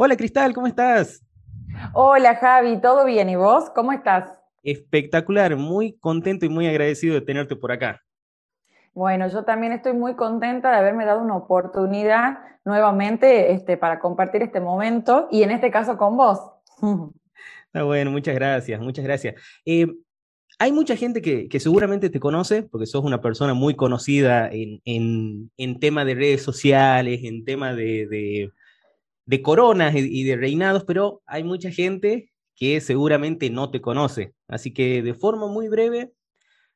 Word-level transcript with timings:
Hola 0.00 0.16
Cristal, 0.16 0.54
¿cómo 0.54 0.68
estás? 0.68 1.26
Hola 1.92 2.36
Javi, 2.36 2.80
¿todo 2.80 3.04
bien? 3.04 3.28
¿Y 3.30 3.34
vos? 3.34 3.68
¿Cómo 3.74 3.90
estás? 3.90 4.30
Espectacular, 4.62 5.56
muy 5.56 5.98
contento 5.98 6.46
y 6.46 6.48
muy 6.48 6.68
agradecido 6.68 7.14
de 7.14 7.20
tenerte 7.20 7.56
por 7.56 7.72
acá. 7.72 8.00
Bueno, 8.94 9.26
yo 9.26 9.42
también 9.42 9.72
estoy 9.72 9.94
muy 9.94 10.14
contenta 10.14 10.70
de 10.70 10.76
haberme 10.76 11.04
dado 11.04 11.20
una 11.20 11.34
oportunidad 11.34 12.38
nuevamente 12.64 13.50
este, 13.50 13.76
para 13.76 13.98
compartir 13.98 14.40
este 14.40 14.60
momento 14.60 15.26
y 15.32 15.42
en 15.42 15.50
este 15.50 15.72
caso 15.72 15.98
con 15.98 16.16
vos. 16.16 16.38
Está 17.66 17.82
bueno, 17.82 18.12
muchas 18.12 18.36
gracias, 18.36 18.80
muchas 18.80 19.04
gracias. 19.04 19.34
Eh, 19.64 19.88
hay 20.60 20.70
mucha 20.70 20.94
gente 20.94 21.20
que, 21.20 21.58
seguramente 21.58 22.08
te 22.08 22.20
conoce, 22.20 22.62
porque 22.62 22.86
sos 22.86 23.02
una 23.02 23.20
persona 23.20 23.52
muy 23.52 23.74
conocida 23.74 24.48
en, 24.48 24.80
en, 24.84 25.80
tema 25.80 26.04
de 26.04 26.14
redes 26.14 26.42
sociales, 26.42 27.20
en 27.24 27.44
tema 27.44 27.74
de, 27.74 28.06
de, 28.06 28.52
coronas 29.42 29.94
y 29.94 30.24
de 30.24 30.36
reinados, 30.36 30.84
pero 30.84 31.22
hay 31.26 31.44
mucha 31.44 31.70
gente 31.70 32.30
que 32.58 32.80
seguramente 32.80 33.50
no 33.50 33.70
te 33.70 33.80
conoce. 33.80 34.34
Así 34.48 34.72
que 34.72 35.02
de 35.02 35.14
forma 35.14 35.46
muy 35.46 35.68
breve, 35.68 36.12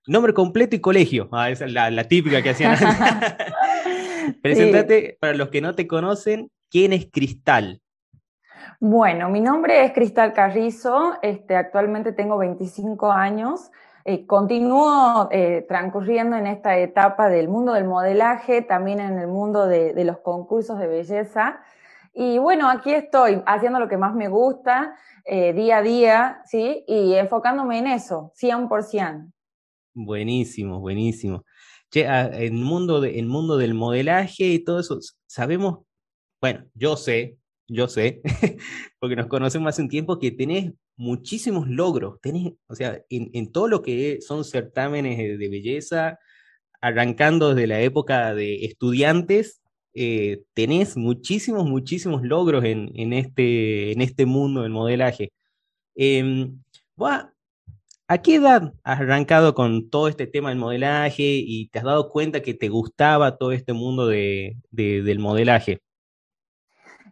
nombre 0.07 0.33
completo 0.33 0.77
y 0.77 0.81
colegio. 0.81 1.29
Ah, 1.33 1.51
esa 1.51 1.65
es 1.65 1.73
la, 1.73 2.05
típica 2.05 2.43
que 2.43 2.51
hacían. 2.51 2.77
Preséntate, 4.43 5.17
para 5.21 5.35
los 5.35 5.49
que 5.49 5.61
no 5.61 5.75
te 5.75 5.87
conocen, 5.87 6.51
¿quién 6.71 6.93
es 6.93 7.09
Cristal? 7.11 7.81
Bueno, 8.79 9.29
mi 9.29 9.41
nombre 9.41 9.85
es 9.85 9.93
Cristal 9.93 10.33
Carrizo, 10.33 11.19
este, 11.21 11.57
actualmente 11.57 12.13
tengo 12.13 12.39
25 12.39 13.11
años. 13.11 13.71
Eh, 14.05 14.27
continúo 14.27 15.29
eh, 15.31 15.65
transcurriendo 15.69 16.37
en 16.37 16.49
esta 16.49 16.77
etapa 16.77 17.29
del 17.29 17.49
mundo 17.49 17.73
del 17.73 17.85
modelaje, 17.85 18.63
también 18.63 18.99
en 19.01 19.19
el 19.19 19.29
mundo 19.29 19.67
de, 19.67 19.95
de 19.95 20.05
los 20.05 20.19
concursos 20.19 20.79
de 20.79 20.89
belleza. 20.89 21.61
Y 22.15 22.39
bueno, 22.39 22.69
aquí 22.69 22.93
estoy 22.93 23.43
haciendo 23.47 23.79
lo 23.79 23.89
que 23.89 23.97
más 23.97 24.15
me 24.15 24.29
gusta, 24.29 24.95
eh, 25.25 25.53
día 25.55 25.79
a 25.79 25.83
día, 25.83 26.43
¿sí? 26.45 26.85
Y 26.87 27.15
enfocándome 27.15 27.79
en 27.79 27.87
eso, 27.87 28.33
100%. 28.35 29.33
Buenísimo, 29.95 30.81
buenísimo. 30.81 31.45
Che, 31.91 32.07
ah, 32.07 32.27
el 32.27 32.53
mundo, 32.53 33.01
de, 33.01 33.19
el 33.19 33.27
mundo 33.27 33.57
del 33.57 33.75
modelaje 33.75 34.45
y 34.45 34.59
todo 34.59 34.81
eso, 34.81 34.99
sabemos, 35.27 35.81
bueno, 36.41 36.65
yo 36.75 36.97
sé, 36.97 37.39
yo 37.67 37.89
sé, 37.89 38.21
porque 38.99 39.17
nos 39.17 39.27
conocemos 39.27 39.71
hace 39.71 39.83
un 39.83 39.89
tiempo, 39.89 40.19
que 40.19 40.31
tenés 40.33 40.73
muchísimos 40.97 41.69
logros, 41.69 42.21
tenés, 42.21 42.53
o 42.67 42.75
sea, 42.75 43.01
en, 43.09 43.31
en 43.33 43.53
todo 43.53 43.69
lo 43.69 43.83
que 43.83 44.21
son 44.21 44.45
certámenes 44.45 45.17
de 45.17 45.49
belleza, 45.49 46.19
arrancando 46.81 47.55
desde 47.55 47.67
la 47.67 47.81
época 47.81 48.35
de 48.35 48.65
estudiantes 48.67 49.62
eh, 49.95 50.43
tenés 50.55 50.97
muchísimos, 50.97 51.67
muchísimos 51.69 52.23
logros 52.23 52.65
en, 52.65 53.13
este, 53.13 53.93
en 53.93 54.01
este 54.01 54.27
mundo 54.27 54.63
del 54.63 54.73
modelaje. 54.73 55.33
Eh, 55.95 56.49
¿A 58.13 58.19
qué 58.19 58.35
edad 58.35 58.75
has 58.85 59.01
arrancado 59.01 59.55
con 59.55 59.89
todo 59.89 60.07
este 60.07 60.27
tema 60.27 60.51
del 60.51 60.59
modelaje 60.59 61.23
y 61.23 61.69
te 61.69 61.79
has 61.79 61.85
dado 61.87 62.11
cuenta 62.11 62.43
que 62.43 62.53
te 62.53 62.69
gustaba 62.69 63.39
todo 63.39 63.53
este 63.53 63.73
mundo 63.73 64.07
de, 64.07 64.59
del 64.71 65.19
modelaje? 65.19 65.81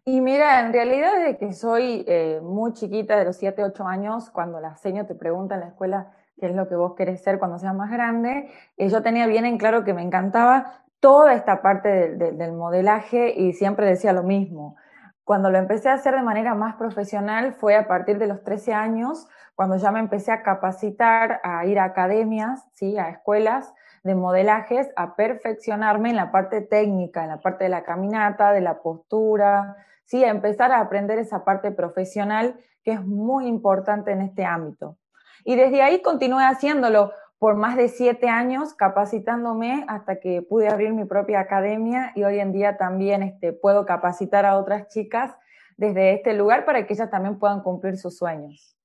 Y 0.05 0.21
mira, 0.21 0.61
en 0.61 0.75
realidad 0.75 1.13
desde 1.17 1.39
que 1.39 1.55
soy 1.55 2.05
eh, 2.07 2.41
muy 2.43 2.75
chiquita, 2.75 3.19
de 3.19 3.25
los 3.25 3.37
7, 3.37 3.65
8 3.65 3.87
años, 3.87 4.29
cuando 4.31 4.61
la 4.61 4.77
seño 4.77 5.07
te 5.07 5.15
pregunta 5.15 5.55
en 5.55 5.61
la 5.61 5.69
escuela 5.69 6.13
qué 6.39 6.49
es 6.49 6.55
lo 6.55 6.69
que 6.69 6.75
vos 6.75 6.95
querés 6.95 7.23
ser 7.23 7.39
cuando 7.39 7.59
seas 7.59 7.75
más 7.75 7.91
grande, 7.91 8.51
eh, 8.77 8.89
yo 8.91 9.03
tenía 9.03 9.27
bien 9.27 9.47
en 9.47 9.57
claro 9.57 9.85
que 9.85 9.95
me 9.95 10.03
encantaba 10.03 10.85
toda 11.01 11.33
esta 11.35 11.63
parte 11.63 12.15
del 12.15 12.53
modelaje 12.53 13.33
y 13.35 13.55
siempre 13.55 13.87
decía 13.87 14.13
lo 14.13 14.23
mismo. 14.23 14.77
Cuando 15.25 15.51
lo 15.51 15.59
empecé 15.59 15.89
a 15.89 15.95
hacer 15.95 16.15
de 16.15 16.23
manera 16.23 16.55
más 16.55 16.77
profesional 16.77 17.55
fue 17.55 17.77
a 17.77 17.87
partir 17.87 18.19
de 18.19 18.27
los 18.27 18.43
13 18.43 18.75
años, 18.75 19.29
cuando 19.55 19.77
ya 19.77 19.91
me 19.91 20.01
empecé 20.01 20.33
a 20.33 20.43
capacitar, 20.43 21.41
a 21.43 21.65
ir 21.67 21.79
a 21.79 21.85
academias, 21.85 22.65
¿sí? 22.73 22.99
a 22.99 23.09
escuelas 23.09 23.73
de 24.03 24.15
modelajes, 24.15 24.89
a 24.97 25.15
perfeccionarme 25.15 26.11
en 26.11 26.17
la 26.17 26.33
parte 26.33 26.63
técnica, 26.63 27.23
en 27.23 27.29
la 27.29 27.41
parte 27.41 27.65
de 27.65 27.71
la 27.71 27.85
caminata, 27.85 28.53
de 28.53 28.61
la 28.61 28.81
postura, 28.81 29.77
¿sí? 30.05 30.25
a 30.25 30.31
empezar 30.31 30.73
a 30.73 30.81
aprender 30.81 31.19
esa 31.19 31.45
parte 31.45 31.71
profesional 31.71 32.59
que 32.83 32.93
es 32.93 33.05
muy 33.05 33.47
importante 33.47 34.13
en 34.13 34.23
este 34.23 34.45
ámbito. 34.45 34.97
Y 35.45 35.57
desde 35.57 35.83
ahí 35.83 36.03
continué 36.03 36.45
haciéndolo 36.45 37.13
por 37.41 37.57
más 37.57 37.75
de 37.75 37.89
siete 37.89 38.29
años 38.29 38.75
capacitándome 38.75 39.87
hasta 39.89 40.21
que 40.21 40.43
pude 40.43 40.69
abrir 40.69 40.93
mi 40.93 41.07
propia 41.07 41.41
academia 41.41 42.13
y 42.15 42.23
hoy 42.23 42.39
en 42.39 42.53
día 42.53 42.77
también 42.77 43.23
este, 43.23 43.55
puedo 43.55 43.87
capacitar 43.87 44.45
a 44.45 44.59
otras 44.59 44.89
chicas 44.89 45.33
desde 45.79 46.13
este 46.13 46.35
lugar 46.35 46.67
para 46.67 46.87
que 46.87 46.93
ellas 46.93 47.11
también 47.11 47.39
puedan 47.39 47.63
cumplir 47.63 47.97
sus 47.97 48.19
sueños. 48.19 48.77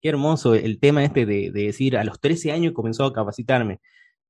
Qué 0.00 0.08
hermoso 0.08 0.54
el 0.54 0.78
tema 0.78 1.02
este 1.02 1.26
de, 1.26 1.50
decir, 1.50 1.96
a 1.96 2.04
los 2.04 2.20
13 2.20 2.52
años 2.52 2.74
comenzó 2.74 3.04
a 3.04 3.12
capacitarme, 3.12 3.80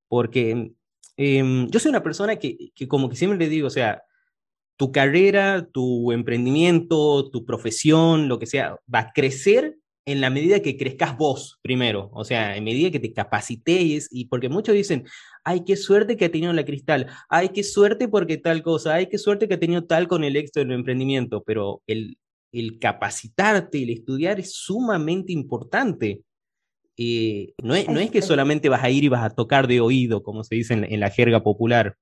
porque 0.07 0.73
em, 1.15 1.67
yo 1.67 1.79
soy 1.79 1.89
una 1.89 2.01
persona 2.01 2.37
que, 2.37 2.71
que 2.73 2.87
como 2.87 3.09
que 3.09 3.15
siempre 3.15 3.37
le 3.37 3.47
digo, 3.47 3.67
o 3.67 3.69
sea, 3.69 4.01
tu 4.75 4.91
carrera, 4.91 5.67
tu 5.71 6.11
emprendimiento, 6.11 7.29
tu 7.29 7.45
profesión, 7.45 8.27
lo 8.27 8.39
que 8.39 8.47
sea, 8.47 8.79
va 8.91 8.99
a 8.99 9.11
crecer 9.13 9.77
en 10.05 10.21
la 10.21 10.29
medida 10.29 10.61
que 10.61 10.77
crezcas 10.77 11.17
vos 11.17 11.59
primero, 11.61 12.09
o 12.13 12.23
sea, 12.23 12.57
en 12.57 12.63
medida 12.63 12.91
que 12.91 12.99
te 12.99 13.13
capacites, 13.13 14.07
y 14.11 14.25
porque 14.25 14.49
muchos 14.49 14.75
dicen, 14.75 15.05
ay, 15.43 15.63
qué 15.65 15.75
suerte 15.75 16.17
que 16.17 16.25
ha 16.25 16.31
tenido 16.31 16.53
la 16.53 16.65
cristal, 16.65 17.07
ay, 17.29 17.49
qué 17.49 17.63
suerte 17.63 18.07
porque 18.07 18.37
tal 18.37 18.63
cosa, 18.63 18.95
ay, 18.95 19.07
qué 19.07 19.17
suerte 19.17 19.47
que 19.47 19.55
ha 19.55 19.59
tenido 19.59 19.83
tal 19.85 20.07
con 20.07 20.23
el 20.23 20.35
éxito 20.35 20.59
del 20.61 20.71
emprendimiento, 20.71 21.43
pero 21.45 21.81
el, 21.87 22.17
el 22.51 22.79
capacitarte, 22.79 23.83
el 23.83 23.91
estudiar 23.91 24.39
es 24.39 24.53
sumamente 24.55 25.31
importante. 25.31 26.21
Eh, 26.97 27.53
no, 27.63 27.75
es, 27.75 27.87
no, 27.87 27.99
es, 27.99 28.11
que 28.11 28.21
solamente 28.21 28.69
vas 28.69 28.83
a 28.83 28.89
ir 28.89 29.03
y 29.03 29.07
vas 29.07 29.23
a 29.23 29.29
tocar 29.29 29.67
de 29.67 29.81
oído, 29.81 30.23
como 30.23 30.43
se 30.43 30.55
dice 30.55 30.73
en, 30.73 30.99
la 30.99 31.09
jerga 31.09 31.41
popular. 31.41 31.95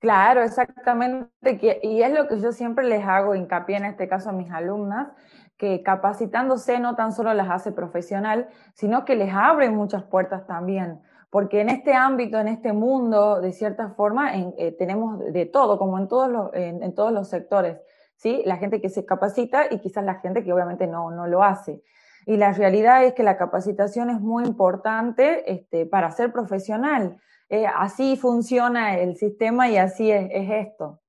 Claro, 0.00 0.42
exactamente. 0.42 1.80
Y 1.82 2.02
es 2.02 2.12
lo 2.12 2.28
que 2.28 2.40
yo 2.40 2.52
siempre 2.52 2.84
les 2.84 3.04
hago 3.04 3.34
hincapié 3.34 3.76
en 3.76 3.84
este 3.84 4.08
caso 4.08 4.30
a 4.30 4.32
mis 4.32 4.50
alumnas, 4.50 5.08
que 5.56 5.82
capacitándose 5.82 6.78
no 6.78 6.94
tan 6.94 7.12
solo 7.12 7.34
las 7.34 7.50
hace 7.50 7.72
profesional, 7.72 8.48
sino 8.74 9.04
que 9.04 9.16
les 9.16 9.34
abre 9.34 9.70
muchas 9.70 10.04
puertas 10.04 10.46
también. 10.46 11.00
Porque 11.30 11.60
en 11.60 11.68
este 11.68 11.94
ámbito, 11.94 12.38
en 12.38 12.48
este 12.48 12.72
mundo, 12.72 13.40
de 13.40 13.52
cierta 13.52 13.90
forma, 13.90 14.32
eh, 14.36 14.74
tenemos 14.78 15.18
de 15.18 15.46
todo, 15.46 15.78
como 15.78 15.98
en 15.98 16.08
todos, 16.08 16.30
los, 16.30 16.50
en, 16.54 16.94
todos 16.94 17.12
los 17.12 17.28
sectores. 17.28 17.78
¿sí? 18.16 18.42
La 18.46 18.56
gente 18.56 18.80
que 18.80 18.88
se 18.88 19.04
capacita 19.04 19.66
y 19.68 19.80
quizás 19.80 20.04
la 20.04 20.14
gente 20.20 20.44
que 20.44 20.52
obviamente 20.52 20.86
no, 20.86 21.10
no 21.10 21.26
lo 21.26 21.42
hace. 21.42 21.82
Y 22.24 22.36
la 22.36 22.52
realidad 22.52 23.04
es 23.04 23.14
que 23.14 23.24
la 23.24 23.36
capacitación 23.36 24.10
es 24.10 24.20
muy 24.20 24.44
importante 24.44 25.50
este, 25.50 25.86
para 25.86 26.10
ser 26.12 26.32
profesional. 26.32 27.18
Eh, 27.50 27.66
así 27.66 28.16
funciona 28.16 28.98
el 28.98 29.16
sistema 29.16 29.70
y 29.70 29.76
así 29.76 30.10
es, 30.10 30.28
esto. 30.32 31.00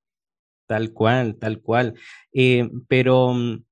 Tal 0.68 0.94
cual, 0.94 1.36
tal 1.36 1.62
cual. 1.62 1.96
Eh, 2.32 2.70
pero 2.88 3.34
mm, 3.34 3.64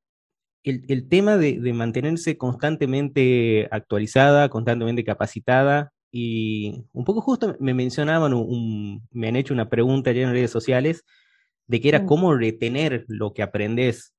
el, 0.63 1.07
tema 1.07 1.37
de, 1.37 1.59
mantenerse 1.73 2.37
constantemente 2.37 3.67
actualizada, 3.71 4.49
constantemente 4.49 5.03
capacitada, 5.03 5.93
y 6.11 6.85
un 6.93 7.03
poco 7.05 7.21
justo 7.21 7.55
me 7.59 7.73
mencionaban, 7.73 8.33
me 9.11 9.27
han 9.27 9.35
hecho 9.35 9.53
una 9.53 9.69
pregunta 9.69 10.11
ya 10.11 10.23
en 10.23 10.31
redes 10.31 10.51
sociales 10.51 11.03
de 11.67 11.81
que 11.81 11.89
era 11.89 11.99
mm. 11.99 12.05
cómo 12.05 12.33
retener 12.33 13.05
lo 13.07 13.33
que 13.33 13.43
aprendes. 13.43 14.13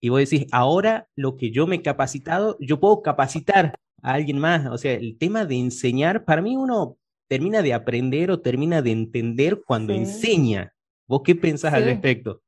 Y 0.00 0.08
vos 0.08 0.20
decís, 0.20 0.46
ahora 0.50 1.08
lo 1.14 1.36
que 1.36 1.50
yo 1.50 1.66
me 1.66 1.76
he 1.76 1.82
capacitado, 1.82 2.56
yo 2.60 2.80
puedo 2.80 3.02
capacitar 3.02 3.78
a 4.02 4.14
alguien 4.14 4.38
más. 4.38 4.66
O 4.66 4.78
sea, 4.78 4.94
el 4.94 5.18
tema 5.18 5.44
de 5.44 5.56
enseñar, 5.56 6.24
para 6.24 6.42
mí 6.42 6.56
uno 6.56 6.96
termina 7.30 7.62
de 7.62 7.72
aprender 7.72 8.32
o 8.32 8.40
termina 8.40 8.82
de 8.82 8.90
entender 8.90 9.62
cuando 9.64 9.92
enseña. 9.92 10.72
¿Vos 11.06 11.22
qué 11.24 11.36
pensás 11.36 11.72
al 11.72 11.84
respecto? 11.84 12.42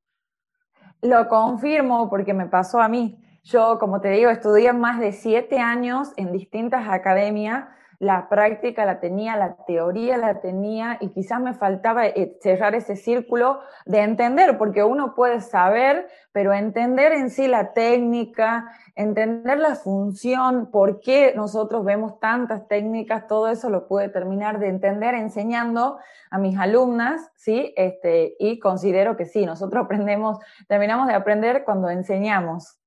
Lo 1.01 1.29
confirmo 1.29 2.11
porque 2.11 2.35
me 2.35 2.47
pasó 2.47 2.81
a 2.81 2.89
mí. 2.89 3.17
Yo, 3.45 3.79
como 3.79 4.01
te 4.01 4.11
digo, 4.11 4.29
estudié 4.29 4.73
más 4.73 4.99
de 4.99 5.13
siete 5.13 5.61
años 5.61 6.09
en 6.17 6.33
distintas 6.33 6.89
academias. 6.89 7.67
La 8.03 8.29
práctica 8.29 8.85
la 8.85 8.99
tenía, 8.99 9.37
la 9.37 9.55
teoría 9.65 10.17
la 10.17 10.41
tenía 10.41 10.99
y 11.01 11.11
quizás 11.11 11.41
me 11.41 11.55
faltaba 11.55 12.05
eh, 12.05 12.37
cerrar 12.41 12.75
ese 12.75 12.97
círculo 12.97 13.61
de 13.87 14.01
entender, 14.01 14.59
porque 14.59 14.83
uno 14.83 15.15
puede 15.15 15.41
saber, 15.41 16.09
pero 16.33 16.53
entender 16.53 17.13
en 17.13 17.31
sí 17.31 17.47
la 17.47 17.73
técnica, 17.75 18.69
entender 18.97 19.61
la 19.61 19.77
función, 19.77 20.73
por 20.73 20.99
qué 20.99 21.33
nosotros 21.37 21.85
vemos 21.85 22.19
tantas 22.19 22.67
técnicas, 22.67 23.29
todo 23.29 23.47
eso 23.47 23.71
lo 23.71 23.87
pude 23.87 24.09
terminar 24.09 24.59
de 24.59 24.67
entender 24.67 25.15
enseñando 25.15 25.99
a 26.29 26.39
mis 26.39 26.59
alumnas, 26.59 27.31
¿sí? 27.37 27.73
Este, 27.77 28.35
y 28.41 28.59
considero 28.59 29.17
que 29.17 29.27
sí, 29.27 29.47
nosotros 29.47 29.85
aprendemos, 29.85 30.39
terminamos 30.67 31.07
de 31.07 31.15
aprender 31.15 31.63
cuando 31.65 31.89
enseñamos. 31.89 32.81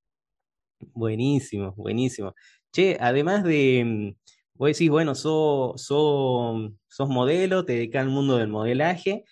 Buenísimo, 0.94 1.71
buenísimo. 1.77 2.33
Che, 2.73 2.97
además 3.00 3.45
de, 3.45 3.83
mm, 3.85 4.25
vos 4.55 4.69
decís, 4.69 4.89
bueno, 4.89 5.15
sos, 5.15 5.81
sos, 5.81 6.71
sos 6.87 7.09
modelo, 7.09 7.65
te 7.65 7.73
dedicas 7.73 8.03
al 8.03 8.09
mundo 8.09 8.37
del 8.37 8.47
modelaje, 8.47 9.25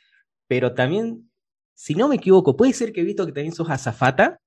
pero 0.47 0.73
también, 0.73 1.29
si 1.73 1.95
no 1.95 2.07
me 2.07 2.15
equivoco, 2.15 2.55
puede 2.55 2.73
ser 2.73 2.91
que 2.91 3.01
he 3.01 3.05
visto 3.05 3.25
que 3.25 3.31
también 3.31 3.53
sos 3.53 3.69
azafata. 3.69 4.39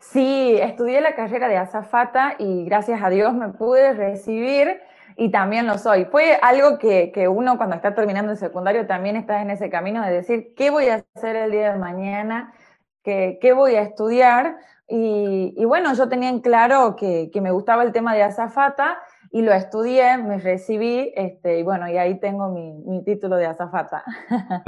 Sí, 0.00 0.56
estudié 0.60 1.00
la 1.00 1.14
carrera 1.14 1.48
de 1.48 1.56
azafata 1.56 2.36
y 2.38 2.64
gracias 2.64 3.02
a 3.02 3.10
Dios 3.10 3.34
me 3.34 3.48
pude 3.48 3.92
recibir 3.94 4.80
y 5.16 5.30
también 5.30 5.66
lo 5.66 5.76
soy. 5.76 6.04
Fue 6.04 6.38
algo 6.40 6.78
que, 6.78 7.10
que, 7.12 7.26
uno 7.26 7.56
cuando 7.56 7.76
está 7.76 7.94
terminando 7.94 8.32
el 8.32 8.38
secundario 8.38 8.86
también 8.86 9.16
está 9.16 9.42
en 9.42 9.50
ese 9.50 9.68
camino 9.68 10.04
de 10.04 10.12
decir, 10.12 10.54
¿qué 10.56 10.70
voy 10.70 10.88
a 10.88 11.04
hacer 11.16 11.36
el 11.36 11.50
día 11.50 11.72
de 11.72 11.78
mañana? 11.78 12.54
¿Qué, 13.02 13.38
qué 13.40 13.52
voy 13.52 13.74
a 13.74 13.82
estudiar? 13.82 14.58
Y, 14.86 15.54
y, 15.56 15.64
bueno, 15.64 15.92
yo 15.94 16.08
tenía 16.08 16.30
en 16.30 16.40
claro 16.40 16.94
que, 16.96 17.30
que 17.32 17.40
me 17.40 17.50
gustaba 17.50 17.82
el 17.82 17.92
tema 17.92 18.14
de 18.14 18.22
azafata 18.22 18.98
y 19.30 19.42
lo 19.42 19.52
estudié, 19.52 20.16
me 20.18 20.38
recibí, 20.38 21.12
este, 21.14 21.58
y 21.58 21.62
bueno, 21.62 21.88
y 21.90 21.96
ahí 21.96 22.18
tengo 22.20 22.50
mi, 22.50 22.72
mi 22.84 23.04
título 23.04 23.36
de 23.36 23.46
azafata. 23.46 24.04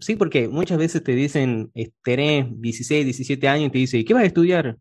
Sí, 0.00 0.16
porque 0.16 0.48
muchas 0.48 0.78
veces 0.78 1.02
te 1.02 1.12
dicen, 1.12 1.70
tenés 2.02 2.46
16, 2.60 3.04
17 3.04 3.48
años 3.48 3.68
y 3.68 3.70
te 3.70 3.78
dicen, 3.78 4.04
¿qué 4.04 4.14
vas 4.14 4.24
a 4.24 4.26
estudiar? 4.26 4.76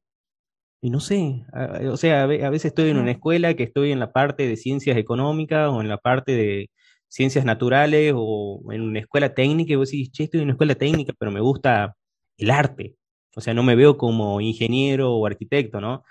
Y 0.82 0.90
no 0.90 1.02
sé, 1.02 1.44
o 1.92 1.98
sea, 1.98 2.24
a 2.24 2.28
veces 2.28 2.66
estoy 2.66 2.90
en 2.90 2.98
una 2.98 3.12
escuela 3.12 3.54
que 3.54 3.64
estoy 3.64 3.92
en 3.92 4.00
la 4.00 4.14
parte 4.14 4.48
de 4.48 4.56
ciencias 4.56 4.96
económicas 4.96 5.70
o 5.70 5.82
en 5.82 5.90
la 5.90 5.98
parte 5.98 6.32
de 6.32 6.70
ciencias 7.10 7.44
naturales 7.44 8.14
o 8.16 8.62
en 8.72 8.82
una 8.82 9.00
escuela 9.00 9.34
técnica 9.34 9.74
y 9.74 9.76
vos 9.76 9.92
decís, 9.92 10.12
che, 10.12 10.24
estoy 10.26 10.40
en 10.40 10.46
una 10.46 10.54
escuela 10.54 10.76
técnica, 10.76 11.14
pero 11.20 11.32
me 11.32 11.42
gusta 11.42 11.96
el 12.38 12.52
arte. 12.52 12.96
O 13.36 13.42
sea, 13.42 13.54
no 13.54 13.64
me 13.64 13.76
veo 13.76 13.98
como 13.98 14.40
ingeniero 14.42 15.14
o 15.14 15.26
arquitecto, 15.26 15.82
¿no? 15.82 16.04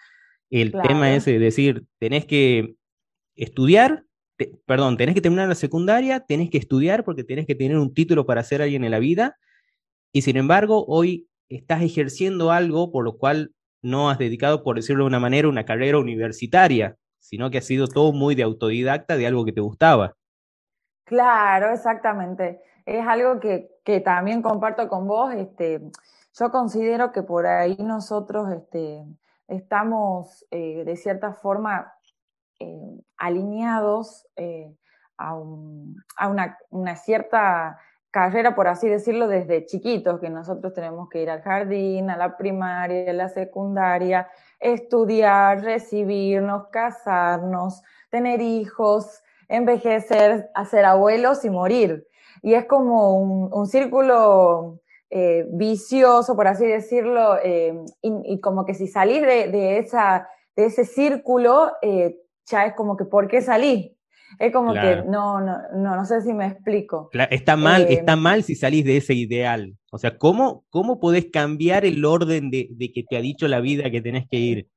El 0.51 0.73
tema 0.73 1.15
es 1.15 1.25
decir, 1.25 1.85
tenés 1.99 2.25
que 2.25 2.75
estudiar, 3.37 4.05
perdón, 4.67 4.97
tenés 4.97 5.15
que 5.15 5.21
terminar 5.21 5.49
la 5.49 5.55
secundaria, 5.55 6.21
tenés 6.21 6.51
que 6.51 6.59
estudiar 6.59 7.05
porque 7.05 7.25
tenés 7.25 7.47
que 7.47 7.55
tener 7.55 7.77
un 7.77 7.93
título 7.93 8.25
para 8.25 8.43
ser 8.43 8.63
alguien 8.63 8.85
en 8.85 8.91
la 8.91 8.99
vida, 8.99 9.37
y 10.13 10.23
sin 10.23 10.37
embargo, 10.37 10.85
hoy 10.87 11.29
estás 11.49 11.83
ejerciendo 11.83 12.51
algo 12.51 12.91
por 12.91 13.05
lo 13.05 13.17
cual 13.19 13.53
no 13.83 14.11
has 14.11 14.19
dedicado, 14.19 14.63
por 14.63 14.77
decirlo 14.77 15.05
de 15.05 15.09
una 15.09 15.21
manera, 15.21 15.49
una 15.49 15.65
carrera 15.65 15.99
universitaria, 15.99 16.97
sino 17.21 17.51
que 17.51 17.59
ha 17.59 17.63
sido 17.63 17.87
todo 17.87 18.13
muy 18.13 18.35
de 18.35 18.43
autodidacta 18.43 19.17
de 19.17 19.27
algo 19.27 19.45
que 19.45 19.53
te 19.53 19.61
gustaba. 19.61 20.15
Claro, 21.05 21.73
exactamente. 21.73 22.61
Es 22.85 23.07
algo 23.07 23.39
que, 23.41 23.71
que 23.85 24.01
también 24.01 24.43
comparto 24.43 24.89
con 24.89 25.07
vos. 25.07 25.33
Este, 25.35 25.81
yo 26.39 26.51
considero 26.51 27.13
que 27.13 27.23
por 27.23 27.47
ahí 27.47 27.77
nosotros 27.79 28.51
este, 28.51 29.05
estamos 29.49 30.47
eh, 30.51 30.85
de 30.85 30.97
cierta 30.97 31.33
forma 31.33 31.93
eh, 32.61 33.01
alineados 33.17 34.27
eh, 34.37 34.75
a, 35.17 35.35
una, 35.35 36.97
cierta 36.97 37.79
carrera, 38.11 38.55
por 38.55 38.69
así 38.69 38.89
decirlo, 38.89 39.27
desde 39.27 39.67
chiquitos, 39.67 40.21
que 40.21 40.31
nosotros 40.31 40.73
tenemos 40.73 41.09
que 41.09 41.23
ir 41.23 41.31
al 41.31 41.43
jardín, 41.43 42.11
a 42.11 42.17
la 42.17 42.37
primaria, 42.37 43.11
a 43.11 43.15
la 43.15 43.29
secundaria, 43.29 44.29
estudiar, 44.61 45.63
recibirnos, 45.63 46.69
casarnos, 46.69 47.83
tener 48.11 48.41
hijos, 48.41 49.23
envejecer, 49.49 50.51
hacer 50.55 50.85
abuelos 50.85 51.45
y 51.45 51.51
morir. 51.51 52.07
Y 52.43 52.55
es 52.55 52.67
como 52.67 53.19
un 53.19 53.67
círculo 53.67 54.81
eh, 55.11 55.47
vicioso, 55.51 56.37
por 56.37 56.47
así 56.47 56.67
decirlo, 56.67 57.37
eh, 57.43 57.75
y, 58.03 58.13
y, 58.25 58.41
como 58.41 58.65
que 58.65 58.75
si 58.75 58.87
salís 58.87 59.23
de, 59.23 59.49
de, 59.49 59.79
esa, 59.79 60.29
de 60.55 60.67
ese 60.67 60.85
círculo, 60.85 61.73
eh, 61.83 62.17
ya 62.47 62.67
es 62.67 62.75
como 62.75 62.97
que, 62.97 63.05
¿por 63.05 63.29
qué 63.29 63.41
salí? 63.41 63.97
Es 64.39 64.53
como 64.53 64.75
que 64.75 65.03
no, 65.07 65.41
no, 65.41 65.59
no, 65.75 65.97
no 65.97 66.05
sé 66.05 66.21
si 66.21 66.35
me 66.35 66.47
explico. 66.47 67.09
está 67.31 67.57
mal, 67.57 67.87
está 67.89 68.15
mal 68.15 68.43
si 68.43 68.55
salís 68.55 68.85
de 68.85 68.99
ese 68.99 69.15
ideal. 69.15 69.75
O 69.91 69.97
sea, 69.97 70.19
¿cómo, 70.19 70.65
cómo 70.69 71.01
podés 71.01 71.31
cambiar 71.33 71.87
el 71.87 72.05
orden 72.05 72.51
de, 72.51 72.69
de 72.71 72.93
que 72.93 73.03
te 73.03 73.17
ha 73.17 73.21
dicho 73.21 73.49
la 73.49 73.61
vida 73.61 73.91
que 73.91 74.03
tenés 74.03 74.29
que 74.29 74.37
ir? 74.37 74.69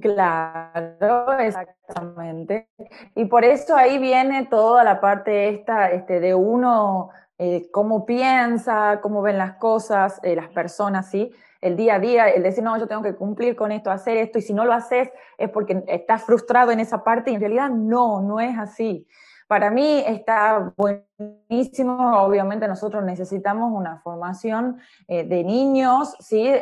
Claro, 0.00 1.38
exactamente. 1.40 2.68
Y 3.16 3.24
por 3.24 3.44
eso 3.44 3.74
ahí 3.74 3.98
viene 3.98 4.46
toda 4.46 4.84
la 4.84 5.00
parte 5.00 5.48
esta 5.48 5.90
este, 5.90 6.20
de 6.20 6.34
uno, 6.34 7.10
eh, 7.42 7.70
cómo 7.72 8.04
piensa, 8.04 9.00
cómo 9.00 9.22
ven 9.22 9.38
las 9.38 9.54
cosas, 9.54 10.20
eh, 10.22 10.36
las 10.36 10.50
personas, 10.50 11.08
¿sí? 11.10 11.32
el 11.62 11.74
día 11.74 11.94
a 11.94 11.98
día, 11.98 12.28
el 12.28 12.42
decir, 12.42 12.62
no, 12.62 12.76
yo 12.76 12.86
tengo 12.86 13.02
que 13.02 13.16
cumplir 13.16 13.56
con 13.56 13.72
esto, 13.72 13.90
hacer 13.90 14.18
esto, 14.18 14.38
y 14.38 14.42
si 14.42 14.52
no 14.52 14.66
lo 14.66 14.74
haces 14.74 15.08
es 15.38 15.48
porque 15.48 15.82
estás 15.86 16.22
frustrado 16.24 16.70
en 16.70 16.80
esa 16.80 17.02
parte, 17.02 17.30
y 17.30 17.34
en 17.36 17.40
realidad 17.40 17.70
no, 17.70 18.20
no 18.20 18.40
es 18.40 18.58
así. 18.58 19.06
Para 19.48 19.70
mí 19.70 20.04
está 20.06 20.74
buenísimo, 20.76 22.22
obviamente 22.22 22.68
nosotros 22.68 23.02
necesitamos 23.04 23.72
una 23.72 24.00
formación 24.00 24.78
eh, 25.08 25.24
de 25.24 25.42
niños, 25.42 26.16
¿sí? 26.20 26.52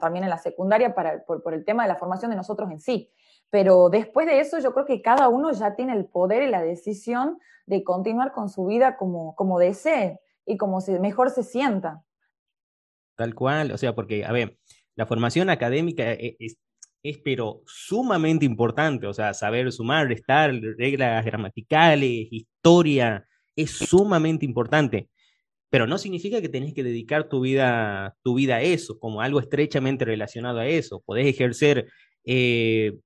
También 0.00 0.24
en 0.24 0.30
la 0.30 0.36
secundaria 0.36 0.94
para, 0.94 1.24
por, 1.24 1.42
por 1.42 1.54
el 1.54 1.64
tema 1.64 1.84
de 1.84 1.88
la 1.88 1.96
formación 1.96 2.30
de 2.30 2.36
nosotros 2.36 2.70
en 2.70 2.78
sí. 2.78 3.10
Pero 3.50 3.90
después 3.90 4.26
de 4.26 4.40
eso 4.40 4.58
yo 4.60 4.72
creo 4.72 4.86
que 4.86 5.02
cada 5.02 5.28
uno 5.28 5.52
ya 5.52 5.74
tiene 5.74 5.94
el 5.94 6.06
poder 6.06 6.42
y 6.42 6.50
la 6.50 6.62
decisión 6.62 7.38
de 7.66 7.84
continuar 7.84 8.32
con 8.32 8.48
su 8.48 8.66
vida 8.66 8.96
como, 8.96 9.34
como 9.34 9.58
desee 9.58 10.20
y 10.46 10.56
como 10.56 10.80
se, 10.80 10.98
mejor 11.00 11.30
se 11.30 11.42
sienta. 11.42 12.02
Tal 13.16 13.34
cual, 13.34 13.72
o 13.72 13.78
sea, 13.78 13.94
porque, 13.94 14.24
a 14.24 14.32
ver, 14.32 14.56
la 14.94 15.06
formación 15.06 15.50
académica 15.50 16.12
e, 16.12 16.36
es, 16.38 16.56
es, 17.02 17.18
pero 17.18 17.62
sumamente 17.66 18.44
importante, 18.44 19.06
o 19.06 19.12
sea, 19.12 19.34
saber 19.34 19.70
sumar, 19.72 20.08
restar, 20.08 20.52
reglas 20.78 21.24
gramaticales, 21.24 22.28
historia, 22.30 23.26
es 23.56 23.72
sumamente 23.72 24.44
importante, 24.46 25.08
pero 25.70 25.86
no 25.86 25.98
significa 25.98 26.40
que 26.40 26.48
tenés 26.48 26.74
que 26.74 26.82
dedicar 26.82 27.28
tu 27.28 27.40
vida, 27.40 28.16
tu 28.22 28.34
vida 28.34 28.56
a 28.56 28.62
eso, 28.62 28.98
como 28.98 29.20
algo 29.20 29.40
estrechamente 29.40 30.04
relacionado 30.04 30.58
a 30.58 30.66
eso. 30.66 31.00
Podés 31.06 31.26
ejercer 31.26 31.88
eh, 32.24 32.98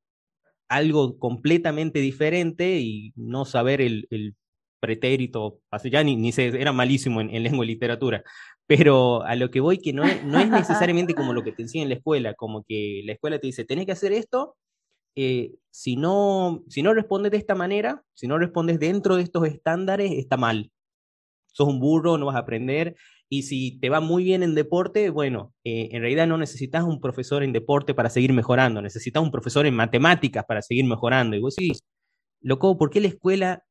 algo 0.75 1.19
completamente 1.19 2.01
diferente 2.01 2.79
y 2.81 3.13
no 3.17 3.45
saber 3.45 3.81
el, 3.81 4.07
el 4.11 4.35
pretérito, 4.81 5.61
así 5.71 5.91
ya 5.91 6.05
ni, 6.05 6.17
ni 6.17 6.33
sé, 6.33 6.49
era 6.49 6.73
malísimo 6.73 7.21
en, 7.21 7.31
en 7.31 7.43
lengua 7.43 7.65
y 7.65 7.69
literatura, 7.69 8.23
pero 8.67 9.23
a 9.23 9.35
lo 9.37 9.51
que 9.51 9.61
voy 9.61 9.79
que 9.79 9.93
no 9.93 10.05
es, 10.05 10.25
no 10.25 10.39
es 10.39 10.51
necesariamente 10.51 11.15
como 11.15 11.33
lo 11.33 11.43
que 11.43 11.53
te 11.53 11.63
enseña 11.63 11.85
en 11.85 11.89
la 11.91 11.97
escuela, 11.97 12.35
como 12.35 12.65
que 12.65 13.03
la 13.05 13.13
escuela 13.13 13.39
te 13.39 13.47
dice, 13.47 13.65
tenés 13.65 13.87
que 13.87 13.93
hacer 13.93 14.13
esto, 14.13 14.57
eh, 15.17 15.55
si, 15.71 15.97
no, 15.97 16.65
si 16.69 16.83
no 16.83 16.93
respondes 16.93 17.33
de 17.33 17.39
esta 17.39 17.55
manera, 17.55 18.03
si 18.15 18.27
no 18.27 18.39
respondes 18.39 18.81
dentro 18.81 19.17
de 19.17 19.23
estos 19.23 19.47
estándares, 19.47 20.13
está 20.13 20.37
mal. 20.37 20.71
Sos 21.53 21.69
un 21.69 21.79
burro, 21.81 22.19
no 22.19 22.27
vas 22.27 22.37
a 22.37 22.41
aprender. 22.41 22.97
Y 23.29 23.45
si 23.45 23.79
te 23.81 23.89
va 23.89 24.01
muy 24.01 24.25
bien 24.25 24.43
en 24.43 24.55
deporte, 24.55 25.11
bueno, 25.11 25.55
eh, 25.65 25.89
en 25.93 26.03
realidad 26.03 26.27
no 26.27 26.39
necesitas 26.39 26.85
un 26.85 27.01
profesor 27.01 27.43
en 27.43 27.53
deporte 27.53 27.95
para 27.95 28.11
seguir 28.11 28.33
mejorando, 28.33 28.83
necesitas 28.83 29.23
un 29.23 29.31
profesor 29.31 29.67
en 29.67 29.75
matemáticas 29.75 30.45
para 30.47 30.63
seguir 30.63 30.85
mejorando. 30.85 31.37
Y 31.37 31.41
vos 31.41 31.55
sí, 31.55 31.73
loco, 32.41 32.77
¿por 32.79 32.91
qué 32.91 33.01
la 33.01 33.09
escuela 33.09 33.65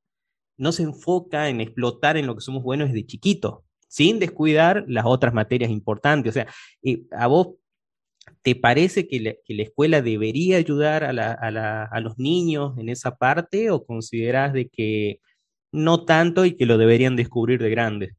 no 0.57 0.71
se 0.71 0.83
enfoca 0.83 1.49
en 1.49 1.61
explotar 1.61 2.17
en 2.17 2.27
lo 2.27 2.35
que 2.35 2.41
somos 2.41 2.63
buenos 2.63 2.89
desde 2.89 3.05
chiquito? 3.05 3.65
sin 3.93 4.17
descuidar 4.17 4.85
las 4.87 5.05
otras 5.05 5.35
materias 5.35 5.69
importantes. 5.69 6.31
O 6.31 6.33
sea, 6.33 6.47
eh, 6.81 7.03
¿a 7.11 7.27
vos 7.27 7.49
te 8.41 8.55
parece 8.55 9.07
que 9.07 9.19
la, 9.19 9.63
escuela 9.63 10.01
debería 10.01 10.57
ayudar 10.57 11.03
a, 11.03 11.33
a, 11.83 11.99
los 11.99 12.17
niños 12.17 12.75
en 12.79 12.89
esa 12.89 13.17
parte 13.17 13.69
o 13.69 13.85
consideras 13.85 14.51
de 14.51 14.67
que 14.67 15.19
no 15.71 16.05
tanto 16.05 16.43
y 16.45 16.55
que 16.55 16.65
lo 16.65 16.79
deberían 16.79 17.15
descubrir 17.15 17.61
de 17.61 17.69
grandes? 17.69 18.15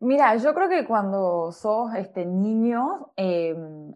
Mira, 0.00 0.36
yo 0.36 0.54
creo 0.54 0.68
que 0.68 0.84
cuando 0.84 1.50
sos 1.50 1.92
este 1.96 2.24
niño, 2.24 3.10
eh, 3.16 3.48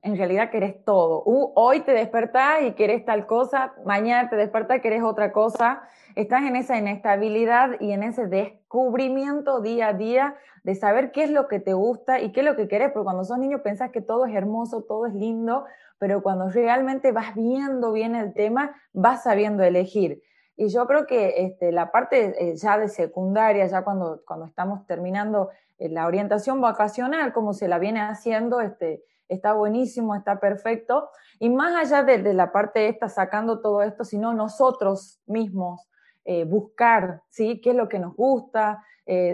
en 0.03 0.17
realidad 0.17 0.51
querés 0.51 0.85
todo. 0.85 1.23
Uh, 1.25 1.53
hoy 1.55 1.83
te 1.83 1.93
despertás 1.93 2.63
y 2.63 2.73
querés 2.73 3.05
tal 3.05 3.25
cosa, 3.25 3.75
mañana 3.87 4.29
te 4.29 4.35
despertás 4.35 4.79
y 4.79 4.81
querés 4.81 5.05
otra 5.05 5.31
cosa. 5.31 5.83
Estás 6.17 6.43
en 6.43 6.57
esa 6.57 6.77
inestabilidad 6.77 7.81
y 7.81 7.93
en 7.93 8.03
ese 8.03 8.27
descubrimiento 8.27 9.61
día 9.61 9.89
a 9.89 9.93
día 9.93 10.35
de 10.65 10.75
saber 10.75 11.13
qué 11.13 11.23
es 11.23 11.31
lo 11.31 11.47
que 11.47 11.61
te 11.61 11.73
gusta 11.73 12.21
y 12.21 12.33
qué 12.33 12.41
es 12.41 12.47
lo 12.47 12.57
que 12.57 12.67
querés, 12.67 12.91
porque 12.91 13.05
cuando 13.05 13.23
sos 13.23 13.39
niño 13.39 13.63
pensás 13.63 13.93
que 13.93 14.01
todo 14.01 14.27
es 14.27 14.35
hermoso, 14.35 14.83
todo 14.83 15.07
es 15.07 15.15
lindo, 15.15 15.67
pero 15.99 16.21
cuando 16.21 16.49
realmente 16.49 17.13
vas 17.13 17.37
viendo 17.37 17.93
bien 17.93 18.17
el 18.17 18.35
tema, 18.35 18.75
vas 18.93 19.23
sabiendo 19.23 19.63
elegir. 19.63 20.21
Y 20.63 20.69
yo 20.69 20.87
creo 20.87 21.09
que 21.09 21.45
este, 21.45 21.73
la 21.73 21.91
parte 21.91 22.37
eh, 22.39 22.55
ya 22.55 22.79
de 22.79 22.87
secundaria, 22.87 23.67
ya 23.67 23.83
cuando, 23.83 24.23
cuando 24.25 24.47
estamos 24.47 24.87
terminando 24.87 25.51
eh, 25.77 25.89
la 25.89 26.07
orientación 26.07 26.61
vacacional, 26.61 27.33
como 27.33 27.53
se 27.53 27.67
la 27.67 27.81
viene 27.81 28.01
haciendo, 28.01 28.61
este, 28.61 29.03
está 29.27 29.55
buenísimo, 29.55 30.15
está 30.15 30.39
perfecto. 30.39 31.09
Y 31.41 31.51
más 31.51 31.75
allá 31.75 32.05
de, 32.05 32.33
la 32.33 32.53
parte 32.53 32.87
esta, 32.87 33.09
sacando 33.09 33.61
todo 33.61 33.83
esto, 33.83 34.05
sino 34.05 34.35
nosotros 34.35 35.21
mismos 35.27 35.91
eh, 36.25 36.45
buscar, 36.45 37.23
¿sí? 37.29 37.61
¿Qué 37.61 37.71
es 37.71 37.77
lo 37.77 37.89
que 37.89 37.99
nos 37.99 38.15
gusta? 38.15 38.85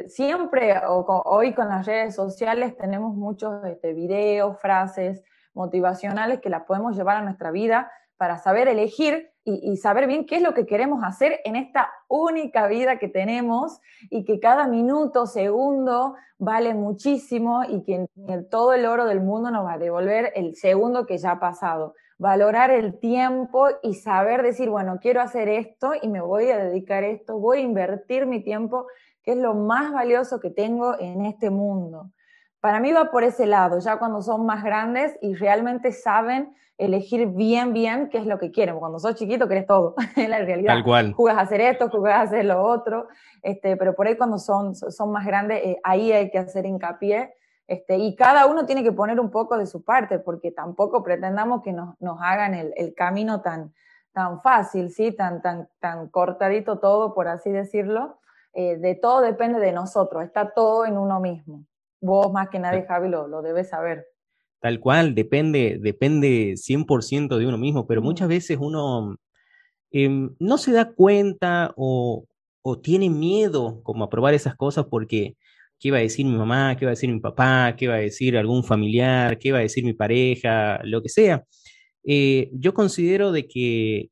Siempre, 0.06 0.78
o, 0.88 1.04
hoy 1.26 1.52
con 1.52 1.68
las 1.68 1.84
redes 1.84 2.14
sociales, 2.14 2.74
tenemos 2.78 3.14
muchos 3.14 3.62
este, 3.66 3.92
videos, 3.92 4.58
frases 4.58 5.22
motivacionales 5.52 6.40
que 6.40 6.48
las 6.48 6.64
podemos 6.64 6.96
llevar 6.96 7.18
a 7.18 7.22
nuestra 7.22 7.50
vida 7.50 7.92
para 8.18 8.38
saber 8.38 8.68
elegir 8.68 9.30
y, 9.44 9.78
saber 9.78 10.06
bien 10.06 10.26
qué 10.26 10.36
es 10.36 10.42
lo 10.42 10.52
que 10.52 10.66
queremos 10.66 11.02
hacer 11.02 11.40
en 11.44 11.56
esta 11.56 11.90
única 12.06 12.66
vida 12.66 12.98
que 12.98 13.08
tenemos 13.08 13.80
y 14.10 14.24
que 14.24 14.40
cada 14.40 14.66
minuto, 14.66 15.24
segundo 15.24 16.16
vale 16.36 16.74
muchísimo 16.74 17.62
y 17.66 17.82
que 17.82 18.08
todo 18.50 18.74
el 18.74 18.84
oro 18.84 19.06
del 19.06 19.22
mundo 19.22 19.50
nos 19.50 19.64
va 19.64 19.74
a 19.74 19.78
devolver 19.78 20.32
el 20.36 20.54
segundo 20.54 21.06
que 21.06 21.16
ya 21.16 21.32
ha 21.32 21.40
pasado. 21.40 21.94
Valorar 22.18 22.70
el 22.70 22.98
tiempo 22.98 23.68
y 23.82 23.94
saber 23.94 24.42
decir, 24.42 24.68
bueno, 24.68 24.98
quiero 25.00 25.22
hacer 25.22 25.48
esto 25.48 25.92
y 26.02 26.08
me 26.08 26.20
voy 26.20 26.50
a 26.50 26.58
dedicar 26.58 27.04
a 27.04 27.08
esto, 27.08 27.38
voy 27.38 27.58
a 27.58 27.62
invertir 27.62 28.26
mi 28.26 28.42
tiempo, 28.42 28.86
que 29.22 29.32
es 29.32 29.38
lo 29.38 29.54
más 29.54 29.92
valioso 29.92 30.40
que 30.40 30.50
tengo 30.50 30.98
en 31.00 31.24
este 31.24 31.48
mundo. 31.48 32.10
Para 32.60 32.80
mí 32.80 32.92
va 32.92 33.10
por 33.10 33.22
ese 33.22 33.46
lado, 33.46 33.78
ya 33.78 33.98
cuando 33.98 34.20
son 34.20 34.44
más 34.44 34.64
grandes 34.64 35.16
y 35.20 35.34
realmente 35.34 35.92
saben 35.92 36.54
elegir 36.76 37.28
bien, 37.28 37.72
bien 37.72 38.08
qué 38.08 38.18
es 38.18 38.26
lo 38.26 38.38
que 38.38 38.50
quieren. 38.50 38.78
Cuando 38.78 38.98
sos 38.98 39.14
chiquito 39.14 39.48
querés 39.48 39.66
todo, 39.66 39.94
en 40.16 40.30
la 40.30 40.38
realidad. 40.38 40.74
Tal 40.74 40.84
cual. 40.84 41.12
Jugas 41.12 41.36
a 41.36 41.42
hacer 41.42 41.60
esto, 41.60 41.88
jugas 41.90 42.14
a 42.14 42.20
hacer 42.22 42.44
lo 42.44 42.62
otro, 42.62 43.08
este, 43.42 43.76
pero 43.76 43.94
por 43.94 44.06
ahí 44.06 44.16
cuando 44.16 44.38
son, 44.38 44.74
son 44.74 45.12
más 45.12 45.26
grandes, 45.26 45.62
eh, 45.64 45.78
ahí 45.84 46.12
hay 46.12 46.30
que 46.30 46.38
hacer 46.38 46.66
hincapié. 46.66 47.34
Este, 47.66 47.96
y 47.98 48.16
cada 48.16 48.46
uno 48.46 48.64
tiene 48.64 48.82
que 48.82 48.92
poner 48.92 49.20
un 49.20 49.30
poco 49.30 49.58
de 49.58 49.66
su 49.66 49.84
parte, 49.84 50.18
porque 50.18 50.50
tampoco 50.50 51.02
pretendamos 51.02 51.62
que 51.62 51.72
nos, 51.72 52.00
nos 52.00 52.18
hagan 52.22 52.54
el, 52.54 52.72
el, 52.76 52.94
camino 52.94 53.42
tan, 53.42 53.74
tan 54.12 54.40
fácil, 54.40 54.90
¿sí? 54.90 55.12
tan, 55.12 55.42
tan, 55.42 55.68
tan 55.78 56.08
cortadito 56.08 56.78
todo, 56.78 57.14
por 57.14 57.28
así 57.28 57.50
decirlo. 57.50 58.18
Eh, 58.54 58.78
de 58.78 58.94
todo 58.94 59.20
depende 59.20 59.60
de 59.60 59.72
nosotros, 59.72 60.24
está 60.24 60.54
todo 60.54 60.86
en 60.86 60.96
uno 60.96 61.20
mismo. 61.20 61.64
Vos 62.00 62.32
más 62.32 62.48
que 62.48 62.58
nadie, 62.58 62.84
Javi, 62.86 63.08
lo, 63.08 63.28
lo 63.28 63.42
debes 63.42 63.68
saber. 63.68 64.06
Tal 64.60 64.80
cual, 64.80 65.14
depende, 65.14 65.78
depende 65.80 66.56
100% 66.56 67.38
de 67.38 67.46
uno 67.46 67.58
mismo, 67.58 67.86
pero 67.86 68.02
muchas 68.02 68.28
veces 68.28 68.58
uno 68.60 69.16
em, 69.92 70.34
no 70.40 70.58
se 70.58 70.72
da 70.72 70.92
cuenta 70.92 71.72
o, 71.76 72.26
tiene 72.82 73.08
miedo 73.08 73.82
como 73.82 74.04
a 74.04 74.10
probar 74.10 74.34
esas 74.34 74.54
cosas 74.54 74.86
porque 74.90 75.36
qué 75.78 75.88
iba 75.88 75.98
a 75.98 76.00
decir 76.02 76.26
mi 76.26 76.36
mamá, 76.36 76.76
qué 76.76 76.84
iba 76.84 76.90
a 76.90 76.94
decir 76.94 77.10
mi 77.10 77.20
papá, 77.20 77.74
qué 77.76 77.86
iba 77.86 77.94
a 77.94 77.98
decir 77.98 78.36
algún 78.36 78.62
familiar, 78.64 79.38
qué 79.38 79.48
iba 79.48 79.58
a 79.58 79.62
decir 79.62 79.84
mi 79.84 79.94
pareja, 79.94 80.80
lo 80.84 81.02
que 81.02 81.08
sea. 81.08 81.44
Eh, 82.04 82.50
yo 82.52 82.74
considero 82.74 83.32
de 83.32 83.48
que 83.48 84.10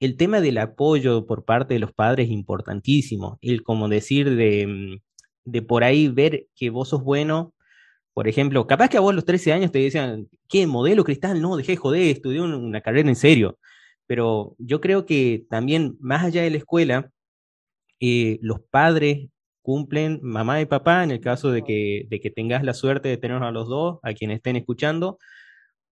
el 0.00 0.16
tema 0.16 0.40
del 0.40 0.58
apoyo 0.58 1.26
por 1.26 1.44
parte 1.44 1.74
de 1.74 1.80
los 1.80 1.92
padres 1.92 2.26
es 2.26 2.32
importantísimo, 2.32 3.38
el 3.42 3.62
como 3.62 3.88
decir 3.88 4.36
de, 4.36 4.66
mm, 4.66 5.09
de 5.44 5.62
por 5.62 5.84
ahí 5.84 6.08
ver 6.08 6.46
que 6.54 6.70
vos 6.70 6.88
sos 6.90 7.02
bueno 7.02 7.54
por 8.14 8.28
ejemplo, 8.28 8.66
capaz 8.66 8.88
que 8.88 8.96
a 8.96 9.00
vos 9.00 9.12
a 9.12 9.14
los 9.14 9.24
13 9.24 9.52
años 9.52 9.72
te 9.72 9.78
decían, 9.78 10.28
¿qué 10.48 10.66
modelo 10.66 11.04
cristal? 11.04 11.40
No, 11.40 11.56
dejé 11.56 11.72
de 11.72 11.76
joder, 11.76 12.02
estudié 12.02 12.40
una 12.40 12.80
carrera 12.80 13.08
en 13.08 13.16
serio. 13.16 13.58
Pero 14.06 14.56
yo 14.58 14.80
creo 14.80 15.06
que 15.06 15.46
también, 15.48 15.96
más 16.00 16.24
allá 16.24 16.42
de 16.42 16.50
la 16.50 16.58
escuela, 16.58 17.10
eh, 18.00 18.38
los 18.42 18.60
padres 18.70 19.28
cumplen, 19.62 20.20
mamá 20.22 20.60
y 20.60 20.66
papá, 20.66 21.04
en 21.04 21.12
el 21.12 21.20
caso 21.20 21.50
de 21.52 21.62
que, 21.62 22.06
de 22.10 22.20
que 22.20 22.30
tengas 22.30 22.64
la 22.64 22.74
suerte 22.74 23.08
de 23.08 23.16
tenerlos 23.18 23.48
a 23.48 23.52
los 23.52 23.68
dos, 23.68 24.00
a 24.02 24.12
quienes 24.14 24.38
estén 24.38 24.56
escuchando, 24.56 25.18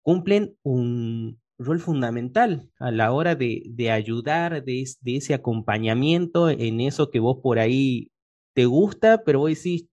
cumplen 0.03 0.57
un 0.62 1.41
rol 1.59 1.81
fundamental 1.81 2.71
a 2.79 2.91
la 2.91 3.12
hora 3.12 3.35
de, 3.35 3.62
de 3.67 3.91
ayudar, 3.91 4.65
de, 4.65 4.85
de, 5.00 5.17
ese 5.17 5.35
acompañamiento 5.35 6.50
en 6.50 6.81
eso 6.81 7.11
que 7.11 7.21
vos 7.21 7.38
por 7.43 7.59
ahí 7.59 8.11
te 8.57 8.65
gusta, 8.65 9.23
pero 9.25 9.41
vos 9.41 9.51
decís, 9.51 9.87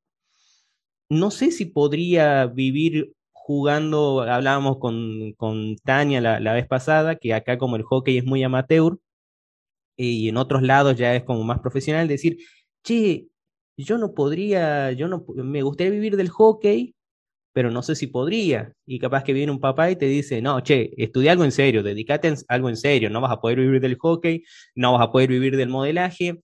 no 1.09 1.31
sé 1.31 1.51
si 1.51 1.65
podría 1.65 2.47
vivir 2.47 3.13
jugando, 3.33 4.21
hablábamos 4.21 4.77
con, 4.79 5.33
con 5.33 5.75
Tania 5.83 6.21
la, 6.21 6.53
vez 6.53 6.67
pasada, 6.67 7.17
que 7.17 7.33
acá 7.33 7.57
como 7.57 7.75
el 7.75 7.83
hockey 7.83 8.17
es 8.17 8.25
muy 8.25 8.41
amateur 8.43 8.97
y 9.97 10.29
en 10.29 10.37
otros 10.37 10.63
lados 10.63 10.97
ya 10.97 11.15
es 11.15 11.23
como 11.23 11.43
más 11.43 11.59
profesional, 11.59 12.07
decir, 12.07 12.37
che, 12.83 13.27
yo 13.77 13.97
no 13.97 14.13
podría, 14.13 14.91
yo 14.93 15.07
no, 15.07 15.25
me 15.35 15.61
gustaría 15.61 15.91
vivir 15.91 16.15
del 16.17 16.29
hockey, 16.29 16.95
pero 17.53 17.71
no 17.71 17.83
sé 17.83 17.95
si 17.95 18.07
podría. 18.07 18.73
Y 18.85 18.99
capaz 18.99 19.23
que 19.23 19.33
viene 19.33 19.51
un 19.51 19.59
papá 19.59 19.91
y 19.91 19.95
te 19.97 20.05
dice, 20.07 20.41
no, 20.41 20.61
che, 20.61 20.93
estudia 20.97 21.33
algo 21.33 21.43
en 21.45 21.51
serio, 21.51 21.83
dedícate 21.83 22.29
a 22.29 22.35
algo 22.47 22.69
en 22.69 22.77
serio, 22.77 23.09
no 23.09 23.21
vas 23.21 23.31
a 23.31 23.41
poder 23.41 23.59
vivir 23.59 23.81
del 23.81 23.97
hockey, 23.97 24.43
no 24.75 24.93
vas 24.93 25.03
a 25.07 25.11
poder 25.11 25.29
vivir 25.29 25.57
del 25.57 25.69
modelaje. 25.69 26.41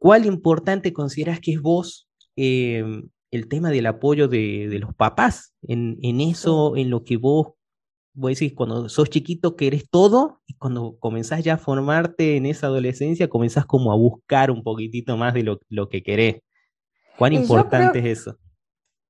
¿Cuál 0.00 0.24
importante 0.24 0.94
consideras 0.94 1.40
que 1.40 1.52
es 1.52 1.60
vos 1.60 2.08
eh, 2.34 2.82
el 3.30 3.48
tema 3.48 3.68
del 3.68 3.84
apoyo 3.84 4.28
de, 4.28 4.78
los 4.80 4.94
papás 4.94 5.52
en, 5.62 5.98
eso, 6.22 6.74
en 6.74 6.88
lo 6.88 7.04
que 7.04 7.18
vos, 7.18 7.48
vos 8.14 8.30
decís, 8.30 8.54
cuando 8.54 8.88
sos 8.88 9.10
chiquito 9.10 9.56
que 9.56 9.66
eres 9.66 9.90
todo 9.90 10.40
y 10.46 10.54
cuando 10.54 10.96
comenzás 10.98 11.44
ya 11.44 11.54
a 11.54 11.58
formarte 11.58 12.38
en 12.38 12.46
esa 12.46 12.68
adolescencia, 12.68 13.28
comenzás 13.28 13.66
como 13.66 13.92
a 13.92 13.94
buscar 13.94 14.50
un 14.50 14.62
poquitito 14.62 15.18
más 15.18 15.34
de 15.34 15.42
lo, 15.68 15.88
que 15.90 16.02
querés. 16.02 16.40
¿Cuán 17.18 17.34
importante 17.34 17.98
es 17.98 18.20
eso? 18.20 18.38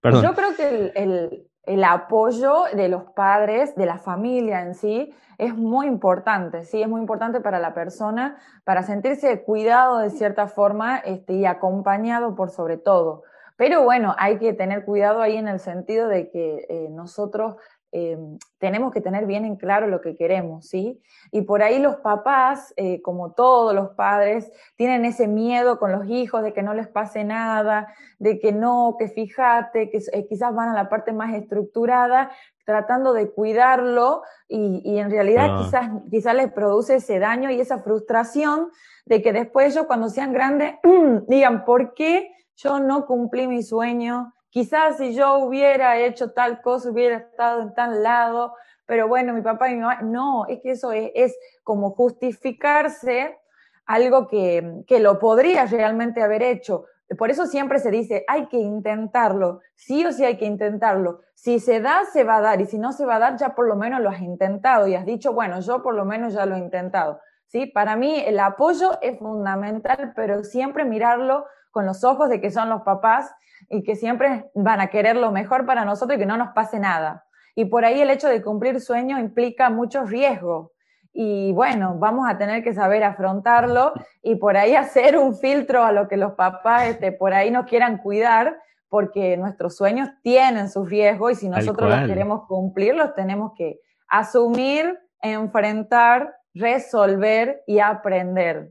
Perdón. 0.01 0.25
Yo 0.25 0.35
creo 0.35 0.57
que 0.57 0.69
el, 0.69 0.93
el, 0.97 1.50
apoyo 1.85 2.65
de 2.75 2.89
los 2.89 3.05
padres, 3.13 3.75
de 3.77 3.87
la 3.87 3.99
familia 3.99 4.63
en 4.63 4.75
sí, 4.75 5.15
es 5.39 5.55
muy 5.55 5.87
importante, 5.87 6.65
sí, 6.65 6.83
es 6.83 6.89
muy 6.89 7.01
importante 7.01 7.41
para 7.41 7.59
la 7.59 7.73
persona, 7.73 8.37
para 8.65 8.83
sentirse 8.83 9.43
cuidado 9.43 9.99
de 9.99 10.11
cierta 10.11 10.49
forma 10.49 10.99
este, 10.99 11.35
y 11.35 11.47
acompañado 11.47 12.35
por 12.35 12.51
sobre 12.51 12.77
todo. 12.77 13.23
Pero 13.57 13.83
bueno, 13.83 14.15
hay 14.19 14.39
que 14.39 14.53
tener 14.53 14.85
cuidado 14.85 15.21
ahí 15.21 15.37
en 15.37 15.49
el 15.49 15.61
sentido 15.61 16.09
de 16.09 16.31
que 16.31 16.67
eh, 16.69 16.89
nosotros 16.91 17.57
eh, 17.93 18.19
tenemos 18.59 18.93
que 18.93 19.01
tener 19.01 19.27
bien 19.27 19.45
en 19.45 19.57
claro 19.57 19.87
lo 19.87 20.01
que 20.01 20.17
queremos, 20.17 20.69
¿sí? 20.69 21.03
Y 21.31 21.43
por 21.43 21.63
ahí 21.63 21.79
los 21.79 21.97
papás, 21.97 22.73
eh, 22.77 23.03
como 23.03 23.33
todos 23.33 23.75
los 23.75 23.91
padres, 23.91 24.53
tienen 24.77 25.05
ese 25.05 25.29
miedo 25.29 25.79
con 25.79 25.93
los 25.93 26.09
hijos 26.09 26.43
de 26.43 26.53
que 26.53 26.63
no 26.63 26.75
les 26.75 26.89
pase 26.89 27.25
nada, 27.25 27.89
de 28.19 28.39
que 28.39 28.53
no, 28.53 28.97
que 28.99 29.09
fíjate, 29.09 29.91
que 29.91 30.01
quizás 30.29 30.55
van 30.55 30.69
a 30.69 30.75
la 30.75 30.89
parte 30.89 31.13
más 31.13 31.35
estructurada, 31.35 32.31
tratando 32.65 33.13
de 33.13 33.31
cuidarlo 33.31 34.23
y, 34.47 34.99
en 34.99 35.11
realidad 35.11 35.49
ah. 35.51 35.63
quizás, 35.65 35.91
quizás 36.11 36.35
les 36.35 36.53
produce 36.53 36.97
ese 36.97 37.19
daño 37.19 37.51
y 37.51 37.61
esa 37.61 37.79
frustración 37.79 38.71
de 39.07 39.23
que 39.23 39.33
después 39.33 39.73
ellos 39.73 39.87
cuando 39.87 40.09
sean 40.09 40.33
grandes 40.33 40.75
digan, 41.29 41.65
¿por 41.65 41.95
qué? 41.95 42.33
yo 42.63 42.79
no 42.79 43.07
cumplí 43.07 43.47
mi 43.47 43.63
sueño, 43.63 44.35
quizás 44.51 44.99
si 44.99 45.15
yo 45.15 45.39
hubiera 45.39 45.99
hecho 45.99 46.33
tal 46.33 46.61
cosa, 46.61 46.91
hubiera 46.91 47.17
estado 47.17 47.63
en 47.63 47.75
tal 47.75 48.03
lado, 48.03 48.55
pero 48.85 49.09
bueno, 49.09 49.33
mi 49.33 49.43
papá 49.43 49.71
y 49.71 49.75
mi 49.75 49.81
mamá, 49.81 50.03
no, 50.03 50.47
es 50.47 50.61
que 50.61 50.73
eso 50.73 50.93
es, 50.93 51.37
como 51.63 51.93
justificarse 51.93 53.39
algo 53.87 54.29
que, 54.29 54.83
que 54.87 55.01
lo 55.01 55.19
podría 55.19 55.67
realmente 55.67 56.23
haber 56.23 56.43
hecho. 56.43 56.87
Por 57.19 57.31
eso 57.31 57.47
siempre 57.47 57.81
se 57.81 57.91
dice, 57.91 58.25
hay 58.29 58.47
que 58.47 58.59
intentarlo, 58.59 59.61
sí 59.75 60.05
o 60.05 60.13
sí 60.13 60.25
hay 60.25 60.37
que 60.37 60.45
intentarlo. 60.45 61.21
Si 61.35 61.59
se 61.59 61.81
da, 61.81 62.05
se 62.05 62.23
va 62.23 62.37
a 62.37 62.41
dar, 62.41 62.61
y 62.61 62.67
si 62.67 62.79
no 62.79 62.93
se 62.93 63.05
va 63.05 63.17
a 63.17 63.19
dar, 63.19 63.37
ya 63.37 63.55
por 63.55 63.67
lo 63.67 63.75
menos 63.75 64.01
lo 64.01 64.11
has 64.11 64.21
intentado 64.21 64.87
y 64.87 64.95
has 64.95 65.05
dicho, 65.05 65.33
bueno, 65.33 65.61
yo 65.61 65.83
por 65.83 65.95
lo 65.95 66.05
menos 66.05 66.35
ya 66.35 66.47
lo 66.47 66.55
he 66.55 66.59
intentado. 66.59 67.21
¿Sí? 67.47 67.67
Para 67.67 67.97
mí 67.97 68.23
el 68.25 68.39
apoyo 68.39 69.01
es 69.03 69.19
fundamental, 69.19 70.13
pero 70.15 70.45
siempre 70.45 70.85
mirarlo 70.85 71.47
con 71.71 71.87
los 71.87 72.05
ojos 72.05 72.29
de 72.29 72.41
que 72.41 72.51
son 72.51 72.69
los 72.69 72.83
papás 72.83 73.33
y 73.69 73.83
que 73.83 73.97
siempre 73.97 74.51
van 74.55 74.81
a 74.81 74.89
querer 74.89 75.17
lo 75.17 75.33
mejor 75.33 75.67
para 75.67 75.85
nosotros 75.85 76.17
y 76.17 76.21
que 76.21 76.27
no 76.27 76.37
nos 76.37 76.53
pase 76.53 76.79
nada. 76.79 77.25
Y 77.55 77.67
por 77.67 77.85
ahí 77.85 78.01
el 78.01 78.11
hecho 78.11 78.29
de 78.29 78.43
cumplir 78.43 78.81
sueños 78.81 79.21
implica 79.21 79.71
mucho 79.71 80.05
riesgo. 80.05 80.73
Y 81.13 81.53
bueno, 81.53 81.97
vamos 81.99 82.29
a 82.29 82.39
tener 82.39 82.63
que 82.63 82.73
saber 82.73 83.03
afrontarlo 83.03 83.93
y 84.23 84.37
por 84.37 84.57
ahí 84.57 84.77
hacer 84.77 85.19
un 85.19 85.35
filtro 85.35 85.83
a 85.83 85.93
lo 85.93 86.09
que 86.09 86.17
los 86.17 86.33
papás 86.33 86.87
este, 86.87 87.11
por 87.13 87.35
ahí 87.35 87.51
nos 87.51 87.67
quieran 87.67 87.99
cuidar, 87.99 88.57
porque 88.89 89.37
nuestros 89.37 89.77
sueños 89.77 90.09
tienen 90.23 90.71
su 90.71 90.85
riesgo 90.85 91.31
y 91.31 91.35
si 91.35 91.49
nosotros 91.49 91.91
los 91.91 92.07
queremos 92.07 92.47
cumplir, 92.47 92.95
los 92.95 93.15
tenemos 93.15 93.53
que 93.57 93.81
asumir, 94.09 94.99
enfrentar, 95.21 96.35
resolver 96.55 97.63
y 97.67 97.81
aprender 97.81 98.71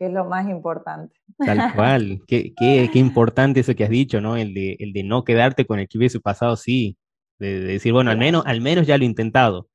que 0.00 0.06
es 0.06 0.12
lo 0.12 0.24
más 0.24 0.48
importante. 0.48 1.14
Tal 1.38 1.58
cual, 1.76 2.22
qué, 2.26 2.54
qué, 2.56 2.88
qué, 2.90 2.98
importante 2.98 3.60
eso 3.60 3.74
que 3.74 3.84
has 3.84 3.90
dicho, 3.90 4.22
¿no? 4.22 4.38
El 4.38 4.54
de, 4.54 4.76
el 4.80 4.94
de 4.94 5.04
no 5.04 5.24
quedarte 5.24 5.66
con 5.66 5.78
el 5.78 5.88
que 5.88 5.98
hubiese 5.98 6.20
pasado, 6.20 6.56
sí, 6.56 6.96
de, 7.38 7.60
decir, 7.60 7.92
bueno, 7.92 8.10
al 8.10 8.16
menos, 8.16 8.42
al 8.46 8.62
menos 8.62 8.86
ya 8.86 8.96
lo 8.96 9.04
he 9.04 9.06
intentado. 9.06 9.68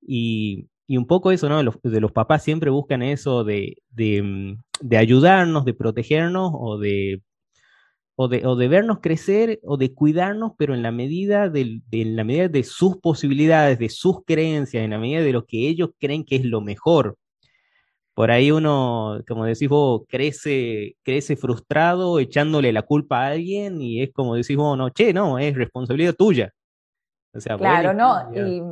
Y, 0.00 0.68
y 0.88 0.96
un 0.96 1.06
poco 1.06 1.30
eso, 1.30 1.48
¿no? 1.48 1.62
de 1.62 2.00
los 2.00 2.10
papás 2.10 2.42
siempre 2.42 2.70
buscan 2.70 3.02
eso 3.02 3.44
de, 3.44 3.76
de, 3.90 4.20
mm, 4.20 4.56
de 4.80 4.96
ayudarnos, 4.96 5.64
de 5.64 5.74
protegernos 5.74 6.50
o 6.52 6.78
de, 6.78 7.22
o 8.16 8.26
de, 8.26 8.44
o 8.44 8.56
de, 8.56 8.66
vernos 8.66 8.98
crecer 9.00 9.60
o 9.62 9.76
de 9.76 9.94
cuidarnos, 9.94 10.52
pero 10.58 10.74
en 10.74 10.82
la, 10.82 10.90
medida 10.90 11.48
de, 11.48 11.82
en 11.92 12.16
la 12.16 12.24
medida 12.24 12.48
de 12.48 12.64
sus 12.64 12.96
posibilidades, 12.96 13.78
de 13.78 13.90
sus 13.90 14.24
creencias, 14.26 14.82
en 14.82 14.90
la 14.90 14.98
medida 14.98 15.20
de 15.20 15.32
lo 15.32 15.46
que 15.46 15.68
ellos 15.68 15.90
creen 16.00 16.24
que 16.24 16.34
es 16.34 16.44
lo 16.44 16.60
mejor 16.60 17.16
por 18.14 18.30
ahí 18.30 18.50
uno, 18.50 19.20
como 19.26 19.44
decís 19.44 19.68
vos, 19.68 20.02
crece, 20.08 20.96
crece 21.02 21.36
frustrado 21.36 22.18
echándole 22.18 22.72
la 22.72 22.82
culpa 22.82 23.22
a 23.22 23.28
alguien 23.28 23.80
y 23.80 24.02
es 24.02 24.12
como 24.12 24.34
decís 24.34 24.56
vos, 24.56 24.76
no, 24.76 24.90
che, 24.90 25.12
no, 25.14 25.38
es 25.38 25.56
responsabilidad 25.56 26.14
tuya. 26.14 26.52
O 27.34 27.40
sea, 27.40 27.56
claro, 27.56 27.94
no, 27.94 28.30
y 28.34 28.62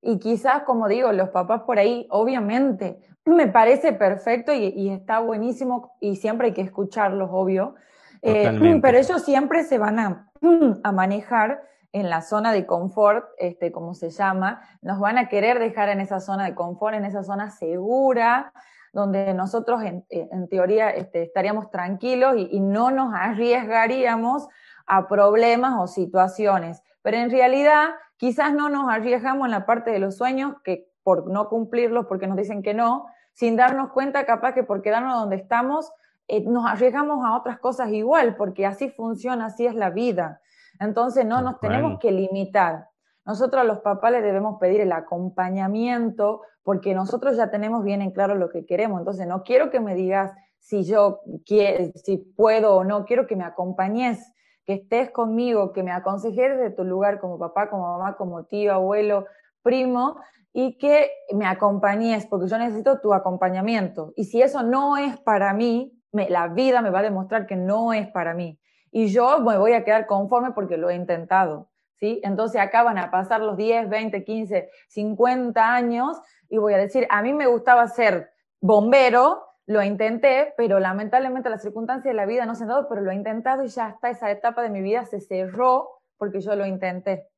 Y 0.00 0.18
quizás, 0.20 0.62
como 0.62 0.86
digo, 0.86 1.10
los 1.12 1.30
papás 1.30 1.62
por 1.62 1.78
ahí, 1.78 2.06
obviamente, 2.10 3.00
me 3.24 3.48
parece 3.48 3.92
perfecto 3.92 4.52
y, 4.52 4.88
está 4.90 5.18
buenísimo 5.18 5.96
y 6.00 6.16
siempre 6.16 6.48
hay 6.48 6.54
que 6.54 6.62
escucharlos, 6.62 7.28
obvio. 7.32 7.74
Eh, 8.22 8.78
pero 8.82 8.98
ellos 8.98 9.22
siempre 9.22 9.64
se 9.64 9.78
van 9.78 9.98
a, 9.98 10.30
a, 10.84 10.92
manejar 10.92 11.60
en 11.90 12.08
la 12.08 12.22
zona 12.22 12.52
de 12.52 12.66
confort, 12.66 13.24
este, 13.38 13.72
como 13.72 13.94
se 13.94 14.10
llama, 14.10 14.60
nos 14.80 15.00
van 15.00 15.18
a 15.18 15.28
querer 15.28 15.58
dejar 15.58 15.88
en 15.88 16.00
esa 16.00 16.20
zona 16.20 16.44
de 16.44 16.54
confort, 16.54 16.94
en 16.94 17.04
esa 17.04 17.24
zona 17.24 17.50
segura, 17.50 18.52
donde 18.96 19.34
nosotros 19.34 19.82
en, 19.82 20.06
eh, 20.08 20.26
teoría 20.48 20.88
este, 20.88 21.22
estaríamos 21.22 21.70
tranquilos 21.70 22.34
y, 22.38 22.60
no 22.60 22.90
nos 22.90 23.12
arriesgaríamos 23.12 24.48
a 24.86 25.06
problemas 25.06 25.74
o 25.78 25.86
situaciones. 25.86 26.82
Pero 27.02 27.18
en 27.18 27.30
realidad 27.30 27.90
quizás 28.16 28.54
no 28.54 28.70
nos 28.70 28.90
arriesgamos 28.90 29.44
en 29.44 29.50
la 29.50 29.66
parte 29.66 29.90
de 29.90 29.98
los 29.98 30.16
sueños, 30.16 30.54
que 30.64 30.88
por 31.02 31.30
no 31.30 31.50
cumplirlos, 31.50 32.06
porque 32.06 32.26
nos 32.26 32.38
dicen 32.38 32.62
que 32.62 32.72
no, 32.72 33.06
sin 33.34 33.54
darnos 33.54 33.92
cuenta 33.92 34.24
capaz 34.24 34.54
que 34.54 34.62
por 34.62 34.80
quedarnos 34.80 35.20
donde 35.20 35.36
estamos, 35.36 35.92
eh, 36.26 36.40
nos 36.46 36.64
arriesgamos 36.64 37.22
a 37.22 37.36
otras 37.36 37.58
cosas 37.58 37.90
igual, 37.90 38.34
porque 38.34 38.64
así 38.64 38.88
funciona, 38.88 39.46
así 39.46 39.66
es 39.66 39.74
la 39.74 39.90
vida. 39.90 40.40
Entonces 40.80 41.26
no 41.26 41.42
nos 41.42 41.60
tenemos 41.60 41.98
que 42.00 42.12
limitar. 42.12 42.88
Nosotros 43.26 43.60
a 43.60 43.64
los 43.64 43.80
papás 43.80 44.12
les 44.12 44.22
debemos 44.22 44.58
pedir 44.58 44.80
el 44.80 44.92
acompañamiento 44.92 46.42
porque 46.62 46.94
nosotros 46.94 47.36
ya 47.36 47.50
tenemos 47.50 47.84
bien 47.84 48.00
en 48.00 48.12
claro 48.12 48.34
lo 48.34 48.48
que 48.48 48.64
queremos. 48.64 49.00
Entonces 49.00 49.26
no 49.26 49.42
quiero 49.42 49.70
que 49.70 49.80
me 49.80 49.94
digas 49.94 50.32
si 50.58 50.84
yo 50.84 51.20
si 51.44 52.16
puedo 52.36 52.76
o 52.76 52.84
no, 52.84 53.04
quiero 53.04 53.26
que 53.26 53.36
me 53.36 53.44
acompañes, 53.44 54.32
que 54.64 54.74
estés 54.74 55.10
conmigo, 55.10 55.72
que 55.72 55.82
me 55.82 55.92
aconsejes 55.92 56.58
de 56.58 56.70
tu 56.70 56.84
lugar 56.84 57.20
como 57.20 57.38
papá, 57.38 57.68
como 57.68 57.98
mamá, 57.98 58.16
como 58.16 58.44
tío, 58.44 58.72
abuelo, 58.72 59.26
primo, 59.62 60.16
y 60.52 60.78
que 60.78 61.10
me 61.34 61.46
acompañes, 61.46 62.26
porque 62.26 62.48
yo 62.48 62.56
necesito 62.58 63.00
tu 63.00 63.12
acompañamiento. 63.12 64.12
Y 64.16 64.24
si 64.24 64.40
eso 64.40 64.62
no 64.62 64.96
es 64.96 65.20
para 65.20 65.52
mí, 65.52 65.92
la 66.12 66.48
vida 66.48 66.80
me 66.80 66.90
va 66.90 67.00
a 67.00 67.02
demostrar 67.02 67.46
que 67.46 67.56
no 67.56 67.92
es 67.92 68.08
para 68.08 68.34
mí 68.34 68.58
y 68.90 69.08
yo 69.08 69.40
me 69.40 69.58
voy 69.58 69.74
a 69.74 69.84
quedar 69.84 70.06
conforme 70.06 70.52
porque 70.52 70.78
lo 70.78 70.88
he 70.88 70.94
intentado. 70.94 71.68
¿Sí? 71.98 72.20
Entonces 72.22 72.60
acá 72.60 72.82
van 72.82 72.98
a 72.98 73.10
pasar 73.10 73.40
los 73.40 73.56
10, 73.56 73.88
20, 73.88 74.24
15, 74.24 74.70
50 74.88 75.74
años 75.74 76.20
y 76.48 76.58
voy 76.58 76.74
a 76.74 76.78
decir, 76.78 77.06
a 77.10 77.22
mí 77.22 77.32
me 77.32 77.46
gustaba 77.46 77.86
ser 77.88 78.30
bombero, 78.60 79.42
lo 79.66 79.82
intenté, 79.82 80.54
pero 80.56 80.78
lamentablemente 80.78 81.50
las 81.50 81.62
circunstancias 81.62 82.12
de 82.12 82.16
la 82.16 82.26
vida 82.26 82.46
no 82.46 82.54
se 82.54 82.62
han 82.62 82.68
dado, 82.68 82.88
pero 82.88 83.00
lo 83.00 83.10
he 83.10 83.14
intentado 83.14 83.64
y 83.64 83.68
ya 83.68 83.86
hasta 83.86 84.10
esa 84.10 84.30
etapa 84.30 84.62
de 84.62 84.70
mi 84.70 84.80
vida 84.80 85.04
se 85.04 85.20
cerró 85.20 85.90
porque 86.16 86.40
yo 86.40 86.54
lo 86.54 86.66
intenté. 86.66 87.28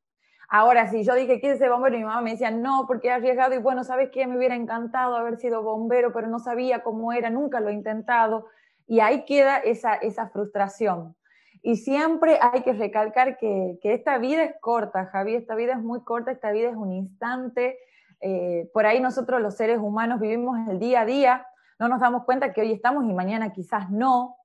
Ahora, 0.50 0.88
si 0.88 1.04
yo 1.04 1.14
dije, 1.14 1.40
quiero 1.40 1.58
ser 1.58 1.70
bombero, 1.70 1.98
mi 1.98 2.04
mamá 2.04 2.22
me 2.22 2.30
decía, 2.30 2.50
no, 2.50 2.84
porque 2.86 3.08
he 3.08 3.10
arriesgado, 3.10 3.54
y 3.54 3.58
bueno, 3.58 3.84
¿sabes 3.84 4.08
qué? 4.10 4.26
Me 4.26 4.38
hubiera 4.38 4.54
encantado 4.54 5.14
haber 5.14 5.36
sido 5.36 5.62
bombero, 5.62 6.10
pero 6.12 6.26
no 6.26 6.38
sabía 6.38 6.82
cómo 6.82 7.12
era, 7.12 7.28
nunca 7.28 7.60
lo 7.60 7.68
he 7.68 7.74
intentado. 7.74 8.46
Y 8.86 9.00
ahí 9.00 9.26
queda 9.26 9.58
esa, 9.58 9.94
esa 9.96 10.30
frustración. 10.30 11.17
Y 11.62 11.76
siempre 11.76 12.38
hay 12.40 12.62
que 12.62 12.72
recalcar 12.72 13.36
que, 13.38 13.78
esta 13.82 14.18
vida 14.18 14.44
es 14.44 14.54
corta, 14.60 15.06
Javi, 15.06 15.34
esta 15.34 15.54
vida 15.54 15.72
es 15.72 15.82
muy 15.82 16.02
corta, 16.02 16.30
esta 16.30 16.50
vida 16.52 16.70
es 16.70 16.76
un 16.76 16.92
instante. 16.92 17.78
Eh, 18.20 18.70
por 18.72 18.86
ahí 18.86 19.00
nosotros 19.00 19.40
los 19.40 19.56
seres 19.56 19.78
humanos 19.78 20.20
vivimos 20.20 20.58
el 20.68 20.78
día 20.78 21.02
a 21.02 21.04
día, 21.04 21.46
no 21.78 21.88
nos 21.88 22.00
damos 22.00 22.24
cuenta 22.24 22.52
que 22.52 22.60
hoy 22.60 22.72
estamos 22.72 23.04
y 23.04 23.12
mañana 23.12 23.52
quizás 23.52 23.90
no. 23.90 24.36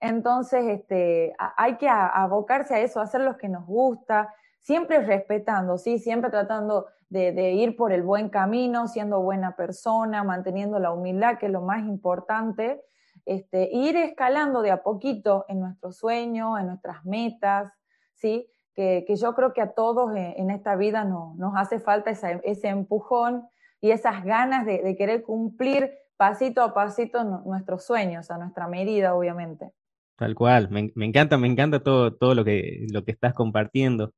Entonces, 0.00 0.64
este, 0.66 1.34
hay 1.56 1.76
que 1.76 1.88
abocarse 1.88 2.74
a 2.74 2.80
eso, 2.80 3.00
hacer 3.00 3.22
lo 3.22 3.36
que 3.36 3.48
nos 3.48 3.66
gusta, 3.66 4.32
siempre 4.60 5.00
respetando, 5.00 5.76
¿sí? 5.76 5.98
Siempre 5.98 6.30
tratando 6.30 6.86
de, 7.08 7.32
de, 7.32 7.52
ir 7.52 7.76
por 7.76 7.92
el 7.92 8.02
buen 8.02 8.28
camino, 8.28 8.86
siendo 8.86 9.20
buena 9.20 9.56
persona, 9.56 10.22
manteniendo 10.22 10.78
la 10.78 10.92
humildad, 10.92 11.38
que 11.38 11.46
es 11.46 11.52
lo 11.52 11.62
más 11.62 11.80
importante, 11.80 12.82
este, 13.28 13.68
ir 13.72 13.94
escalando 13.96 14.62
de 14.62 14.70
a 14.70 14.82
poquito 14.82 15.44
en 15.48 15.60
nuestros 15.60 15.98
sueños, 15.98 16.58
en 16.58 16.66
nuestras 16.66 17.04
metas, 17.04 17.70
¿sí? 18.14 18.48
Que, 18.74 19.04
yo 19.20 19.34
creo 19.34 19.52
que 19.52 19.60
a 19.60 19.74
todos 19.74 20.14
en, 20.14 20.50
esta 20.50 20.76
vida 20.76 21.04
no, 21.04 21.34
nos 21.36 21.52
hace 21.56 21.80
falta 21.80 22.10
ese 22.10 22.68
empujón 22.68 23.42
y 23.80 23.90
esas 23.90 24.24
ganas 24.24 24.64
de, 24.64 24.96
querer 24.96 25.22
cumplir 25.22 25.90
pasito 26.16 26.62
a 26.62 26.72
pasito 26.72 27.22
nuestros 27.24 27.84
sueños, 27.84 28.30
a 28.30 28.38
nuestra 28.38 28.66
medida, 28.68 29.14
obviamente. 29.14 29.72
Tal 30.16 30.34
cual, 30.34 30.70
me, 30.70 30.90
encanta, 31.04 31.36
me 31.38 31.48
encanta 31.48 31.80
todo, 31.80 32.14
todo 32.14 32.34
lo, 32.34 32.44
que, 32.44 32.86
lo 32.92 33.04
que 33.04 33.10
estás 33.10 33.34
compartiendo. 33.34 34.14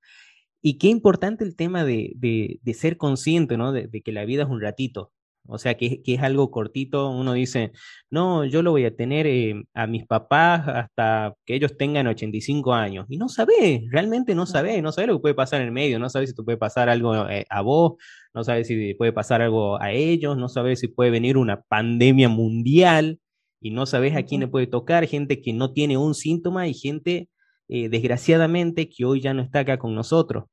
Y 0.62 0.79
qué 0.79 0.88
importante 0.88 1.42
el 1.42 1.57
tema 1.57 1.85
de, 1.85 2.12
de, 2.16 2.75
ser 2.75 2.96
consciente, 2.96 3.57
¿no? 3.57 3.73
De, 3.73 3.88
de, 3.88 4.03
que 4.03 4.12
la 4.12 4.25
vida 4.25 4.44
es 4.44 4.49
un 4.51 4.61
ratito, 4.61 5.11
o 5.46 5.59
sea, 5.59 5.76
que, 5.76 6.00
es 6.05 6.20
algo 6.22 6.50
cortito. 6.50 7.11
Uno 7.11 7.33
dice, 7.33 7.72
no, 8.11 8.44
yo 8.44 8.62
lo 8.62 8.70
voy 8.70 8.85
a 8.85 8.94
tener 8.94 9.26
eh, 9.26 9.62
a 9.74 9.87
mis 9.87 10.07
papás 10.07 10.66
hasta 10.68 11.35
que 11.44 11.55
ellos 11.55 11.76
tengan 11.76 12.07
85 12.07 12.74
años. 12.74 13.07
Y 13.09 13.16
no 13.16 13.29
sabe, 13.29 13.87
realmente 13.90 14.35
no 14.35 14.46
sabe, 14.46 14.81
no 14.83 14.92
sabe 14.92 15.09
lo 15.09 15.14
que 15.14 15.22
puede 15.22 15.35
pasar 15.35 15.61
en 15.61 15.68
el 15.68 15.72
medio, 15.72 15.98
no 15.98 16.09
sabe 16.09 16.26
si 16.26 16.35
te 16.35 16.42
puede 16.42 16.59
pasar 16.59 16.88
algo 16.88 17.29
eh, 17.29 17.46
a 17.50 17.62
vos, 17.62 17.94
no 18.35 18.44
sabe 18.44 18.64
si 18.64 18.94
puede 18.94 19.12
pasar 19.12 19.42
algo 19.42 19.81
a 19.81 19.92
ellos, 19.92 20.37
no 20.37 20.48
sabe 20.48 20.76
si 20.76 20.88
puede 20.88 21.11
venir 21.11 21.37
una 21.37 21.62
pandemia 21.62 22.29
mundial 22.29 23.18
y 23.61 23.70
no 23.70 23.87
sabes 23.87 24.16
a 24.16 24.22
quién 24.22 24.40
le 24.40 24.48
puede 24.48 24.66
tocar, 24.66 25.07
gente 25.07 25.40
que 25.42 25.53
no 25.53 25.72
tiene 25.72 25.96
un 25.98 26.14
síntoma 26.14 26.66
y 26.68 26.74
gente, 26.74 27.29
eh, 27.68 27.88
desgraciadamente, 27.88 28.88
que 28.88 29.05
hoy 29.05 29.20
ya 29.20 29.35
no 29.35 29.42
está 29.42 29.61
acá 29.61 29.79
con 29.79 29.94
nosotros. 29.94 30.44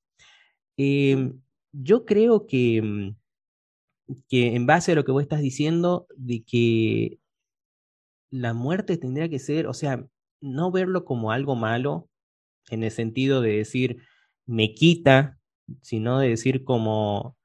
Em, 0.77 1.39
yo 1.71 2.05
creo 2.05 2.45
que 2.47 2.81
mm, 2.81 3.15
que 4.29 4.55
en 4.55 4.65
base 4.67 4.91
a 4.93 4.95
lo 4.95 5.05
que 5.05 5.11
vos 5.11 5.21
estás 5.23 5.41
diciendo, 5.41 6.07
de 6.17 6.43
que 6.43 7.19
la 8.31 8.53
muerte 8.53 8.97
tendría 8.97 9.29
que 9.29 9.39
ser, 9.39 9.67
o 9.67 9.73
sea, 9.73 10.05
no 10.41 10.71
verlo 10.71 11.05
como 11.05 11.31
algo 11.31 11.55
malo, 11.55 12.09
en 12.71 12.83
el 12.83 12.91
sentido 12.91 13.41
de 13.41 13.57
decir, 13.57 13.97
me 14.47 14.73
quita, 14.73 15.39
sino 15.81 16.19
de 16.19 16.29
decir 16.29 16.63
como, 16.65 17.37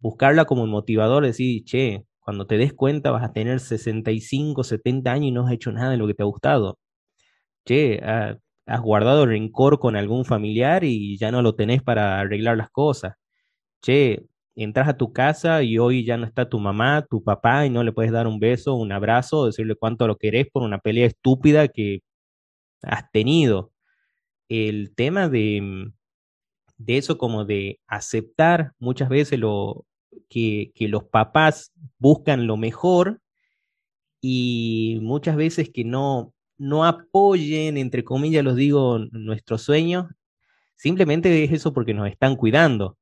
buscarla 0.00 0.46
como 0.46 0.64
un 0.64 0.70
motivador, 0.70 1.24
decir, 1.24 1.64
che, 1.64 2.04
cuando 2.20 2.46
te 2.46 2.58
des 2.58 2.74
cuenta 2.74 3.10
vas 3.12 3.24
a 3.24 3.32
tener 3.34 3.60
65, 3.60 4.64
70 4.64 5.12
años 5.12 5.28
y 5.28 5.32
no 5.32 5.46
has 5.46 5.52
hecho 5.54 5.72
nada 5.72 5.90
de 5.92 5.98
lo 5.98 6.06
que 6.06 6.14
te 6.14 6.22
ha 6.22 6.26
gustado. 6.26 6.78
Che, 7.66 8.00
has 8.66 8.80
guardado 8.82 9.26
rencor 9.26 9.78
con 9.80 9.96
algún 9.96 10.24
familiar 10.24 10.84
y 10.84 11.18
ya 11.18 11.30
no 11.32 11.42
lo 11.42 11.54
tenés 11.56 11.82
para 11.82 12.20
arreglar 12.20 12.56
las 12.58 12.70
cosas. 12.70 13.14
Che, 13.82 14.24
entras 14.56 14.88
a 14.88 14.96
tu 14.96 15.12
casa 15.12 15.62
y 15.62 15.78
hoy 15.78 16.04
ya 16.04 16.16
no 16.16 16.26
está 16.26 16.48
tu 16.48 16.58
mamá, 16.60 17.06
tu 17.08 17.22
papá 17.22 17.66
y 17.66 17.70
no 17.70 17.84
le 17.84 17.92
puedes 17.92 18.12
dar 18.12 18.26
un 18.26 18.40
beso, 18.40 18.74
un 18.74 18.92
abrazo, 18.92 19.46
decirle 19.46 19.74
cuánto 19.76 20.06
lo 20.06 20.16
querés 20.18 20.48
por 20.50 20.62
una 20.62 20.78
pelea 20.78 21.06
estúpida 21.06 21.68
que 21.68 22.02
has 22.82 23.10
tenido. 23.12 23.72
El 24.48 24.94
tema 24.94 25.28
de, 25.28 25.92
de 26.78 26.98
eso 26.98 27.18
como 27.18 27.44
de 27.44 27.80
aceptar 27.86 28.72
muchas 28.78 29.08
veces 29.08 29.38
lo, 29.38 29.86
que, 30.28 30.72
que 30.74 30.88
los 30.88 31.04
papás 31.04 31.72
buscan 31.98 32.46
lo 32.46 32.56
mejor 32.56 33.20
y 34.20 34.98
muchas 35.02 35.36
veces 35.36 35.70
que 35.70 35.84
no, 35.84 36.34
no 36.58 36.84
apoyen, 36.84 37.76
entre 37.76 38.04
comillas 38.04 38.44
los 38.44 38.56
digo, 38.56 38.98
nuestros 39.12 39.62
sueños, 39.62 40.06
simplemente 40.76 41.44
es 41.44 41.52
eso 41.52 41.72
porque 41.72 41.94
nos 41.94 42.08
están 42.08 42.36
cuidando. 42.36 42.96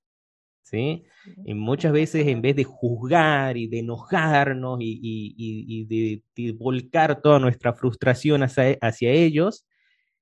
¿Sí? 0.68 1.04
Y 1.44 1.54
muchas 1.54 1.92
veces 1.92 2.26
en 2.26 2.42
vez 2.42 2.56
de 2.56 2.64
juzgar 2.64 3.56
y 3.56 3.68
de 3.68 3.80
enojarnos 3.80 4.78
y, 4.80 5.84
de, 5.86 6.52
volcar 6.52 7.20
toda 7.20 7.38
nuestra 7.38 7.72
frustración 7.72 8.42
hacia, 8.42 9.10
ellos, 9.10 9.66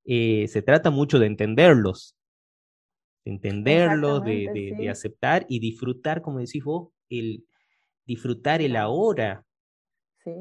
eh, 0.05 0.47
se 0.49 0.63
trata 0.63 0.91
mucho 0.91 1.19
de 1.19 1.27
entenderlos, 1.27 2.17
de 3.25 3.33
entenderlos, 3.33 4.25
de, 4.25 4.89
aceptar 4.91 5.45
y 5.49 5.59
disfrutar, 5.59 6.23
como 6.23 6.39
decís 6.39 6.63
vos, 6.65 6.91
el 7.09 7.45
disfrutar 8.05 8.63
el 8.63 8.77
ahora. 8.77 9.45
Sí. 10.23 10.33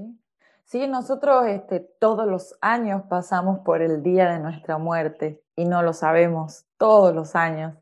Sí, 0.65 0.87
nosotros 0.87 1.45
este, 1.45 1.79
todos 1.99 2.27
los 2.27 2.57
años 2.59 3.03
pasamos 3.07 3.59
por 3.59 3.83
el 3.83 4.01
día 4.01 4.31
de 4.31 4.39
nuestra 4.39 4.79
muerte 4.79 5.43
y 5.55 5.65
no 5.65 5.83
lo 5.83 5.93
sabemos, 5.93 6.65
todos 6.77 7.13
los 7.13 7.35
años. 7.35 7.75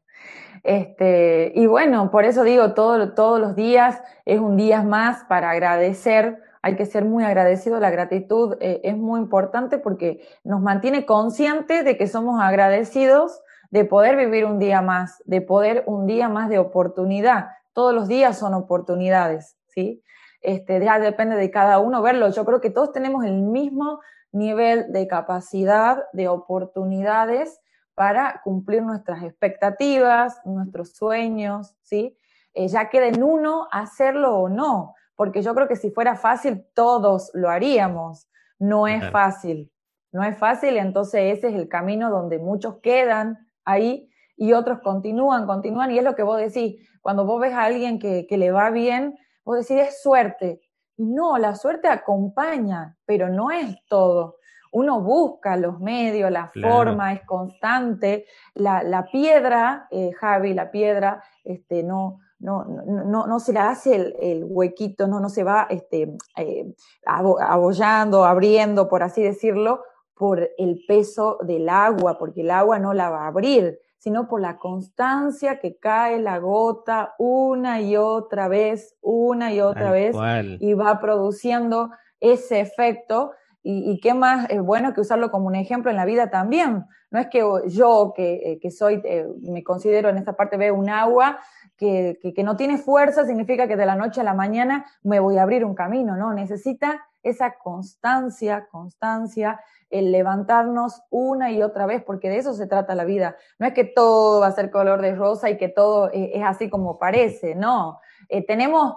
Este, 0.63 1.51
y 1.55 1.67
bueno, 1.67 2.09
por 2.09 2.23
eso 2.23 2.43
digo, 2.43 2.73
todo, 2.73 3.13
todos 3.13 3.39
los 3.39 3.55
días 3.55 4.01
es 4.25 4.39
un 4.39 4.55
día 4.55 4.81
más 4.81 5.25
para 5.25 5.51
agradecer. 5.51 6.41
Hay 6.61 6.77
que 6.77 6.85
ser 6.85 7.03
muy 7.03 7.25
agradecido. 7.25 7.79
La 7.79 7.91
gratitud 7.91 8.55
eh, 8.61 8.79
es 8.83 8.97
muy 8.97 9.19
importante 9.19 9.77
porque 9.77 10.25
nos 10.45 10.61
mantiene 10.61 11.05
conscientes 11.05 11.83
de 11.83 11.97
que 11.97 12.07
somos 12.07 12.41
agradecidos 12.41 13.41
de 13.71 13.85
poder 13.85 14.15
vivir 14.15 14.45
un 14.45 14.59
día 14.59 14.81
más, 14.81 15.21
de 15.25 15.41
poder 15.41 15.83
un 15.85 16.05
día 16.05 16.29
más 16.29 16.47
de 16.47 16.59
oportunidad. 16.59 17.47
Todos 17.73 17.93
los 17.93 18.07
días 18.07 18.37
son 18.37 18.53
oportunidades, 18.53 19.57
¿sí? 19.67 20.01
Este, 20.41 20.79
ya 20.79 20.99
depende 20.99 21.35
de 21.35 21.49
cada 21.49 21.79
uno 21.79 22.01
verlo. 22.01 22.29
Yo 22.29 22.45
creo 22.45 22.61
que 22.61 22.69
todos 22.69 22.91
tenemos 22.91 23.25
el 23.25 23.41
mismo 23.41 23.99
nivel 24.31 24.91
de 24.91 25.07
capacidad, 25.07 26.03
de 26.13 26.27
oportunidades 26.27 27.61
para 27.95 28.41
cumplir 28.43 28.81
nuestras 28.81 29.23
expectativas, 29.23 30.39
nuestros 30.45 30.93
sueños, 30.93 31.75
¿sí? 31.81 32.17
eh, 32.53 32.67
ya 32.67 32.89
queda 32.89 33.07
en 33.07 33.23
uno 33.23 33.67
hacerlo 33.71 34.37
o 34.37 34.49
no, 34.49 34.95
porque 35.15 35.41
yo 35.41 35.53
creo 35.55 35.67
que 35.67 35.75
si 35.75 35.91
fuera 35.91 36.15
fácil 36.15 36.65
todos 36.73 37.31
lo 37.33 37.49
haríamos. 37.49 38.27
No 38.59 38.87
es 38.87 39.09
fácil, 39.11 39.71
no 40.11 40.23
es 40.23 40.37
fácil, 40.37 40.77
entonces 40.77 41.37
ese 41.37 41.49
es 41.49 41.55
el 41.55 41.67
camino 41.67 42.09
donde 42.09 42.39
muchos 42.39 42.77
quedan 42.81 43.37
ahí 43.65 44.09
y 44.37 44.53
otros 44.53 44.79
continúan, 44.79 45.45
continúan, 45.45 45.91
y 45.91 45.97
es 45.97 46.03
lo 46.03 46.15
que 46.15 46.23
vos 46.23 46.37
decís, 46.37 46.87
cuando 47.01 47.25
vos 47.25 47.41
ves 47.41 47.53
a 47.53 47.63
alguien 47.63 47.99
que, 47.99 48.25
que 48.25 48.37
le 48.37 48.51
va 48.51 48.69
bien, 48.69 49.17
vos 49.43 49.57
decís, 49.57 49.83
es 49.85 50.01
suerte. 50.01 50.61
No, 50.95 51.37
la 51.37 51.55
suerte 51.55 51.89
acompaña, 51.89 52.97
pero 53.05 53.27
no 53.27 53.51
es 53.51 53.75
todo 53.87 54.37
uno 54.73 55.01
busca 55.01 55.55
los 55.55 55.79
medios, 55.79 56.31
la 56.31 56.47
forma, 56.47 57.13
es 57.13 57.21
constante. 57.25 58.25
La, 58.55 59.07
piedra, 59.11 59.87
eh, 59.91 60.11
Javi, 60.13 60.53
la 60.53 60.71
piedra, 60.71 61.23
este, 61.43 61.83
no, 61.83 62.19
no, 62.39 62.65
no, 62.65 63.27
no, 63.27 63.39
se 63.39 63.53
le 63.53 63.59
hace 63.59 64.13
el, 64.19 64.43
huequito, 64.45 65.07
no, 65.07 65.19
no 65.19 65.29
se 65.29 65.43
va 65.43 65.67
este, 65.69 66.15
eh, 66.37 66.73
abollando, 67.05 68.25
abriendo, 68.25 68.89
por 68.89 69.03
así 69.03 69.21
decirlo, 69.21 69.83
por 70.15 70.49
el 70.57 70.83
peso 70.87 71.37
del 71.43 71.69
agua, 71.69 72.17
porque 72.17 72.41
el 72.41 72.49
agua 72.49 72.79
no 72.79 72.93
la 72.93 73.11
va 73.11 73.25
a 73.25 73.27
abrir, 73.27 73.79
sino 73.99 74.27
por 74.27 74.41
la 74.41 74.57
constancia 74.57 75.59
que 75.59 75.77
cae 75.77 76.19
la 76.19 76.39
gota 76.39 77.13
una 77.19 77.79
y 77.79 77.95
otra 77.95 78.47
vez, 78.47 78.97
una 79.01 79.53
y 79.53 79.61
otra 79.61 79.91
vez, 79.91 80.15
y 80.59 80.73
va 80.73 80.99
produciendo 80.99 81.91
ese 82.19 82.59
efecto 82.59 83.31
y, 83.65 83.99
qué 84.01 84.13
más 84.13 84.49
es 84.49 84.61
bueno 84.61 84.93
que 84.93 84.99
usarlo 84.99 85.31
como 85.31 85.47
un 85.47 85.55
ejemplo 85.55 85.89
en 85.89 85.95
la 85.95 86.03
vida 86.03 86.29
también. 86.29 86.85
No 87.11 87.19
es 87.19 87.27
que 87.27 87.41
yo, 87.67 88.13
que, 88.13 88.59
eh, 88.61 88.71
soy, 88.71 89.01
eh, 89.05 89.25
me 89.41 89.63
considero 89.63 90.09
en 90.09 90.17
esta 90.17 90.33
parte, 90.33 90.57
veo 90.57 90.75
un 90.75 90.89
agua 90.89 91.39
que, 91.77 92.19
que, 92.35 92.43
no 92.43 92.57
tiene 92.57 92.77
fuerza, 92.77 93.25
significa 93.25 93.67
que 93.67 93.77
de 93.77 93.85
la 93.85 93.95
noche 93.95 94.19
a 94.19 94.25
la 94.25 94.33
mañana 94.33 94.85
me 95.01 95.21
voy 95.21 95.37
a 95.37 95.43
abrir 95.43 95.63
un 95.63 95.75
camino, 95.75 96.17
¿no? 96.17 96.33
Necesita 96.33 97.05
esa 97.23 97.57
constancia, 97.57 98.67
constancia, 98.69 99.61
el 99.89 100.11
levantarnos 100.11 101.01
una 101.09 101.51
y 101.51 101.63
otra 101.63 101.85
vez, 101.85 102.03
porque 102.03 102.29
de 102.29 102.39
eso 102.39 102.53
se 102.53 102.67
trata 102.67 102.95
la 102.95 103.05
vida. 103.05 103.37
No 103.59 103.67
es 103.67 103.73
que 103.73 103.85
todo 103.85 104.41
va 104.41 104.47
a 104.47 104.51
ser 104.51 104.71
color 104.71 105.01
de 105.01 105.15
rosa 105.15 105.49
y 105.49 105.57
que 105.57 105.69
todo 105.69 106.09
eh, 106.11 106.31
es 106.33 106.43
así 106.43 106.69
como 106.69 106.99
parece, 106.99 107.55
no. 107.55 108.01
tenemos 108.45 108.95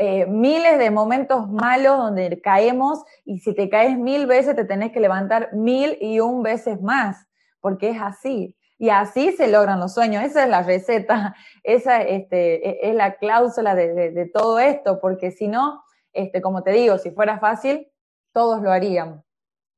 eh, 0.00 0.26
miles 0.26 0.78
de 0.78 0.92
momentos 0.92 1.50
malos 1.50 1.98
donde 1.98 2.40
caemos 2.40 3.02
y 3.24 3.40
si 3.40 3.52
te 3.52 3.68
caes 3.68 3.98
mil 3.98 4.28
veces 4.28 4.54
te 4.54 4.64
tenés 4.64 4.92
que 4.92 5.00
levantar 5.00 5.52
mil 5.52 5.98
y 6.00 6.20
un 6.20 6.44
veces 6.44 6.80
más, 6.80 7.26
porque 7.60 7.90
es 7.90 8.00
así. 8.00 8.56
Y 8.78 8.90
así 8.90 9.32
se 9.32 9.48
logran 9.48 9.80
los 9.80 9.94
sueños. 9.94 10.22
Esa 10.22 10.44
es 10.44 10.50
la 10.50 10.62
receta, 10.62 11.34
esa 11.64 12.00
este, 12.02 12.68
e, 12.68 12.90
es 12.90 12.94
la 12.94 13.16
cláusula 13.16 13.74
de, 13.74 14.30
todo 14.32 14.60
esto, 14.60 15.00
porque 15.00 15.32
si 15.32 15.48
no, 15.48 15.82
este, 16.12 16.40
como 16.40 16.62
te 16.62 16.70
digo, 16.70 16.96
si 16.98 17.10
fuera 17.10 17.40
fácil, 17.40 17.88
todos 18.32 18.62
lo 18.62 18.70
harían. 18.70 19.24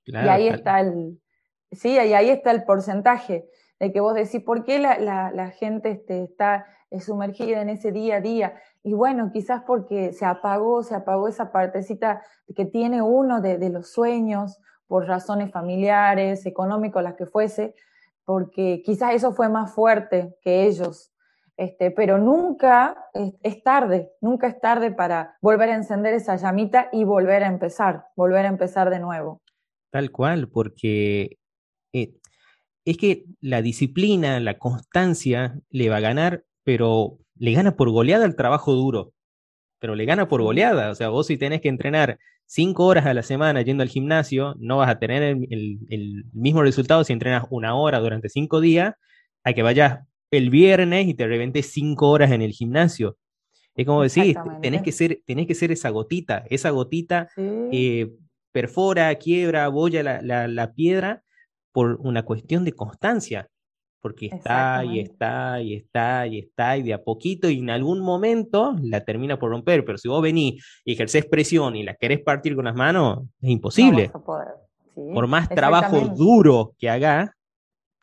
y 0.04 0.16
ahí 0.16 0.48
está 0.48 0.80
el, 0.80 1.18
sí, 1.72 1.92
y 1.92 1.96
ahí 1.96 2.28
está 2.28 2.50
el 2.50 2.64
porcentaje 2.64 3.48
de 3.78 3.90
que 3.90 4.00
vos 4.00 4.14
decís, 4.14 4.42
¿por 4.42 4.64
qué 4.64 4.78
la, 4.78 4.98
la, 5.32 5.50
gente 5.50 5.92
este, 5.92 6.24
está 6.24 6.66
sumergida 7.00 7.62
en 7.62 7.70
ese 7.70 7.90
día 7.90 8.16
a 8.16 8.20
día? 8.20 8.62
Y 8.82 8.94
bueno, 8.94 9.30
quizás 9.32 9.62
porque 9.66 10.12
se 10.12 10.24
apagó, 10.24 10.82
se 10.82 10.94
apagó 10.94 11.28
esa 11.28 11.52
partecita 11.52 12.22
que 12.54 12.64
tiene 12.64 13.02
uno 13.02 13.40
de, 13.40 13.68
los 13.68 13.92
sueños 13.92 14.58
por 14.86 15.06
razones 15.06 15.50
familiares, 15.50 16.46
económicas, 16.46 17.02
las 17.02 17.14
que 17.14 17.26
fuese, 17.26 17.74
porque 18.24 18.82
quizás 18.84 19.14
eso 19.14 19.32
fue 19.32 19.48
más 19.48 19.72
fuerte 19.74 20.36
que 20.42 20.64
ellos. 20.64 21.12
Este, 21.56 21.90
pero 21.90 22.16
nunca 22.16 22.96
es, 23.42 23.62
tarde, 23.62 24.12
nunca 24.22 24.46
es 24.46 24.58
tarde 24.60 24.92
para 24.92 25.36
volver 25.42 25.68
a 25.68 25.74
encender 25.74 26.14
esa 26.14 26.36
llamita 26.36 26.88
y 26.90 27.04
volver 27.04 27.44
a 27.44 27.48
empezar, 27.48 28.06
volver 28.16 28.46
a 28.46 28.48
empezar 28.48 28.88
de 28.88 28.98
nuevo. 28.98 29.42
Tal 29.90 30.10
cual, 30.10 30.48
porque 30.48 31.36
eh, 31.92 32.14
es 32.86 32.96
que 32.96 33.26
la 33.42 33.60
disciplina, 33.60 34.40
la 34.40 34.56
constancia 34.56 35.60
le 35.68 35.90
va 35.90 35.96
a 35.96 36.00
ganar, 36.00 36.44
pero 36.64 37.18
le 37.40 37.52
gana 37.52 37.74
por 37.74 37.90
goleada 37.90 38.26
el 38.26 38.36
trabajo 38.36 38.74
duro, 38.74 39.14
pero 39.80 39.94
le 39.94 40.04
gana 40.04 40.28
por 40.28 40.42
goleada. 40.42 40.90
O 40.90 40.94
sea, 40.94 41.08
vos 41.08 41.26
si 41.26 41.38
tenés 41.38 41.62
que 41.62 41.68
entrenar 41.68 42.18
cinco 42.46 42.84
horas 42.84 43.06
a 43.06 43.14
la 43.14 43.22
semana 43.22 43.62
yendo 43.62 43.82
al 43.82 43.88
gimnasio, 43.88 44.54
no 44.58 44.76
vas 44.76 44.90
a 44.90 44.98
tener 44.98 45.22
el, 45.22 46.24
mismo 46.32 46.62
resultado 46.62 47.02
si 47.02 47.14
entrenas 47.14 47.46
una 47.50 47.74
hora 47.74 47.98
durante 47.98 48.28
cinco 48.28 48.60
días, 48.60 48.94
a 49.42 49.52
que 49.54 49.62
vayas 49.62 50.00
el 50.30 50.50
viernes 50.50 51.08
y 51.08 51.14
te 51.14 51.26
reventes 51.26 51.72
cinco 51.72 52.10
horas 52.10 52.30
en 52.30 52.42
el 52.42 52.52
gimnasio. 52.52 53.16
Es 53.74 53.86
como 53.86 54.02
decir, 54.02 54.36
tenés 54.60 54.82
que 54.82 54.92
ser, 54.92 55.22
tenés 55.26 55.46
que 55.46 55.54
ser 55.54 55.72
esa 55.72 55.88
gotita, 55.88 56.44
esa 56.50 56.68
gotita 56.70 57.28
eh, 57.38 58.12
perfora, 58.52 59.14
quiebra, 59.14 59.70
la, 60.02 60.46
la 60.46 60.72
piedra 60.74 61.22
por 61.72 61.96
una 62.02 62.22
cuestión 62.22 62.64
de 62.64 62.72
constancia 62.72 63.48
porque 64.00 64.26
está 64.26 64.84
y 64.84 65.00
está 65.00 65.60
y 65.60 65.74
está 65.74 66.26
y 66.26 66.38
está 66.38 66.76
y 66.76 66.82
de 66.82 66.94
a 66.94 67.02
poquito 67.02 67.50
y 67.50 67.58
en 67.58 67.70
algún 67.70 68.00
momento 68.00 68.74
la 68.82 69.04
termina 69.04 69.38
por 69.38 69.50
romper, 69.50 69.84
pero 69.84 69.98
si 69.98 70.08
vos 70.08 70.22
venís 70.22 70.64
y 70.84 70.94
ejerces 70.94 71.26
presión 71.26 71.76
y 71.76 71.82
la 71.82 71.94
querés 71.94 72.20
partir 72.20 72.56
con 72.56 72.64
las 72.64 72.74
manos, 72.74 73.20
es 73.40 73.50
imposible. 73.50 74.10
por 74.94 75.26
más 75.26 75.48
trabajo 75.48 76.00
duro 76.00 76.72
que 76.78 76.88
haga, 76.88 77.34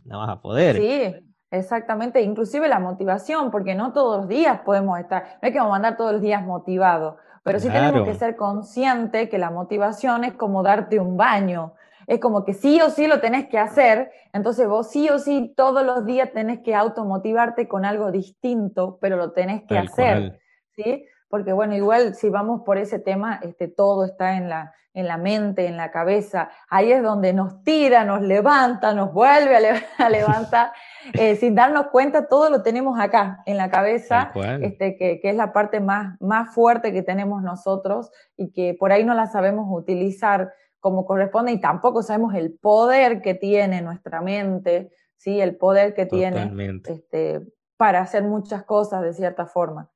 no 0.05 0.19
vas 0.19 0.29
a 0.29 0.41
poder. 0.41 0.77
Sí, 0.77 1.27
exactamente, 1.51 2.21
inclusive 2.21 2.67
la 2.67 2.79
motivación, 2.79 3.51
porque 3.51 3.75
no 3.75 3.93
todos 3.93 4.17
los 4.19 4.27
días 4.27 4.61
podemos 4.61 4.99
estar, 4.99 5.39
no 5.41 5.47
es 5.47 5.53
que 5.53 5.59
vamos 5.59 5.73
a 5.73 5.77
andar 5.77 5.97
todos 5.97 6.13
los 6.13 6.21
días 6.21 6.45
motivados, 6.45 7.15
pero 7.43 7.59
sí 7.59 7.69
tenemos 7.69 8.07
que 8.07 8.13
ser 8.13 8.35
conscientes 8.35 9.29
que 9.29 9.37
la 9.37 9.49
motivación 9.49 10.25
es 10.25 10.33
como 10.33 10.63
darte 10.63 10.99
un 10.99 11.17
baño 11.17 11.73
es 12.07 12.21
como 12.21 12.45
que 12.45 12.53
sí 12.53 12.81
o 12.81 12.89
sí 12.89 13.05
lo 13.05 13.19
tenés 13.19 13.47
que 13.49 13.59
hacer, 13.59 14.11
entonces 14.31 14.67
vos 14.67 14.89
sí 14.89 15.09
o 15.09 15.19
sí 15.19 15.53
todos 15.55 15.85
los 15.85 16.05
días 16.05 16.31
tenés 16.31 16.61
que 16.61 16.73
automotivarte 16.73 17.67
con 17.67 17.83
algo 17.83 18.11
distinto, 18.11 18.97
pero 19.01 19.17
lo 19.17 19.33
tenés 19.33 19.63
que 19.67 19.77
hacer, 19.77 20.39
¿sí? 20.75 21.05
Porque 21.29 21.51
bueno, 21.51 21.75
igual 21.75 22.15
si 22.15 22.29
vamos 22.29 22.61
por 22.65 22.77
ese 22.77 22.99
tema, 22.99 23.41
este, 23.43 23.67
todo 23.67 24.05
está 24.05 24.37
en 24.37 24.47
la, 24.47 24.73
en 24.93 25.05
la 25.05 25.17
mente, 25.17 25.67
en 25.67 25.75
la 25.75 25.91
cabeza, 25.91 26.49
ahí 26.69 26.93
es 26.93 27.03
donde 27.03 27.33
nos 27.33 27.61
tira, 27.63 28.05
nos 28.05 28.21
levanta, 28.21 28.93
nos 28.93 29.11
vuelve 29.11 29.57
a, 29.97 30.09
levantar, 30.09 30.71
eh, 31.13 31.35
sin 31.35 31.55
darnos 31.55 31.87
cuenta, 31.87 32.29
todo 32.29 32.49
lo 32.49 32.63
tenemos 32.63 32.97
acá, 32.97 33.43
en 33.45 33.57
la 33.57 33.69
cabeza, 33.69 34.31
este, 34.61 34.95
que, 34.95 35.19
que, 35.19 35.29
es 35.29 35.35
la 35.35 35.51
parte 35.51 35.81
más, 35.81 36.15
más 36.21 36.53
fuerte 36.55 36.93
que 36.93 37.03
tenemos 37.03 37.43
nosotros 37.43 38.11
y 38.37 38.53
que 38.53 38.75
por 38.79 38.93
ahí 38.93 39.03
no 39.03 39.13
la 39.13 39.27
sabemos 39.27 39.67
utilizar 39.69 40.53
como 40.79 41.05
corresponde 41.05 41.51
y 41.51 41.61
tampoco 41.61 42.03
sabemos 42.03 42.35
el 42.35 42.53
poder 42.53 43.21
que 43.21 43.33
tiene 43.33 43.81
nuestra 43.81 44.21
mente, 44.21 44.91
¿sí? 45.17 45.39
el 45.41 45.55
poder 45.55 45.93
que 45.93 46.05
tiene 46.05 46.51
este, 46.85 47.41
para 47.77 48.01
hacer 48.01 48.23
muchas 48.23 48.63
cosas 48.63 49.03
de 49.03 49.13
cierta 49.13 49.45
forma. 49.45 49.91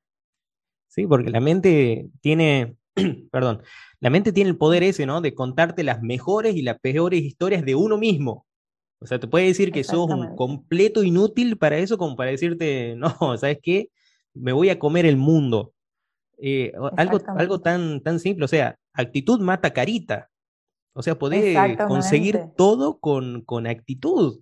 Sí, 0.88 1.06
porque 1.06 1.30
la 1.30 1.40
mente 1.40 2.10
tiene, 2.20 2.76
perdón, 3.32 3.62
la 4.00 4.10
mente 4.10 4.32
tiene 4.32 4.50
el 4.50 4.58
poder 4.58 4.82
ese, 4.82 5.06
¿no? 5.06 5.20
De 5.20 5.34
contarte 5.34 5.84
las 5.84 6.02
mejores 6.02 6.54
y 6.56 6.62
las 6.62 6.78
peores 6.80 7.22
historias 7.22 7.64
de 7.64 7.74
uno 7.74 7.96
mismo. 7.96 8.46
O 8.98 9.06
sea, 9.06 9.18
te 9.18 9.26
puede 9.26 9.46
decir 9.46 9.72
que 9.72 9.84
sos 9.84 10.08
un 10.10 10.36
completo 10.36 11.02
inútil 11.02 11.56
para 11.58 11.78
eso, 11.78 11.98
como 11.98 12.14
para 12.14 12.30
decirte, 12.30 12.94
no, 12.96 13.16
¿sabes 13.38 13.58
qué? 13.62 13.88
Me 14.34 14.52
voy 14.52 14.70
a 14.70 14.78
comer 14.78 15.06
el 15.06 15.16
mundo. 15.16 15.72
Eh, 16.38 16.72
algo, 16.96 17.20
algo 17.36 17.60
tan, 17.60 18.00
tan 18.00 18.18
simple, 18.18 18.44
o 18.44 18.48
sea, 18.48 18.76
actitud 18.92 19.40
mata 19.40 19.72
carita. 19.72 20.28
O 20.94 21.02
sea, 21.02 21.18
podés 21.18 21.56
conseguir 21.86 22.50
todo 22.56 22.98
con, 22.98 23.42
con, 23.42 23.66
actitud. 23.66 24.40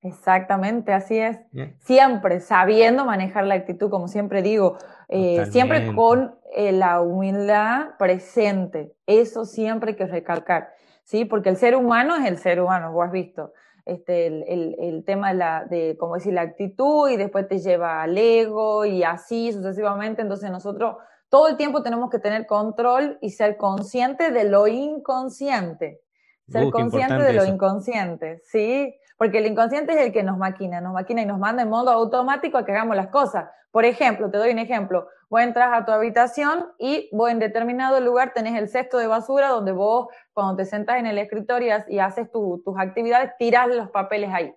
Exactamente, 0.00 0.92
así 0.92 1.18
es. 1.18 1.38
Siempre 1.80 2.40
sabiendo 2.40 3.04
manejar 3.04 3.44
la 3.44 3.56
actitud, 3.56 3.90
como 3.90 4.06
siempre 4.06 4.42
digo, 4.42 4.78
eh, 5.08 5.46
siempre 5.50 5.92
con 5.94 6.36
eh, 6.54 6.70
la 6.70 7.00
humildad 7.00 7.96
presente. 7.98 8.94
Eso 9.06 9.44
siempre 9.44 9.90
hay 9.90 9.96
que 9.96 10.06
recalcar, 10.06 10.70
¿sí? 11.02 11.24
Porque 11.24 11.48
el 11.48 11.56
ser 11.56 11.74
humano 11.74 12.14
es 12.16 12.26
el 12.26 12.38
ser 12.38 12.60
humano, 12.60 12.92
vos 12.92 13.06
has 13.06 13.12
visto. 13.12 13.52
Este, 13.84 14.26
el, 14.26 14.44
el, 14.48 14.76
el 14.80 15.04
tema 15.04 15.28
de, 15.28 15.34
la, 15.34 15.64
de, 15.64 15.96
como 15.98 16.14
decir, 16.14 16.32
la 16.32 16.42
actitud 16.42 17.08
y 17.08 17.16
después 17.16 17.46
te 17.48 17.58
lleva 17.58 18.02
al 18.02 18.16
ego 18.18 18.84
y 18.84 19.02
así 19.02 19.52
sucesivamente. 19.52 20.22
Entonces 20.22 20.50
nosotros 20.50 20.96
todo 21.36 21.48
el 21.48 21.58
tiempo 21.58 21.82
tenemos 21.82 22.08
que 22.08 22.18
tener 22.18 22.46
control 22.46 23.18
y 23.20 23.28
ser 23.28 23.58
consciente 23.58 24.30
de 24.30 24.44
lo 24.44 24.66
inconsciente. 24.68 26.00
Ser 26.48 26.64
uh, 26.64 26.70
consciente 26.70 27.22
de 27.22 27.34
lo 27.34 27.44
inconsciente, 27.44 28.40
¿sí? 28.46 28.98
Porque 29.18 29.36
el 29.36 29.46
inconsciente 29.46 29.92
es 29.92 30.00
el 30.06 30.12
que 30.14 30.22
nos 30.22 30.38
maquina, 30.38 30.80
nos 30.80 30.94
maquina 30.94 31.20
y 31.20 31.26
nos 31.26 31.38
manda 31.38 31.62
en 31.62 31.68
modo 31.68 31.90
automático 31.90 32.56
a 32.56 32.64
que 32.64 32.72
hagamos 32.72 32.96
las 32.96 33.08
cosas. 33.08 33.50
Por 33.70 33.84
ejemplo, 33.84 34.30
te 34.30 34.38
doy 34.38 34.50
un 34.50 34.58
ejemplo. 34.60 35.08
Vos 35.28 35.42
entras 35.42 35.78
a 35.78 35.84
tu 35.84 35.92
habitación 35.92 36.72
y 36.78 37.10
vos 37.12 37.30
en 37.30 37.38
determinado 37.38 38.00
lugar 38.00 38.32
tenés 38.32 38.58
el 38.58 38.70
cesto 38.70 38.96
de 38.96 39.06
basura 39.06 39.48
donde 39.48 39.72
vos, 39.72 40.06
cuando 40.32 40.56
te 40.56 40.64
sentas 40.64 40.96
en 40.96 41.04
el 41.04 41.18
escritorio 41.18 41.84
y 41.86 41.98
haces 41.98 42.30
tus 42.32 42.78
actividades, 42.78 43.32
tirás 43.38 43.68
los 43.68 43.90
papeles 43.90 44.30
ahí. 44.32 44.56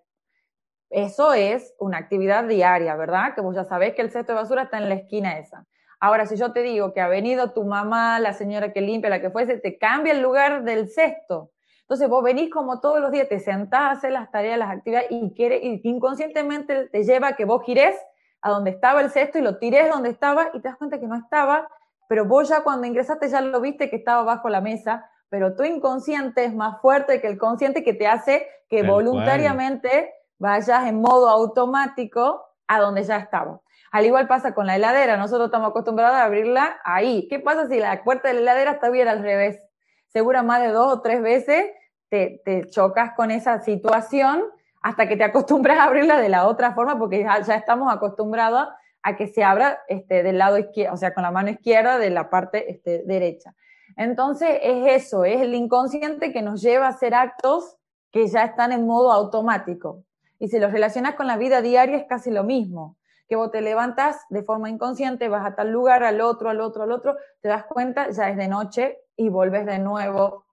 Eso 0.90 1.34
es 1.34 1.76
una 1.78 1.98
actividad 1.98 2.46
diaria, 2.46 2.96
¿verdad? 2.96 3.36
Que 3.36 3.42
vos 3.42 3.54
ya 3.54 3.66
sabés 3.66 3.96
que 3.96 4.02
el 4.02 4.12
cesto 4.12 4.32
de 4.32 4.40
basura 4.40 4.64
está 4.64 4.78
en 4.78 4.88
la 4.88 4.96
esquina 4.96 5.38
esa. 5.38 5.66
Ahora, 6.00 6.26
si 6.26 6.38
yo 6.38 6.54
te 6.54 6.62
digo 6.62 6.94
que 6.94 7.02
ha 7.02 7.08
venido 7.08 7.52
tu 7.52 7.64
mamá, 7.64 8.20
la 8.20 8.34
señora 8.34 8.72
que 8.72 8.82
limpia, 8.82 9.10
la 9.10 9.22
que 9.22 9.32
fuese, 9.32 9.58
te 9.58 9.78
cambia 9.78 10.14
el 10.14 10.22
lugar 10.22 10.64
del 10.64 10.90
cesto. 10.90 11.52
Entonces 11.82 12.08
vos 12.08 12.24
venís 12.24 12.52
como 12.52 12.80
todos 12.80 13.02
los 13.02 13.12
días, 13.12 13.28
te 13.28 13.40
sentás 13.40 13.82
a 13.82 13.92
hacer 13.92 14.12
las 14.12 14.32
tareas, 14.32 14.60
las 14.60 14.70
actividades 14.70 15.08
y, 15.10 15.34
quiere, 15.34 15.58
y 15.58 15.82
inconscientemente 15.84 16.88
te 16.88 17.04
lleva 17.04 17.30
a 17.30 17.36
que 17.36 17.46
vos 17.46 17.64
gires 17.64 17.96
a 18.42 18.52
donde 18.52 18.70
estaba 18.70 19.02
el 19.02 19.10
cesto 19.10 19.40
y 19.40 19.42
lo 19.42 19.58
tires 19.58 19.90
donde 19.90 20.10
estaba 20.10 20.50
y 20.54 20.62
te 20.62 20.70
das 20.70 20.78
cuenta 20.78 21.00
que 21.00 21.08
no 21.08 21.16
estaba, 21.16 21.68
pero 22.08 22.26
vos 22.26 22.48
ya 22.48 22.62
cuando 22.62 22.88
ingresaste 22.88 23.28
ya 23.28 23.42
lo 23.42 23.60
viste 23.60 23.90
que 23.90 23.98
estaba 23.98 24.24
bajo 24.24 24.50
la 24.50 24.62
mesa, 24.62 25.10
pero 25.30 25.56
tu 25.56 25.64
inconsciente 25.64 26.46
es 26.46 26.54
más 26.54 26.80
fuerte 26.80 27.22
que 27.22 27.28
el 27.28 27.38
consciente 27.38 27.84
que 27.84 27.94
te 27.94 28.08
hace 28.08 28.48
que 28.70 28.84
voluntariamente 28.84 30.14
vayas 30.38 30.88
en 30.88 31.02
modo 31.02 31.28
automático 31.28 32.46
a 32.68 32.80
donde 32.80 33.04
ya 33.04 33.18
estaba. 33.18 33.62
Al 33.92 34.06
igual 34.06 34.28
pasa 34.28 34.54
con 34.54 34.68
la 34.68 34.76
heladera, 34.76 35.18
nosotros 35.18 35.48
estamos 35.48 35.70
acostumbrados 35.70 36.16
a 36.16 36.26
abrirla 36.26 36.80
ahí. 36.84 37.28
¿Qué 37.30 37.40
pasa 37.40 37.68
si 37.68 37.80
la 37.80 38.04
puerta 38.04 38.28
de 38.28 38.36
la 38.36 38.42
heladera 38.42 38.72
está 38.72 38.90
bien 38.90 39.08
al 39.08 39.24
revés? 39.24 39.60
Seguro 40.08 40.44
más 40.44 40.62
de 40.62 40.70
dos 40.70 40.94
o 40.94 41.02
tres 41.02 41.22
veces 41.22 41.72
te, 42.10 42.42
chocas 42.70 43.14
con 43.16 43.32
esa 43.32 43.62
situación 43.62 44.44
hasta 44.82 45.08
que 45.08 45.18
te 45.18 45.24
acostumbras 45.24 45.78
a 45.80 45.84
abrirla 45.86 46.20
de 46.20 46.30
la 46.30 46.48
otra 46.48 46.74
forma, 46.74 46.98
porque 46.98 47.24
ya, 47.24 47.56
estamos 47.56 47.94
acostumbrados 47.94 48.70
a 49.02 49.16
que 49.16 49.28
se 49.28 49.44
abra 49.44 49.80
este, 49.88 50.24
del 50.24 50.38
lado 50.38 50.58
izquierdo, 50.58 50.94
o 50.94 50.98
sea, 50.98 51.14
con 51.14 51.24
la 51.24 51.32
mano 51.32 51.50
izquierda 51.50 51.98
de 51.98 52.10
la 52.10 52.30
parte 52.30 52.72
este, 52.72 53.04
derecha. 53.06 53.56
Entonces 53.98 54.60
es 54.62 55.04
eso, 55.04 55.26
es 55.26 55.42
el 55.42 55.54
inconsciente 55.54 56.32
que 56.32 56.42
nos 56.42 56.62
lleva 56.62 56.86
a 56.86 56.90
hacer 56.90 57.14
actos 57.14 57.78
que 58.12 58.28
ya 58.28 58.44
están 58.44 58.72
en 58.72 58.86
modo 58.86 59.12
automático. 59.12 60.04
Y 60.40 60.48
si 60.48 60.60
los 60.60 60.72
relacionas 60.72 61.16
con 61.16 61.28
la 61.28 61.38
vida 61.38 61.62
diaria 61.62 61.98
es 61.98 62.06
casi 62.08 62.32
lo 62.32 62.44
mismo, 62.44 62.98
que 63.30 63.36
vos 63.36 63.52
te 63.52 63.62
levantas 63.62 64.26
de 64.30 64.42
forma 64.42 64.70
inconsciente, 64.70 65.30
vas 65.30 65.46
a 65.46 65.56
tal 65.56 65.72
lugar, 65.72 66.04
al 66.04 66.20
otro, 66.20 66.50
al 66.50 66.60
otro, 66.60 66.84
al 66.84 66.92
otro, 66.92 67.16
te 67.42 67.48
das 67.48 67.66
cuenta, 67.66 68.10
ya 68.10 68.28
es 68.30 68.36
de 68.36 68.48
noche 68.48 68.98
y 69.16 69.30
vuelves 69.30 69.68
de 69.68 69.78
nuevo 69.78 70.46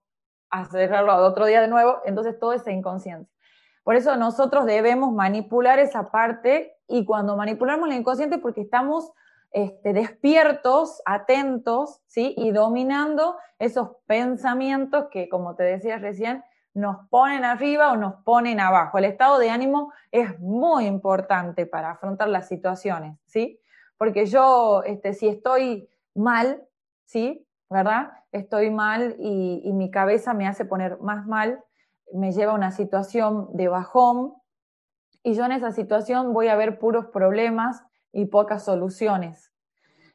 a 0.50 0.66
cerrarlo 0.66 1.10
a 1.10 1.26
otro 1.26 1.46
día 1.46 1.62
de 1.62 1.68
nuevo, 1.68 2.00
entonces 2.04 2.38
todo 2.38 2.52
es 2.52 2.66
inconsciente. 2.68 3.30
Por 3.82 3.96
eso 3.96 4.16
nosotros 4.16 4.66
debemos 4.66 5.12
manipular 5.12 5.78
esa 5.78 6.10
parte 6.10 6.76
y 6.86 7.06
cuando 7.06 7.36
manipulamos 7.36 7.88
la 7.88 7.94
inconsciente 7.94 8.38
porque 8.38 8.60
estamos 8.60 9.10
este, 9.52 9.94
despiertos, 9.94 11.00
atentos, 11.06 12.02
¿sí? 12.06 12.34
Y 12.36 12.50
dominando 12.50 13.38
esos 13.58 13.90
pensamientos 14.06 15.06
que, 15.10 15.28
como 15.30 15.54
te 15.54 15.62
decía 15.62 15.98
recién, 15.98 16.44
nos 16.76 17.08
ponen 17.08 17.42
arriba 17.42 17.90
o 17.90 17.96
nos 17.96 18.16
ponen 18.22 18.60
abajo. 18.60 18.98
El 18.98 19.06
estado 19.06 19.38
de 19.38 19.48
ánimo 19.48 19.94
es 20.10 20.38
muy 20.40 20.84
importante 20.84 21.64
para 21.64 21.92
afrontar 21.92 22.28
las 22.28 22.48
situaciones, 22.48 23.18
¿sí? 23.24 23.58
Porque 23.96 24.26
yo, 24.26 24.82
este, 24.84 25.14
si 25.14 25.26
estoy 25.26 25.88
mal, 26.14 26.62
¿sí? 27.06 27.48
¿Verdad? 27.70 28.12
Estoy 28.30 28.70
mal 28.70 29.16
y, 29.18 29.62
y 29.64 29.72
mi 29.72 29.90
cabeza 29.90 30.34
me 30.34 30.46
hace 30.46 30.66
poner 30.66 31.00
más 31.00 31.26
mal, 31.26 31.64
me 32.12 32.32
lleva 32.32 32.52
a 32.52 32.56
una 32.56 32.72
situación 32.72 33.48
de 33.54 33.68
bajón 33.68 34.34
y 35.22 35.32
yo 35.32 35.46
en 35.46 35.52
esa 35.52 35.72
situación 35.72 36.34
voy 36.34 36.48
a 36.48 36.56
ver 36.56 36.78
puros 36.78 37.06
problemas 37.06 37.82
y 38.12 38.26
pocas 38.26 38.66
soluciones. 38.66 39.50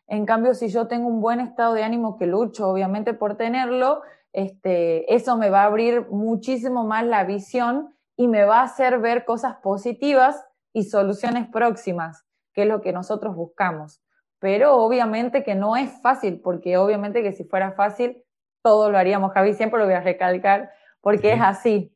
En 0.05 0.27
cambio, 0.27 0.53
si 0.53 0.67
yo 0.67 0.87
tengo 0.87 1.07
un 1.07 1.21
buen 1.21 1.39
estado 1.39 1.73
de 1.73 1.83
ánimo 1.83 2.17
que 2.17 2.27
lucho, 2.27 2.69
obviamente, 2.69 3.15
por 3.15 3.35
tenerlo, 3.35 4.03
este, 4.33 5.13
eso 5.13 5.37
me 5.37 5.49
va 5.49 5.63
a 5.63 5.65
abrir 5.65 6.07
muchísimo 6.09 6.85
más 6.85 7.05
la 7.05 7.23
visión 7.23 7.93
y 8.15 8.27
me 8.27 8.43
va 8.43 8.59
a 8.59 8.63
hacer 8.63 8.99
ver 8.99 9.25
cosas 9.25 9.55
positivas 9.57 10.45
y 10.73 10.83
soluciones 10.83 11.47
próximas, 11.49 12.23
que 12.53 12.63
es 12.63 12.67
lo 12.67 12.81
que 12.81 12.93
nosotros 12.93 13.35
buscamos. 13.35 14.01
Pero 14.39 14.77
obviamente 14.77 15.43
que 15.43 15.55
no 15.55 15.75
es 15.75 15.91
fácil, 16.01 16.39
porque 16.41 16.77
obviamente 16.77 17.23
que 17.23 17.33
si 17.33 17.43
fuera 17.43 17.73
fácil, 17.73 18.23
todo 18.63 18.89
lo 18.89 18.97
haríamos, 18.97 19.33
Javi, 19.33 19.53
siempre 19.53 19.79
lo 19.79 19.85
voy 19.85 19.95
a 19.95 20.01
recalcar, 20.01 20.71
porque 21.01 21.33
es 21.33 21.41
así. 21.41 21.95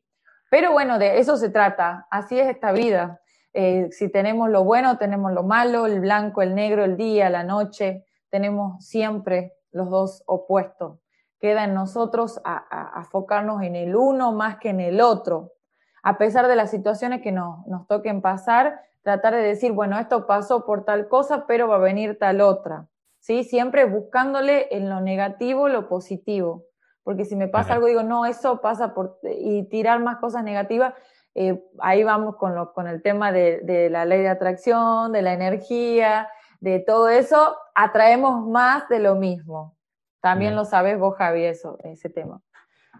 Pero 0.50 0.72
bueno, 0.72 0.98
de 0.98 1.18
eso 1.18 1.36
se 1.36 1.48
trata, 1.48 2.06
así 2.10 2.38
es 2.38 2.48
esta 2.48 2.72
vida. 2.72 3.20
Eh, 3.52 3.88
si 3.90 4.10
tenemos 4.10 4.50
lo 4.50 4.64
bueno, 4.64 4.98
tenemos 4.98 5.32
lo 5.32 5.42
malo, 5.42 5.86
el 5.86 6.00
blanco, 6.00 6.42
el 6.42 6.54
negro, 6.54 6.84
el 6.84 6.96
día, 6.96 7.30
la 7.30 7.42
noche, 7.42 8.04
tenemos 8.28 8.84
siempre 8.84 9.54
los 9.70 9.90
dos 9.90 10.22
opuestos 10.26 11.05
queda 11.40 11.64
en 11.64 11.74
nosotros 11.74 12.40
a, 12.44 12.94
enfocarnos 12.96 13.62
en 13.62 13.76
el 13.76 13.96
uno 13.96 14.32
más 14.32 14.56
que 14.58 14.70
en 14.70 14.80
el 14.80 15.00
otro. 15.00 15.52
A 16.02 16.18
pesar 16.18 16.48
de 16.48 16.56
las 16.56 16.70
situaciones 16.70 17.20
que 17.22 17.32
nos, 17.32 17.66
nos 17.66 17.86
toquen 17.86 18.22
pasar, 18.22 18.80
tratar 19.02 19.34
de 19.34 19.42
decir, 19.42 19.72
bueno, 19.72 19.98
esto 19.98 20.26
pasó 20.26 20.64
por 20.64 20.84
tal 20.84 21.08
cosa, 21.08 21.46
pero 21.46 21.68
va 21.68 21.76
a 21.76 21.80
venir 21.80 22.18
tal 22.18 22.40
otra. 22.40 22.86
¿Sí? 23.18 23.44
Siempre 23.44 23.84
buscándole 23.84 24.68
en 24.70 24.88
lo 24.88 25.00
negativo 25.00 25.68
lo 25.68 25.88
positivo. 25.88 26.64
Porque 27.02 27.24
si 27.24 27.36
me 27.36 27.48
pasa 27.48 27.74
algo, 27.74 27.86
digo, 27.86 28.02
no, 28.02 28.26
eso 28.26 28.60
pasa 28.60 28.94
por. 28.94 29.20
y 29.22 29.68
tirar 29.68 30.00
más 30.00 30.16
cosas 30.18 30.42
negativas, 30.42 30.94
eh, 31.34 31.62
ahí 31.78 32.02
vamos 32.02 32.36
con, 32.36 32.54
lo, 32.54 32.72
con 32.72 32.88
el 32.88 33.02
tema 33.02 33.30
de, 33.30 33.60
de 33.60 33.90
la 33.90 34.04
ley 34.04 34.22
de 34.22 34.28
atracción, 34.28 35.12
de 35.12 35.22
la 35.22 35.32
energía, 35.32 36.28
de 36.60 36.80
todo 36.80 37.08
eso, 37.08 37.56
atraemos 37.74 38.46
más 38.46 38.88
de 38.88 38.98
lo 38.98 39.14
mismo. 39.14 39.75
También 40.20 40.56
lo 40.56 40.64
sabes 40.64 40.98
vos, 40.98 41.16
Javi, 41.16 41.44
eso, 41.44 41.78
ese 41.84 42.10
tema. 42.10 42.42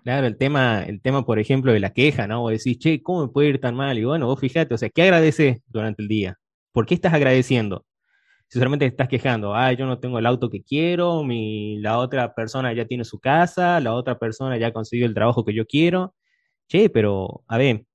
Claro, 0.05 0.27
el 0.27 0.37
tema, 0.37 0.85
el 0.85 1.01
tema, 1.01 1.25
por 1.25 1.39
ejemplo, 1.39 1.73
de 1.73 1.81
la 1.81 1.93
queja, 1.93 2.27
¿no? 2.29 2.43
Vos 2.43 2.53
decís, 2.53 2.79
che, 2.79 3.03
¿cómo 3.03 3.27
me 3.27 3.33
puede 3.33 3.49
ir 3.49 3.61
tan 3.61 3.75
mal? 3.75 3.99
Y 3.99 4.05
bueno, 4.05 4.27
vos 4.27 4.39
fíjate, 4.39 4.73
o 4.75 4.79
sea, 4.79 4.89
¿qué 4.89 5.03
agradeces 5.03 5.61
durante 5.67 6.03
el 6.03 6.09
día? 6.09 6.39
¿Por 6.73 6.87
qué 6.87 6.95
estás 6.95 7.13
agradeciendo? 7.13 7.85
Si 8.49 8.59
solamente 8.59 8.87
estás 8.87 9.09
quejando, 9.09 9.55
ah, 9.55 9.73
yo 9.73 9.87
no 9.87 9.99
tengo 9.99 10.19
el 10.21 10.27
auto 10.27 10.51
que 10.51 10.63
quiero, 10.63 11.25
mi, 11.25 11.79
la 11.81 11.99
otra 11.99 12.35
persona 12.35 12.73
ya 12.73 12.87
tiene 12.87 13.05
su 13.05 13.19
casa, 13.19 13.81
la 13.81 13.95
otra 13.95 14.19
persona 14.19 14.57
ya 14.59 14.73
consiguió 14.73 15.07
el 15.07 15.15
trabajo 15.15 15.45
que 15.45 15.55
yo 15.55 15.67
quiero. 15.67 16.15
Che, 16.69 16.91
pero, 16.91 17.43
a 17.49 17.59
ver, 17.59 17.87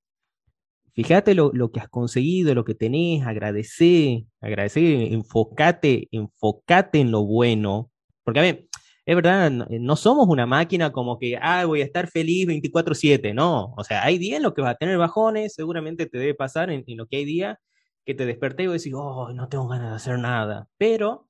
fíjate 0.94 1.34
lo, 1.34 1.50
lo 1.54 1.72
que 1.72 1.80
has 1.80 1.88
conseguido, 1.88 2.54
lo 2.54 2.64
que 2.64 2.74
tenés, 2.74 3.26
agradecé, 3.26 4.26
agradecé, 4.40 5.12
enfócate, 5.14 6.08
enfócate 6.10 7.00
en 7.00 7.10
lo 7.10 7.24
bueno. 7.24 7.90
Porque, 8.24 8.40
a 8.40 8.42
ver, 8.42 8.68
es 9.06 9.16
verdad, 9.16 9.50
eh, 9.70 9.78
no, 9.80 9.96
somos 9.96 10.28
una 10.28 10.46
máquina 10.46 10.92
como 10.92 11.18
que, 11.18 11.36
ah, 11.40 11.64
voy 11.66 11.80
a 11.82 11.84
estar 11.84 12.08
feliz 12.08 12.46
24/7, 12.46 13.34
no, 13.34 13.74
o 13.76 13.84
sea, 13.84 14.04
hay 14.04 14.18
días 14.18 14.38
en 14.38 14.44
los 14.44 14.54
que 14.54 14.62
vas 14.62 14.74
a 14.74 14.78
tener 14.78 14.98
bajones, 14.98 15.54
seguramente 15.54 16.06
te 16.06 16.18
debe 16.18 16.34
pasar 16.34 16.70
en, 16.70 16.84
lo 16.96 17.06
que 17.06 17.16
hay 17.18 17.24
días 17.24 17.58
que 18.06 18.14
te 18.14 18.26
desperté 18.26 18.64
y 18.64 18.66
decís, 18.68 18.92
oh, 18.94 19.32
no 19.32 19.48
tengo 19.48 19.68
ganas 19.68 19.90
de 19.90 19.96
hacer 19.96 20.18
nada, 20.18 20.68
pero 20.78 21.28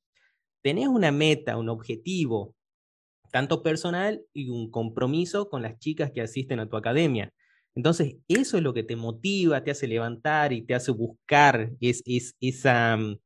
tenés 0.62 0.88
una 0.88 1.12
meta, 1.12 1.56
un 1.58 1.68
objetivo, 1.70 2.54
tanto 3.32 3.62
personal 3.62 4.22
y 4.34 4.50
un 4.50 4.70
compromiso 4.70 5.48
con 5.50 5.62
las 5.62 5.78
chicas 5.78 6.12
que 6.12 6.22
asisten 6.22 6.60
a 6.60 6.68
tu 6.68 6.76
academia. 6.76 7.32
Entonces, 7.74 8.16
eso 8.28 8.58
es 8.58 8.62
lo 8.62 8.74
que 8.74 8.82
te 8.84 8.96
motiva, 8.96 9.64
te 9.64 9.70
hace 9.70 9.88
levantar 9.88 10.52
y 10.52 10.62
te 10.62 10.74
hace 10.74 10.92
buscar 10.92 11.72
es, 11.80 12.02
es, 12.06 12.36
esa, 12.40 12.96
mm, 12.98 13.18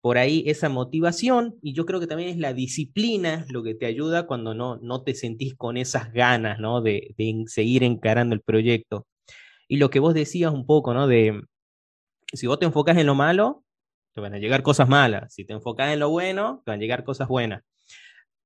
por 0.00 0.18
ahí 0.18 0.44
esa 0.46 0.68
motivación 0.68 1.56
y 1.62 1.74
yo 1.74 1.84
creo 1.84 2.00
que 2.00 2.06
también 2.06 2.30
es 2.30 2.38
la 2.38 2.52
disciplina 2.52 3.44
lo 3.50 3.62
que 3.62 3.74
te 3.74 3.86
ayuda 3.86 4.26
cuando 4.26 4.54
no, 4.54 4.76
no 4.76 5.02
te 5.02 5.14
sentís 5.14 5.54
con 5.56 5.76
esas 5.76 6.12
ganas, 6.12 6.60
¿no? 6.60 6.80
De, 6.82 7.14
seguir 7.46 7.82
encarando 7.82 8.34
el 8.34 8.40
proyecto. 8.42 9.06
Y 9.68 9.78
lo 9.78 9.90
que 9.90 10.00
vos 10.00 10.14
decías 10.14 10.52
un 10.52 10.66
poco, 10.66 10.94
¿no? 10.94 11.06
De 11.08 11.42
si 12.32 12.46
vos 12.46 12.58
te 12.58 12.66
enfocas 12.66 12.96
en 12.98 13.06
lo 13.06 13.14
malo, 13.14 13.64
te 14.14 14.20
van 14.20 14.34
a 14.34 14.38
llegar 14.38 14.62
cosas 14.62 14.88
malas. 14.88 15.32
Si 15.34 15.44
te 15.44 15.52
enfocas 15.52 15.92
en 15.92 16.00
lo 16.00 16.10
bueno, 16.10 16.62
te 16.64 16.70
van 16.70 16.78
a 16.78 16.82
llegar 16.82 17.04
cosas 17.04 17.28
buenas. 17.28 17.62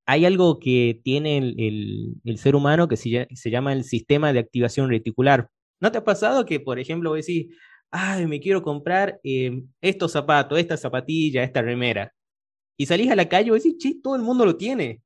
Hay 0.07 0.25
algo 0.25 0.59
que 0.59 1.01
tiene 1.05 1.39
el, 1.39 2.17
el, 2.25 2.39
ser 2.39 2.57
humano 2.57 2.89
que 2.89 2.97
se, 2.97 3.29
se, 3.33 3.51
llama 3.51 3.73
el 3.73 3.85
sistema 3.85 4.33
de 4.33 4.41
activación 4.41 4.91
reticular. 4.91 5.49
¿No 5.81 5.93
te 5.93 5.99
ha 5.99 6.05
pasado 6.05 6.45
que, 6.45 6.61
por 6.61 6.79
ejemplo, 6.81 7.11
vos 7.11 7.25
decís, 7.25 7.55
ay, 7.93 8.27
me 8.27 8.41
quiero 8.41 8.63
comprar 8.63 9.21
eh, 9.23 9.63
estos 9.81 10.13
zapatos, 10.13 10.59
esta 10.59 10.77
zapatilla, 10.77 11.45
esta 11.45 11.63
remera. 11.63 12.13
Y 12.77 12.87
salís 12.87 13.11
a 13.11 13.17
la 13.17 13.29
calle 13.29 13.51
y 13.51 13.53
decís, 13.53 13.77
che, 13.79 14.01
todo 14.03 14.17
el 14.17 14.23
mundo 14.23 14.45
lo 14.47 14.57
tiene. 14.57 15.03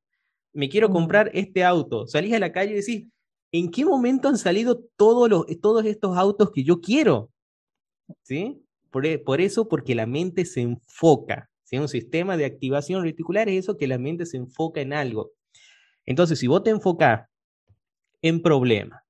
Me 0.52 0.68
quiero 0.68 0.88
comprar 0.88 1.30
este 1.34 1.64
auto. 1.64 2.06
Salís 2.06 2.32
a 2.32 2.38
la 2.38 2.52
calle 2.52 2.72
y 2.72 2.76
decís, 2.76 3.08
¿en 3.52 3.70
qué 3.70 3.84
momento 3.84 4.28
han 4.28 4.38
salido 4.38 4.84
todos, 4.96 5.28
los, 5.28 5.44
todos 5.60 5.84
estos 5.84 6.16
autos 6.16 6.52
que 6.52 6.62
yo 6.64 6.80
quiero? 6.80 7.30
¿Sí? 8.22 8.62
Por, 8.90 9.04
e, 9.04 9.18
por 9.18 9.40
eso, 9.40 9.68
porque 9.68 9.96
la 9.96 10.06
mente 10.06 10.44
se 10.44 10.60
enfoca. 10.60 11.50
¿sí? 11.64 11.78
Un 11.78 11.88
sistema 11.88 12.36
de 12.36 12.44
activación 12.44 13.02
reticular 13.02 13.48
es 13.48 13.64
eso 13.64 13.76
que 13.76 13.88
la 13.88 13.98
mente 13.98 14.26
se 14.26 14.36
enfoca 14.36 14.80
en 14.80 14.92
algo. 14.92 15.32
Entonces, 16.06 16.38
si 16.38 16.46
vos 16.46 16.62
te 16.62 16.70
enfocás 16.70 17.28
en 18.22 18.40
problemas, 18.40 19.02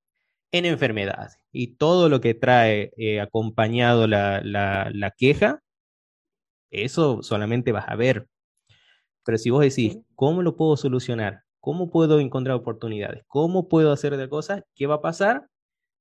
en 0.57 0.66
enfermedades 0.66 1.38
y 1.53 1.77
todo 1.77 2.09
lo 2.09 2.21
que 2.21 2.35
trae 2.35 2.92
eh, 2.97 3.21
acompañado 3.21 4.07
la, 4.07 4.40
la, 4.42 5.11
queja, 5.16 5.62
eso 6.71 7.23
solamente 7.23 7.73
vas 7.73 7.88
a 7.88 7.97
ver. 7.97 8.29
Pero 9.25 9.38
si 9.38 9.51
vos 9.51 9.62
decís, 9.62 9.99
¿cómo 10.14 10.42
lo 10.42 10.57
puedo 10.57 10.77
solucionar? 10.77 11.42
¿Cómo 11.61 11.90
puedo 11.90 12.21
encontrar 12.21 12.57
oportunidades? 12.57 13.25
¿Cómo 13.27 13.69
puedo 13.69 13.92
hacer 13.92 14.16
de 14.16 14.29
cosas? 14.29 14.62
¿Qué 14.75 14.87
va 14.87 14.97
a 14.97 15.03
pasar? 15.03 15.49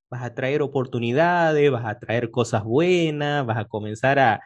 vas 0.10 0.24
a 0.24 0.34
traer 0.36 0.62
oportunidades, 0.62 1.72
vas 1.72 1.86
a 1.86 2.00
traer 2.00 2.32
cosas 2.32 2.64
buenas, 2.64 3.46
vas 3.46 3.58
a 3.58 3.66
comenzar 3.66 4.20
a, 4.20 4.42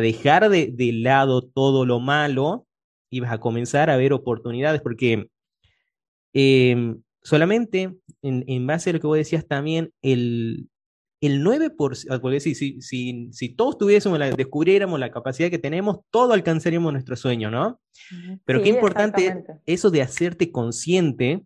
dejar 0.00 0.48
de, 0.50 0.92
lado 0.92 1.42
todo 1.42 1.86
lo 1.86 2.00
malo 2.00 2.66
y 3.10 3.20
vas 3.20 3.32
a 3.32 3.38
comenzar 3.38 3.90
a 3.90 3.96
ver 3.96 4.12
oportunidades, 4.12 4.80
porque 4.82 5.28
em, 6.32 7.02
solamente 7.24 7.96
en, 8.22 8.66
base 8.66 8.90
a 8.90 8.92
lo 8.92 9.00
que 9.00 9.06
vos 9.06 9.16
decías 9.16 9.46
también, 9.46 9.92
el, 10.02 10.68
el 11.20 11.42
9%, 11.42 12.06
ah, 12.10 12.20
porque 12.20 12.38
si, 12.38 12.54
si, 12.54 12.80
si, 12.82 13.30
si 13.32 13.48
todos 13.48 13.78
tuviésemos, 13.78 14.18
la, 14.18 14.30
descubriéramos 14.30 15.00
la 15.00 15.10
capacidad 15.10 15.50
que 15.50 15.58
tenemos, 15.58 16.00
todo 16.10 16.34
alcanzaríamos 16.34 16.92
nuestro 16.92 17.16
sueño, 17.16 17.50
¿no? 17.50 17.80
Pero 18.44 18.62
qué 18.62 18.68
importante 18.68 19.44
eso 19.64 19.90
de 19.90 20.02
hacerte 20.02 20.52
consciente, 20.52 21.42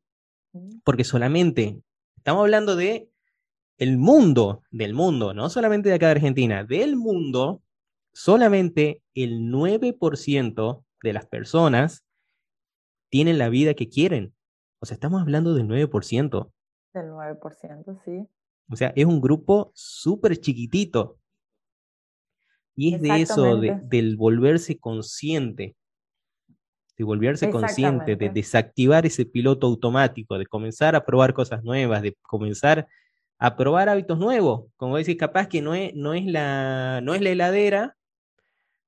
porque 0.85 1.05
solamente 1.05 1.79
estamos 2.17 2.43
hablando 2.43 2.75
de 2.75 3.09
el 3.79 3.97
mundo, 3.97 4.63
del 4.73 4.95
mundo, 4.95 5.33
no 5.33 5.49
solamente 5.49 5.89
de 5.89 5.95
acá 5.95 6.07
de 6.07 6.13
Argentina, 6.13 6.65
del 6.65 6.97
mundo, 6.97 7.63
solamente 8.13 9.01
el 9.15 9.43
9% 9.43 10.85
de 11.05 11.13
las 11.13 11.27
personas 11.27 12.05
tienen 13.11 13.39
la 13.39 13.49
vida 13.49 13.75
que 13.75 13.89
quieren. 13.89 14.35
O 14.81 14.87
sea, 14.87 14.95
estamos 14.95 15.21
hablando 15.21 15.55
del 15.55 15.67
9%. 15.67 16.53
Del 16.95 17.07
9%, 17.07 18.01
sí. 18.05 18.29
O 18.71 18.77
sea, 18.77 18.93
es 18.95 19.05
un 19.05 19.21
grupo 19.21 19.73
súper 19.75 20.37
chiquitito. 20.39 21.19
Y 22.77 22.95
es 22.95 23.03
de 23.03 23.23
eso, 23.23 23.57
del 23.57 24.17
volverse 24.17 24.79
consciente, 24.79 25.75
de 26.97 27.05
volverse 27.05 27.51
consciente, 27.51 28.15
de 28.15 28.29
desactivar 28.29 29.05
ese 29.05 29.27
piloto 29.27 29.67
automático, 29.67 30.39
de 30.39 30.47
comenzar 30.47 30.95
a 30.95 31.05
probar 31.05 31.35
cosas 31.35 31.65
nuevas, 31.65 32.03
de 32.03 32.17
comenzar 32.23 32.87
a 33.39 33.57
probar 33.57 33.89
hábitos 33.89 34.19
nuevos. 34.19 34.71
Como 34.77 34.97
decís, 34.97 35.17
capaz 35.17 35.49
que 35.49 35.61
no 35.61 35.75
es, 35.75 35.93
no 35.95 36.15
es, 36.15 36.25
la, 36.27 37.01
no 37.03 37.15
es 37.15 37.21
la 37.21 37.31
heladera, 37.31 37.97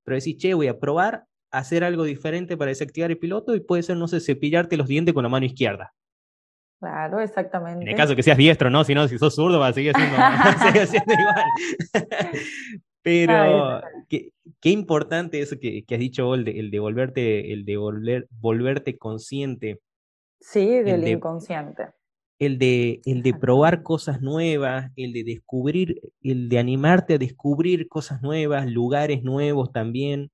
pero 0.04 0.16
decís, 0.16 0.36
che, 0.36 0.54
voy 0.54 0.68
a 0.68 0.78
probar 0.78 1.26
hacer 1.50 1.84
algo 1.84 2.04
diferente 2.04 2.56
para 2.56 2.70
desactivar 2.70 3.10
el 3.10 3.18
piloto 3.18 3.54
y 3.54 3.60
puede 3.60 3.82
ser, 3.82 3.96
no 3.96 4.08
sé, 4.08 4.20
cepillarte 4.20 4.76
los 4.76 4.88
dientes 4.88 5.14
con 5.14 5.22
la 5.22 5.28
mano 5.28 5.46
izquierda. 5.46 5.94
Claro, 6.80 7.20
exactamente. 7.20 7.82
En 7.82 7.88
el 7.88 7.96
caso 7.96 8.16
que 8.16 8.22
seas 8.22 8.38
diestro, 8.38 8.70
¿no? 8.70 8.84
Si 8.84 8.94
no, 8.94 9.06
si 9.06 9.18
sos 9.18 9.34
zurdo, 9.34 9.58
va 9.60 9.68
a 9.68 9.72
seguir 9.72 9.92
siendo, 10.86 11.12
igual. 11.12 11.44
Pero 13.02 13.82
qué, 14.08 14.32
qué, 14.60 14.70
importante 14.70 15.40
eso 15.40 15.58
que, 15.58 15.84
que 15.84 15.94
has 15.94 16.00
dicho, 16.00 16.34
el 16.34 16.44
de, 16.44 16.58
el 16.58 16.70
de 16.70 16.78
volverte, 16.78 17.52
el 17.52 17.64
de 17.64 17.76
volver, 17.76 18.28
volverte 18.30 18.98
consciente. 18.98 19.80
Sí, 20.40 20.80
del 20.80 21.06
inconsciente. 21.06 21.88
El 22.38 22.58
de, 22.58 23.02
el 23.04 23.22
de 23.22 23.34
probar 23.34 23.82
cosas 23.82 24.22
nuevas, 24.22 24.90
el 24.96 25.12
de 25.12 25.24
descubrir, 25.24 26.00
el 26.22 26.48
de 26.48 26.58
animarte 26.58 27.14
a 27.14 27.18
descubrir 27.18 27.88
cosas 27.88 28.22
nuevas, 28.22 28.66
lugares 28.66 29.22
nuevos 29.22 29.70
también. 29.72 30.30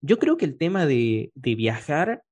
Yo 0.00 0.18
creo 0.18 0.36
que 0.36 0.44
el 0.44 0.56
tema 0.56 0.86
de, 0.86 1.32
de 1.34 1.54
viajar 1.54 2.22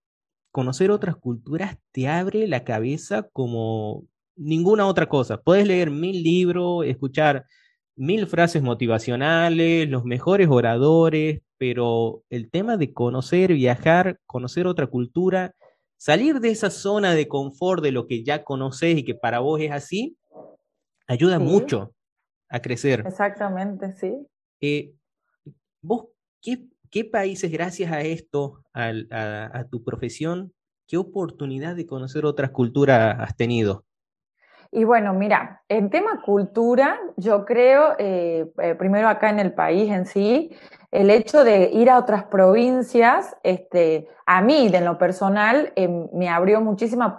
conocer 0.52 0.90
otras 0.90 1.16
culturas 1.16 1.76
te 1.92 2.08
abre 2.08 2.46
la 2.46 2.64
cabeza 2.64 3.28
como 3.32 4.06
ninguna 4.36 4.86
otra 4.86 5.06
cosa. 5.06 5.40
Puedes 5.40 5.66
leer 5.66 5.90
mil 5.90 6.22
libros, 6.22 6.86
escuchar 6.86 7.44
mil 7.96 8.26
frases 8.26 8.62
motivacionales, 8.62 9.88
los 9.88 10.04
mejores 10.04 10.48
oradores, 10.48 11.42
pero 11.58 12.22
el 12.30 12.50
tema 12.50 12.76
de 12.76 12.92
conocer, 12.92 13.52
viajar, 13.54 14.20
conocer 14.26 14.66
otra 14.66 14.86
cultura, 14.86 15.54
salir 15.96 16.40
de 16.40 16.50
esa 16.50 16.70
zona 16.70 17.14
de 17.14 17.28
confort 17.28 17.82
de 17.82 17.92
lo 17.92 18.06
que 18.06 18.22
ya 18.22 18.44
conoces 18.44 18.98
y 18.98 19.04
que 19.04 19.14
para 19.14 19.40
vos 19.40 19.60
es 19.60 19.72
así, 19.72 20.16
ayuda 21.06 21.38
mucho 21.38 21.94
a 22.48 22.60
crecer. 22.60 23.04
Exactamente, 23.06 23.92
sí. 23.92 24.26
Eh, 24.60 24.94
¿Vos 25.80 26.06
qué 26.42 26.66
¿Qué 26.96 27.04
países, 27.04 27.52
gracias 27.52 27.92
a 27.92 28.00
esto, 28.00 28.62
a, 28.72 29.64
tu 29.70 29.84
profesión, 29.84 30.54
qué 30.88 30.96
oportunidad 30.96 31.76
de 31.76 31.84
conocer 31.84 32.24
otras 32.24 32.52
culturas 32.52 33.16
has 33.20 33.36
tenido? 33.36 33.84
Y 34.72 34.84
bueno, 34.84 35.12
mira, 35.12 35.62
en 35.68 35.90
tema 35.90 36.22
cultura, 36.22 36.98
yo 37.18 37.44
creo, 37.44 37.96
eh, 37.98 38.50
eh, 38.62 38.74
primero 38.76 39.10
acá 39.10 39.28
en 39.28 39.40
el 39.40 39.52
país 39.52 39.92
en 39.92 40.06
sí, 40.06 40.56
el 40.90 41.10
hecho 41.10 41.44
de 41.44 41.68
ir 41.70 41.90
a 41.90 41.98
otras 41.98 42.24
provincias, 42.24 43.36
este, 43.42 44.08
a 44.24 44.40
mí, 44.40 44.70
de 44.70 44.80
lo 44.80 44.96
personal, 44.96 45.74
em, 45.76 46.08
me 46.14 46.30
abrió 46.30 46.62
muchísimas 46.62 47.12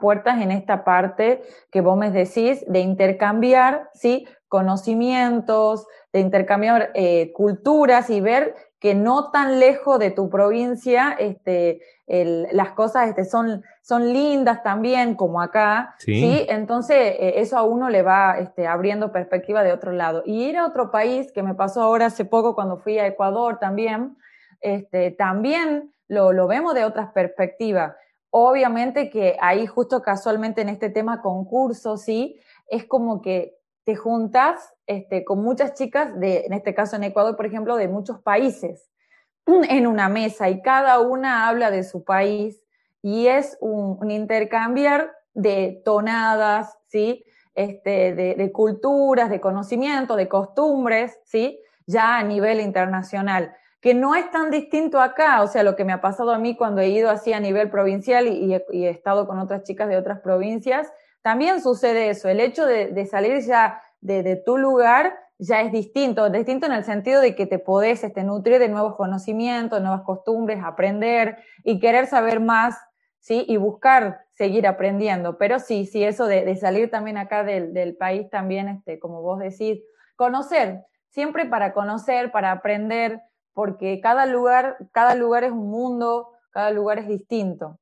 puertas 0.00 0.40
en 0.40 0.50
esta 0.50 0.82
parte 0.82 1.42
que 1.70 1.82
vos 1.82 1.98
me 1.98 2.10
decís 2.10 2.64
de 2.66 2.80
intercambiar, 2.80 3.90
¿sí? 3.92 4.26
Conocimientos, 4.52 5.86
de 6.12 6.20
intercambiar 6.20 6.90
eh, 6.92 7.32
culturas 7.32 8.10
y 8.10 8.20
ver 8.20 8.54
que 8.78 8.94
no 8.94 9.30
tan 9.30 9.58
lejos 9.58 9.98
de 9.98 10.10
tu 10.10 10.28
provincia 10.28 11.16
este, 11.18 11.80
las 12.06 12.72
cosas 12.72 13.08
este, 13.08 13.24
son, 13.24 13.62
son 13.80 14.12
lindas 14.12 14.62
también, 14.62 15.14
como 15.14 15.40
acá, 15.40 15.94
¿sí? 15.96 16.44
Entonces, 16.50 16.98
eh, 16.98 17.34
eso 17.36 17.56
a 17.56 17.62
uno 17.62 17.88
le 17.88 18.02
va 18.02 18.36
este, 18.40 18.66
abriendo 18.66 19.10
perspectiva 19.10 19.62
de 19.62 19.72
otro 19.72 19.92
lado. 19.92 20.22
Y 20.26 20.44
ir 20.44 20.58
a 20.58 20.66
otro 20.66 20.90
país, 20.90 21.32
que 21.32 21.42
me 21.42 21.54
pasó 21.54 21.80
ahora 21.80 22.06
hace 22.06 22.26
poco 22.26 22.54
cuando 22.54 22.76
fui 22.76 22.98
a 22.98 23.06
Ecuador 23.06 23.58
también, 23.58 24.18
este, 24.60 25.12
también 25.12 25.94
lo, 26.08 26.34
lo 26.34 26.46
vemos 26.46 26.74
de 26.74 26.84
otras 26.84 27.10
perspectivas. 27.12 27.94
Obviamente 28.28 29.08
que 29.08 29.38
ahí 29.40 29.66
justo 29.66 30.02
casualmente 30.02 30.60
en 30.60 30.68
este 30.68 30.90
tema 30.90 31.22
concurso, 31.22 31.96
sí, 31.96 32.38
es 32.68 32.84
como 32.84 33.22
que 33.22 33.61
te 33.84 33.96
juntas 33.96 34.74
este, 34.86 35.24
con 35.24 35.42
muchas 35.42 35.74
chicas, 35.74 36.18
de, 36.18 36.44
en 36.46 36.52
este 36.52 36.74
caso 36.74 36.96
en 36.96 37.04
Ecuador, 37.04 37.36
por 37.36 37.46
ejemplo, 37.46 37.76
de 37.76 37.88
muchos 37.88 38.20
países, 38.20 38.90
en 39.46 39.86
una 39.86 40.08
mesa 40.08 40.48
y 40.50 40.62
cada 40.62 41.00
una 41.00 41.48
habla 41.48 41.70
de 41.70 41.82
su 41.82 42.04
país 42.04 42.62
y 43.02 43.26
es 43.26 43.56
un, 43.60 44.10
intercambiar 44.10 45.12
de 45.34 45.82
tonadas, 45.84 46.78
¿sí? 46.86 47.24
Este, 47.54 48.14
de, 48.14 48.34
de, 48.34 48.52
culturas, 48.52 49.28
de 49.28 49.40
conocimiento, 49.40 50.16
de 50.16 50.28
costumbres, 50.28 51.18
¿sí? 51.24 51.58
Ya 51.86 52.16
a 52.16 52.22
nivel 52.22 52.60
internacional, 52.60 53.54
que 53.80 53.94
no 53.94 54.14
es 54.14 54.30
tan 54.30 54.50
distinto 54.50 55.00
acá, 55.00 55.42
o 55.42 55.48
sea, 55.48 55.64
lo 55.64 55.74
que 55.74 55.84
me 55.84 55.92
ha 55.92 56.00
pasado 56.00 56.30
a 56.30 56.38
mí 56.38 56.56
cuando 56.56 56.80
he 56.80 56.88
ido 56.88 57.10
así 57.10 57.32
a 57.32 57.40
nivel 57.40 57.68
provincial 57.68 58.28
y, 58.28 58.56
y 58.70 58.86
he 58.86 58.90
estado 58.90 59.26
con 59.26 59.40
otras 59.40 59.64
chicas 59.64 59.88
de 59.88 59.96
otras 59.96 60.20
provincias, 60.20 60.92
también 61.22 61.62
sucede 61.62 62.10
eso, 62.10 62.28
el 62.28 62.40
hecho 62.40 62.66
de, 62.66 63.06
salir 63.06 63.40
ya 63.46 63.80
de, 64.00 64.36
tu 64.44 64.58
lugar 64.58 65.16
ya 65.38 65.60
es 65.60 65.72
distinto, 65.72 66.28
distinto 66.30 66.66
en 66.66 66.72
el 66.72 66.84
sentido 66.84 67.20
de 67.20 67.34
que 67.34 67.46
te 67.46 67.58
podés 67.58 68.02
este, 68.04 68.24
nutrir 68.24 68.58
de 68.58 68.68
nuevos 68.68 68.96
conocimientos, 68.96 69.80
nuevas 69.80 70.02
costumbres, 70.02 70.62
aprender 70.62 71.38
y 71.64 71.78
querer 71.78 72.06
saber 72.06 72.40
más, 72.40 72.76
¿sí? 73.20 73.44
Y 73.48 73.56
buscar 73.56 74.26
seguir 74.34 74.66
aprendiendo. 74.66 75.38
Pero 75.38 75.58
sí, 75.58 75.86
sí, 75.86 76.02
eso 76.02 76.26
de, 76.26 76.54
salir 76.56 76.90
también 76.90 77.16
acá 77.16 77.44
del, 77.44 77.96
país 77.96 78.28
también, 78.30 78.68
este, 78.68 78.98
como 78.98 79.22
vos 79.22 79.38
decís, 79.38 79.80
conocer, 80.16 80.82
siempre 81.08 81.46
para 81.46 81.72
conocer, 81.72 82.32
para 82.32 82.50
aprender, 82.50 83.20
porque 83.52 84.00
cada 84.00 84.26
lugar, 84.26 84.76
cada 84.92 85.14
lugar 85.14 85.44
es 85.44 85.52
un 85.52 85.70
mundo, 85.70 86.30
cada 86.50 86.70
lugar 86.70 86.98
es 86.98 87.08
distinto. 87.08 87.78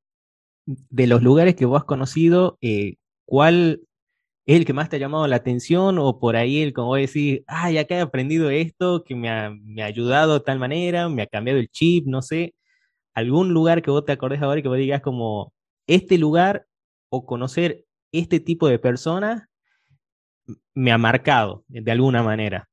De 0.66 1.07
los 1.07 1.22
lugares 1.22 1.57
que 1.57 1.64
vos 1.64 1.81
has 1.81 1.85
conocido, 1.85 2.59
eh, 2.61 2.96
¿Cuál 3.30 3.82
es 4.44 4.56
el 4.56 4.66
que 4.66 4.72
más 4.72 4.88
te 4.88 4.96
ha 4.96 4.98
llamado 4.98 5.24
la 5.28 5.36
atención? 5.36 6.00
O 6.00 6.18
por 6.18 6.34
ahí 6.34 6.62
el, 6.62 6.72
como 6.72 6.88
vos 6.88 6.98
decís, 6.98 7.42
ay, 7.46 7.78
acá 7.78 7.94
he 7.94 8.00
aprendido 8.00 8.50
esto, 8.50 9.04
que 9.04 9.14
me 9.14 9.30
ha, 9.30 9.50
me 9.50 9.84
ha 9.84 9.86
ayudado 9.86 10.34
de 10.34 10.40
tal 10.44 10.58
manera, 10.58 11.08
me 11.08 11.22
ha 11.22 11.28
cambiado 11.28 11.60
el 11.60 11.68
chip, 11.68 12.06
no 12.08 12.22
sé. 12.22 12.54
¿Algún 13.14 13.54
lugar 13.54 13.82
que 13.82 13.92
vos 13.92 14.04
te 14.04 14.10
acordes 14.10 14.42
ahora 14.42 14.58
y 14.58 14.62
que 14.64 14.68
vos 14.68 14.78
digas 14.78 15.00
como, 15.00 15.52
este 15.86 16.18
lugar 16.18 16.66
o 17.08 17.24
conocer 17.24 17.84
este 18.10 18.40
tipo 18.40 18.66
de 18.66 18.80
personas 18.80 19.46
me 20.74 20.90
ha 20.90 20.98
marcado 20.98 21.62
de 21.68 21.92
alguna 21.92 22.24
manera? 22.24 22.68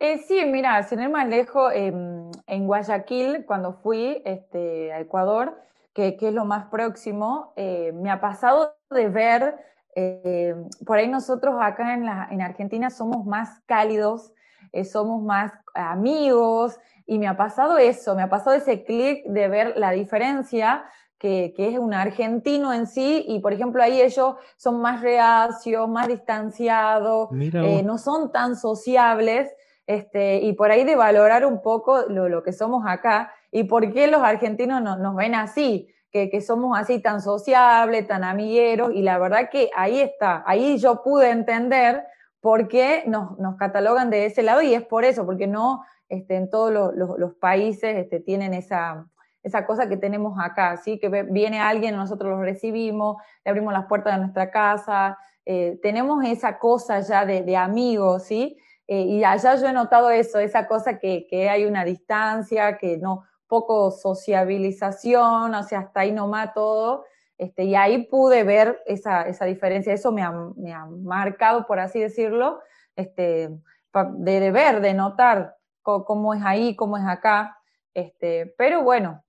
Eh, 0.00 0.18
sí, 0.18 0.44
mira, 0.44 0.82
sin 0.82 1.00
ir 1.00 1.08
más 1.08 1.26
lejos, 1.28 1.72
em, 1.74 2.30
en 2.46 2.66
Guayaquil, 2.66 3.46
cuando 3.46 3.72
fui 3.72 4.20
este, 4.26 4.92
a 4.92 5.00
Ecuador, 5.00 5.58
que, 5.96 6.18
es 6.20 6.34
lo 6.34 6.44
más 6.44 6.66
próximo, 6.66 7.54
eh, 7.56 7.90
me 7.94 8.10
ha 8.10 8.20
pasado 8.20 8.76
de 8.90 9.08
ver, 9.08 9.56
eh, 9.94 10.54
por 10.84 10.98
ahí 10.98 11.08
nosotros 11.08 11.56
acá 11.58 11.94
en, 11.94 12.04
la, 12.04 12.28
en 12.30 12.42
Argentina 12.42 12.90
somos 12.90 13.24
más 13.24 13.60
cálidos, 13.64 14.34
eh, 14.72 14.84
somos 14.84 15.22
más 15.22 15.52
amigos, 15.72 16.78
y 17.06 17.18
me 17.18 17.26
ha 17.26 17.38
pasado 17.38 17.78
eso, 17.78 18.14
me 18.14 18.22
ha 18.22 18.28
pasado 18.28 18.54
ese 18.54 18.84
clic 18.84 19.24
de 19.24 19.48
ver 19.48 19.72
la 19.78 19.92
diferencia 19.92 20.84
que, 21.18 21.54
que, 21.56 21.68
es 21.68 21.78
un 21.78 21.94
argentino 21.94 22.74
en 22.74 22.86
sí, 22.86 23.24
y 23.26 23.40
por 23.40 23.54
ejemplo 23.54 23.82
ahí 23.82 24.02
ellos 24.02 24.34
son 24.58 24.82
más 24.82 25.00
reacios, 25.00 25.88
más 25.88 26.08
distanciados, 26.08 27.30
no 27.32 27.96
son 27.96 28.32
tan 28.32 28.54
sociables, 28.56 29.50
este, 29.86 30.40
y 30.42 30.52
por 30.52 30.70
ahí 30.70 30.84
de 30.84 30.96
valorar 30.96 31.46
un 31.46 31.62
poco 31.62 32.02
lo, 32.08 32.28
lo 32.28 32.42
que 32.42 32.52
somos 32.52 32.84
acá 32.86 33.32
y 33.56 33.64
por 33.64 33.90
qué 33.90 34.06
los 34.06 34.22
argentinos 34.22 34.82
no, 34.82 34.98
nos 34.98 35.16
ven 35.16 35.34
así. 35.34 35.88
que, 36.12 36.28
que, 36.28 36.42
somos 36.42 36.78
así 36.78 37.00
tan 37.00 37.22
sociables, 37.22 38.06
tan 38.06 38.22
amigueros, 38.22 38.92
y 38.94 39.00
la 39.00 39.18
verdad 39.18 39.48
que 39.50 39.70
ahí 39.74 40.00
está, 40.00 40.42
ahí 40.46 40.76
yo 40.78 41.02
pude 41.02 41.30
entender 41.30 42.04
por 42.40 42.68
qué 42.68 43.04
nos, 43.06 43.38
nos 43.38 43.56
catalogan 43.56 44.10
de 44.10 44.26
ese 44.26 44.42
lado, 44.42 44.60
y 44.60 44.74
es 44.74 44.82
por 44.82 45.06
eso, 45.06 45.24
porque 45.24 45.46
no 45.46 45.82
este, 46.10 46.36
en 46.36 46.50
todos 46.50 46.70
los, 46.70 47.18
los, 47.18 47.34
países 47.34 47.96
este, 47.96 48.20
tienen 48.20 48.52
esa, 48.52 49.06
esa 49.42 49.66
cosa 49.66 49.88
que 49.88 49.96
tenemos 49.96 50.38
acá, 50.38 50.76
¿sí? 50.76 50.98
que 50.98 51.08
viene 51.08 51.58
alguien, 51.58 51.96
nosotros 51.96 52.30
lo 52.30 52.42
recibimos, 52.42 53.16
le 53.42 53.50
abrimos 53.50 53.72
las 53.72 53.86
puertas 53.86 54.14
de 54.14 54.20
nuestra 54.20 54.50
casa, 54.50 55.18
eh, 55.46 55.78
tenemos 55.82 56.22
esa 56.26 56.58
cosa 56.58 57.00
ya 57.00 57.24
de, 57.24 57.42
de 57.42 57.56
amigos, 57.56 58.24
¿sí? 58.24 58.58
Eh, 58.88 59.00
y 59.02 59.24
allá 59.24 59.56
yo 59.56 59.66
he 59.66 59.72
notado 59.72 60.10
eso, 60.10 60.38
esa 60.38 60.68
cosa 60.68 60.98
que, 60.98 61.26
que, 61.28 61.48
hay 61.48 61.64
una 61.64 61.84
distancia, 61.84 62.78
que 62.78 62.98
no, 62.98 63.24
poco 63.48 63.90
sociabilización, 63.90 65.54
o 65.54 65.62
sea, 65.62 65.80
hasta 65.80 66.00
ahí 66.00 66.12
nomás 66.12 66.52
todo, 66.54 67.04
este, 67.38 67.64
y 67.64 67.74
ahí 67.74 68.06
pude 68.06 68.44
ver 68.44 68.80
esa, 68.86 69.22
esa 69.22 69.44
diferencia, 69.44 69.92
eso 69.92 70.12
me 70.12 70.22
ha, 70.22 70.32
me 70.32 70.72
ha, 70.72 70.86
marcado, 70.86 71.66
por 71.66 71.78
así 71.78 72.00
decirlo, 72.00 72.60
este, 72.96 73.50
de, 73.92 74.40
de 74.40 74.50
ver, 74.50 74.80
de 74.80 74.94
notar 74.94 75.56
cómo 75.82 76.34
es 76.34 76.42
ahí, 76.44 76.74
cómo 76.74 76.96
es 76.96 77.04
acá, 77.04 77.58
este, 77.94 78.54
pero 78.58 78.82
bueno, 78.82 79.24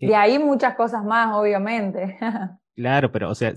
de 0.00 0.14
ahí 0.14 0.38
muchas 0.38 0.74
cosas 0.74 1.04
más, 1.04 1.34
obviamente. 1.34 2.18
Claro, 2.76 3.10
pero 3.10 3.30
o 3.30 3.34
sea, 3.34 3.54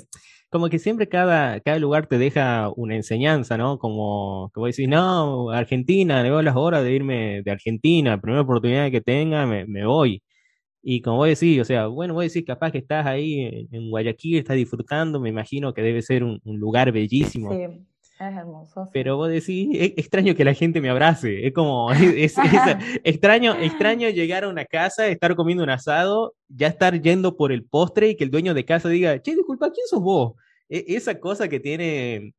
como 0.49 0.69
que 0.69 0.79
siempre 0.79 1.07
cada, 1.07 1.59
cada 1.61 1.79
lugar 1.79 2.07
te 2.07 2.17
deja 2.17 2.71
una 2.75 2.95
enseñanza, 2.95 3.57
¿no? 3.57 3.77
Como 3.79 4.51
que 4.53 4.59
vos 4.59 4.69
decís, 4.69 4.89
no, 4.89 5.51
Argentina, 5.51 6.23
le 6.23 6.29
veo 6.29 6.41
las 6.41 6.55
horas 6.55 6.83
de 6.83 6.93
irme 6.93 7.41
de 7.43 7.51
Argentina, 7.51 8.19
primera 8.19 8.41
oportunidad 8.41 8.91
que 8.91 9.01
tenga, 9.01 9.45
me, 9.45 9.65
me 9.65 9.85
voy. 9.85 10.23
Y 10.81 11.01
como 11.01 11.17
vos 11.17 11.27
decís, 11.27 11.61
o 11.61 11.65
sea, 11.65 11.87
bueno, 11.87 12.13
vos 12.13 12.23
decís, 12.23 12.45
capaz 12.45 12.71
que 12.71 12.79
estás 12.79 13.05
ahí 13.05 13.67
en, 13.71 13.89
Guayaquil, 13.89 14.37
estás 14.37 14.57
disfrutando, 14.57 15.19
me 15.19 15.29
imagino 15.29 15.73
que 15.73 15.81
debe 15.83 16.01
ser 16.01 16.23
un, 16.23 16.39
un 16.43 16.59
lugar 16.59 16.91
bellísimo. 16.91 17.51
Sí. 17.53 17.85
Es 18.19 18.35
hermoso. 18.35 18.89
Pero 18.91 19.15
vos 19.15 19.29
decís, 19.29 19.69
es 19.71 19.93
extraño 19.95 20.35
que 20.35 20.43
la 20.43 20.53
gente 20.53 20.81
me 20.81 20.89
abrace. 20.89 21.47
Es 21.47 21.53
como, 21.53 21.89
es, 21.93 22.35
extraño, 23.05 23.55
extraño 23.55 24.09
llegar 24.09 24.43
a 24.43 24.49
una 24.49 24.65
casa, 24.65 25.07
estar 25.07 25.35
comiendo 25.35 25.63
un 25.63 25.69
asado, 25.69 26.35
ya 26.49 26.67
estar 26.67 27.01
yendo 27.01 27.37
por 27.37 27.53
el 27.53 27.63
postre 27.63 28.09
y 28.09 28.15
que 28.17 28.25
el 28.25 28.31
dueño 28.31 28.53
de 28.53 28.65
casa 28.65 28.89
diga, 28.89 29.21
che, 29.21 29.35
disculpa, 29.35 29.71
¿quién 29.71 29.87
sos 29.87 30.01
vos? 30.01 30.33
E, 30.67 30.83
esa 30.89 31.17
cosa 31.17 31.47
que 31.47 31.61
tiene, 31.61 32.33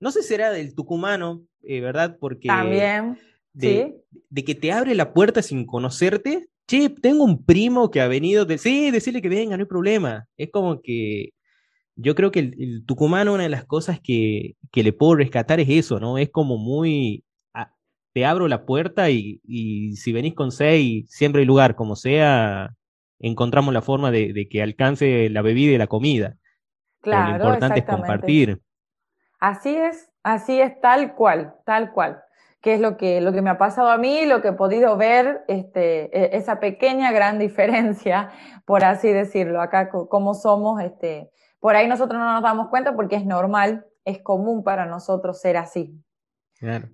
no 0.00 0.10
sé 0.10 0.22
si 0.22 0.28
será 0.28 0.50
del 0.50 0.74
tucumano, 0.74 1.44
eh, 1.62 1.80
¿verdad? 1.80 2.16
Porque... 2.18 2.48
También. 2.48 3.16
De, 3.52 3.94
de 4.30 4.44
que 4.44 4.56
te 4.56 4.72
abre 4.72 4.96
la 4.96 5.12
puerta 5.12 5.40
sin 5.40 5.64
conocerte. 5.64 6.48
Che, 6.66 6.88
tengo 6.88 7.22
un 7.22 7.44
primo 7.44 7.88
que 7.88 8.00
ha 8.00 8.08
venido 8.08 8.44
de... 8.46 8.58
Sí, 8.58 8.90
decirle 8.90 9.22
que 9.22 9.28
venga, 9.28 9.56
no 9.56 9.62
hay 9.62 9.68
problema. 9.68 10.26
Es 10.36 10.50
como 10.50 10.80
que 10.82 11.34
yo 11.96 12.14
creo 12.14 12.30
que 12.30 12.40
el, 12.40 12.84
tucumano, 12.86 13.34
una 13.34 13.44
de 13.44 13.48
las 13.48 13.64
cosas 13.64 14.00
que, 14.00 14.56
que, 14.72 14.82
le 14.82 14.92
puedo 14.92 15.16
rescatar 15.16 15.60
es 15.60 15.68
eso, 15.68 16.00
¿no? 16.00 16.18
Es 16.18 16.30
como 16.30 16.58
muy, 16.58 17.24
te 18.12 18.24
abro 18.24 18.48
la 18.48 18.64
puerta 18.64 19.10
y, 19.10 19.40
y, 19.44 19.96
si 19.96 20.12
venís 20.12 20.34
con 20.34 20.52
seis, 20.52 21.06
siempre 21.10 21.40
hay 21.40 21.46
lugar, 21.46 21.74
como 21.74 21.96
sea, 21.96 22.74
encontramos 23.18 23.74
la 23.74 23.82
forma 23.82 24.10
de, 24.10 24.32
de 24.32 24.48
que 24.48 24.62
alcance 24.62 25.28
la 25.30 25.42
bebida 25.42 25.72
y 25.72 25.78
la 25.78 25.88
comida. 25.88 26.36
Claro, 27.00 27.32
lo 27.32 27.34
importante 27.34 27.80
es 27.80 27.84
compartir. 27.84 28.62
Así 29.40 29.76
es, 29.76 30.08
así 30.22 30.60
es, 30.60 30.80
tal 30.80 31.14
cual, 31.14 31.54
tal 31.66 31.92
cual. 31.92 32.22
Que 32.60 32.74
es 32.74 32.80
lo 32.80 32.96
que, 32.96 33.20
lo 33.20 33.32
que 33.32 33.42
me 33.42 33.50
ha 33.50 33.58
pasado 33.58 33.90
a 33.90 33.98
mí, 33.98 34.24
lo 34.24 34.40
que 34.40 34.48
he 34.48 34.52
podido 34.52 34.96
ver, 34.96 35.44
este, 35.48 36.16
e, 36.16 36.36
esa 36.36 36.60
pequeña 36.60 37.12
gran 37.12 37.38
diferencia, 37.40 38.30
por 38.64 38.84
así 38.84 39.10
decirlo, 39.10 39.60
acá 39.60 39.90
como 39.90 40.34
somos, 40.34 40.80
este, 40.80 41.30
por 41.64 41.76
ahí 41.76 41.88
nosotros 41.88 42.20
no 42.20 42.30
nos 42.30 42.42
damos 42.42 42.68
cuenta 42.68 42.94
porque 42.94 43.16
es 43.16 43.24
normal, 43.24 43.86
es 44.04 44.18
común 44.20 44.62
para 44.62 44.84
nosotros 44.84 45.40
ser 45.40 45.56
así. 45.56 45.98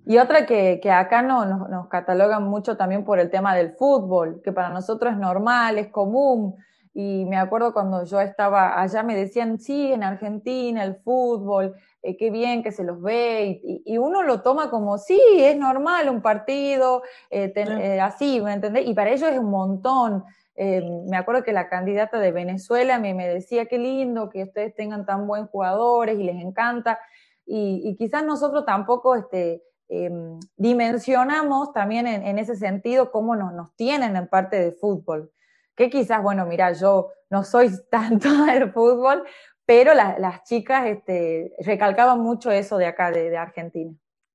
Y 0.07 0.18
otra 0.18 0.47
que, 0.47 0.79
que 0.81 0.93
acá 0.93 1.23
no, 1.23 1.45
nos, 1.45 1.89
catalogan 1.89 2.45
mucho 2.45 2.77
también 2.77 3.05
por 3.05 3.18
el 3.18 3.31
tema 3.31 3.53
del 3.57 3.73
fútbol, 3.73 4.41
que 4.45 4.53
para 4.53 4.68
nosotros 4.71 5.12
es 5.12 5.18
normal, 5.18 5.77
es 5.77 5.89
común. 5.89 6.55
Y 6.95 7.25
me 7.25 7.37
acuerdo 7.37 7.73
cuando 7.73 8.05
yo 8.05 8.21
estaba 8.21 8.81
allá, 8.81 9.03
me 9.03 9.16
decían, 9.16 9.59
sí, 9.59 9.93
en 9.93 10.05
Argentina 10.05 10.85
el 10.85 10.95
fútbol, 11.03 11.75
eh, 12.05 12.16
qué 12.16 12.31
bien 12.31 12.62
que 12.62 12.71
se 12.71 12.85
los 12.85 13.03
ve. 13.03 13.61
Y, 13.64 13.99
uno 13.99 14.23
lo 14.23 14.41
toma 14.41 14.71
como, 14.71 14.99
sí, 14.99 15.21
es 15.37 15.57
normal 15.57 16.09
un 16.09 16.23
partido, 16.23 17.03
eh, 17.29 17.53
eh, 17.57 18.01
así, 18.01 18.41
¿me 18.41 18.53
entendés? 18.53 18.87
Y 18.87 18.95
para 18.95 19.11
ellos 19.11 19.33
es 19.33 19.39
un 19.41 19.51
montón. 19.51 20.23
Eh, 20.63 20.83
me 21.09 21.17
acuerdo 21.17 21.43
que 21.43 21.55
la 21.55 21.71
candidata 21.71 22.19
de 22.19 22.33
Venezuela 22.33 22.99
me, 22.99 23.15
me 23.15 23.27
decía 23.27 23.65
qué 23.65 23.79
lindo 23.79 24.29
que 24.29 24.43
ustedes 24.43 24.75
tengan 24.75 25.07
tan 25.07 25.27
buen 25.27 25.47
jugadores 25.47 26.19
y 26.19 26.23
les 26.23 26.37
encanta. 26.37 26.99
Y, 27.47 27.97
quizás 27.97 28.27
nosotros 28.27 28.67
tampoco 28.67 29.17
este, 29.17 29.63
em, 29.89 30.39
dimensionamos 30.59 31.73
también 31.73 32.07
en, 32.07 32.39
ese 32.39 32.57
sentido 32.57 33.11
cómo 33.11 33.37
nos, 33.37 33.55
nos 33.55 33.75
tienen 33.75 34.17
en 34.17 34.29
parte 34.29 34.61
de 34.61 34.73
fútbol. 34.73 35.33
Que 35.75 35.89
quizás, 35.89 36.23
bueno, 36.23 36.45
mira, 36.45 36.73
yo 36.73 37.09
no 37.31 37.43
soy 37.43 37.71
tanto 37.91 38.29
del 38.45 38.71
fútbol, 38.71 39.25
pero 39.65 39.95
las 39.95 40.45
chicas 40.45 40.87
este, 40.89 41.55
recalcaban 41.65 42.21
mucho 42.21 42.51
eso 42.51 42.77
de 42.77 42.85
acá, 42.85 43.11
de, 43.11 43.31
de 43.31 43.37
Argentina. 43.39 43.95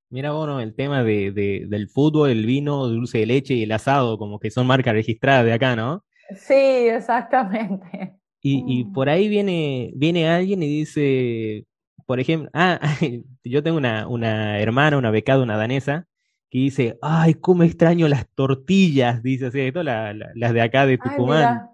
Mira, 0.09 0.31
bueno, 0.31 0.59
el 0.59 0.73
tema 0.73 1.03
de, 1.03 1.31
del 1.69 1.87
fútbol, 1.87 2.31
el 2.31 2.47
vino, 2.47 2.87
dulce 2.87 3.19
de 3.19 3.25
leche 3.27 3.53
y 3.53 3.63
el 3.63 3.71
asado, 3.71 4.17
como 4.17 4.39
que 4.39 4.49
son 4.49 4.65
marcas 4.65 4.93
registradas 4.95 5.45
de 5.45 5.53
acá, 5.53 5.75
¿no? 5.75 6.04
Sí, 6.35 6.53
exactamente. 6.53 8.17
Y, 8.47 8.63
y, 8.67 8.83
mm. 8.85 8.93
por 8.93 9.09
ahí 9.09 9.27
viene, 9.27 9.91
viene 9.95 10.29
alguien 10.29 10.61
y 10.61 10.67
dice, 10.67 11.65
por 12.05 12.19
ejemplo, 12.19 12.47
ah, 12.53 12.79
yo 13.43 13.63
tengo 13.63 13.75
una, 13.75 14.07
una 14.07 14.59
hermana, 14.59 14.99
una 14.99 15.09
becada, 15.09 15.41
una 15.41 15.57
danesa, 15.57 16.05
que 16.51 16.59
dice, 16.59 16.99
ay, 17.01 17.33
cómo 17.33 17.63
extraño 17.63 18.07
las 18.07 18.27
tortillas, 18.35 19.23
dice 19.23 19.47
así, 19.47 19.61
esto, 19.61 19.81
la, 19.81 20.13
las 20.13 20.53
de 20.53 20.61
acá 20.61 20.85
de 20.85 20.99
Tucumán. 20.99 21.71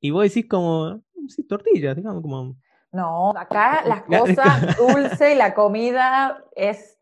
y 0.00 0.10
vos 0.10 0.22
decís 0.22 0.48
como, 0.48 1.02
sí, 1.28 1.42
tortillas, 1.46 1.94
digamos, 1.94 2.22
como... 2.22 2.56
No, 2.92 3.36
acá 3.36 3.82
las 3.84 4.02
cosas 4.04 4.74
dulces 4.78 5.34
y 5.34 5.36
la 5.36 5.52
comida 5.52 6.42
es 6.54 6.98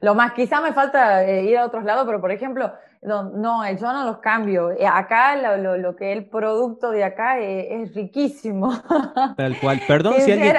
lo 0.00 0.14
más. 0.16 0.32
Quizá 0.32 0.60
me 0.60 0.72
falta 0.72 1.24
eh, 1.24 1.44
ir 1.44 1.56
a 1.56 1.66
otros 1.66 1.84
lados, 1.84 2.04
pero 2.04 2.20
por 2.20 2.32
ejemplo, 2.32 2.72
no, 3.02 3.64
eh, 3.64 3.76
yo 3.80 3.92
no 3.92 4.04
los 4.04 4.18
cambio. 4.18 4.70
Eh, 4.72 4.86
acá 4.86 5.56
lo, 5.56 5.76
lo, 5.76 5.96
que 5.96 6.12
el 6.12 6.26
producto 6.26 6.90
de 6.90 7.04
acá 7.04 7.40
eh, 7.40 7.82
es, 7.82 7.94
riquísimo. 7.94 8.72
Tal 9.36 9.58
cual. 9.58 9.80
Perdón 9.86 10.14
si 10.20 10.32
alguien. 10.32 10.54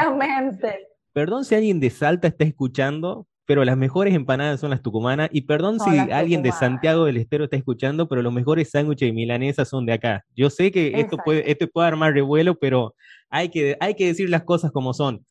Perdón 1.14 1.46
si 1.46 1.56
alguien 1.56 1.80
de 1.80 1.90
Salta 1.90 2.28
está 2.30 2.46
escuchando, 2.46 3.28
pero 3.46 3.64
las 3.66 3.78
mejores 3.78 4.16
empanadas 4.16 4.60
son 4.60 4.72
las 4.72 4.82
tucumanas. 4.82 5.30
Y 5.32 5.42
perdón 5.42 5.80
si 5.80 5.98
alguien 6.00 6.42
de 6.42 6.52
Santiago 6.52 7.06
del 7.06 7.18
Estero 7.18 7.44
está 7.44 7.58
escuchando, 7.58 8.08
pero 8.08 8.22
los 8.22 8.34
mejores 8.34 8.72
sándwiches 8.72 9.10
de 9.10 9.14
milanesa 9.14 9.66
son 9.66 9.86
de 9.86 9.94
acá. 9.94 10.26
Yo 10.36 10.50
sé 10.50 10.72
que 10.72 11.00
esto 11.00 11.18
puede, 11.18 11.52
esto 11.52 11.68
puede 11.68 11.90
armar 11.90 12.14
revuelo, 12.14 12.56
pero 12.56 12.96
hay 13.30 13.50
que, 13.50 13.78
hay 13.80 13.94
que 13.94 14.08
decir 14.08 14.30
las 14.30 14.44
cosas 14.44 14.72
como 14.72 14.94
son. 14.94 15.26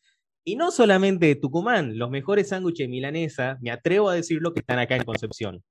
Y 0.44 0.56
no 0.56 0.70
solamente 0.70 1.26
de 1.26 1.34
Tucumán, 1.34 1.98
los 1.98 2.11
mejores 2.11 2.48
sándwiches 2.48 2.86
de 2.86 2.88
milanesa, 2.88 3.58
me 3.61 3.70
atrevo 3.70 4.08
a 4.08 4.14
decirlo, 4.14 4.52
que 4.52 4.61
están 4.61 4.78
acá 4.78 4.96
en 4.96 5.04
Concepción. 5.04 5.62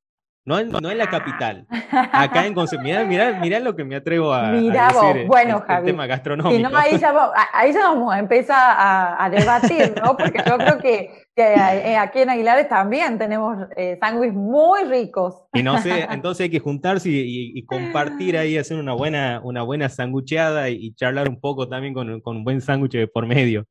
No 0.50 0.58
en, 0.58 0.70
no 0.70 0.90
en 0.90 0.98
la 0.98 1.06
capital, 1.06 1.68
acá 1.92 2.48
en 2.48 2.56
Concepción. 2.56 3.08
Mirá, 3.08 3.40
mirá, 3.40 3.60
lo 3.60 3.76
que 3.76 3.84
me 3.84 3.96
atrevo 3.96 4.34
a, 4.34 4.50
Mirá 4.54 4.88
a 4.88 4.94
decir 4.94 5.28
bueno, 5.28 5.64
el, 5.70 5.86
tema 5.86 6.08
gastronómico. 6.08 6.68
no, 6.68 6.76
ahí, 6.76 6.98
ya, 6.98 7.14
ahí 7.54 7.72
ya 7.72 7.82
vamos 7.82 8.12
a 8.12 8.18
empezar 8.18 8.58
a, 8.58 9.26
a, 9.26 9.30
debatir, 9.30 9.94
¿no? 10.04 10.18
Porque 10.18 10.42
yo 10.44 10.58
creo 10.58 10.80
que, 10.80 11.28
que 11.36 11.54
eh, 11.54 11.96
aquí 11.98 12.22
en 12.22 12.32
Aguilares 12.32 12.68
también 12.68 13.20
tenemos 13.20 13.60
eh, 13.78 14.00
sándwiches 14.02 14.34
muy 14.34 14.86
ricos. 14.86 15.36
Y 15.54 15.62
no 15.62 15.80
sé, 15.84 16.08
entonces 16.10 16.46
hay 16.46 16.50
que 16.50 16.60
juntarse 16.60 17.10
y, 17.12 17.52
y, 17.54 17.64
compartir 17.68 18.36
ahí, 18.36 18.58
hacer 18.58 18.80
una 18.80 18.94
buena, 18.94 19.42
una 19.44 19.62
buena 19.62 19.88
sangucheada 19.88 20.72
y, 20.72 20.96
charlar 20.96 21.30
un 21.30 21.40
poco 21.40 21.70
también 21.70 21.94
con, 21.94 22.22
con 22.22 22.38
un 22.38 22.44
buen 22.44 22.60
sándwich 22.60 23.08
por 23.14 23.28
medio. 23.28 23.68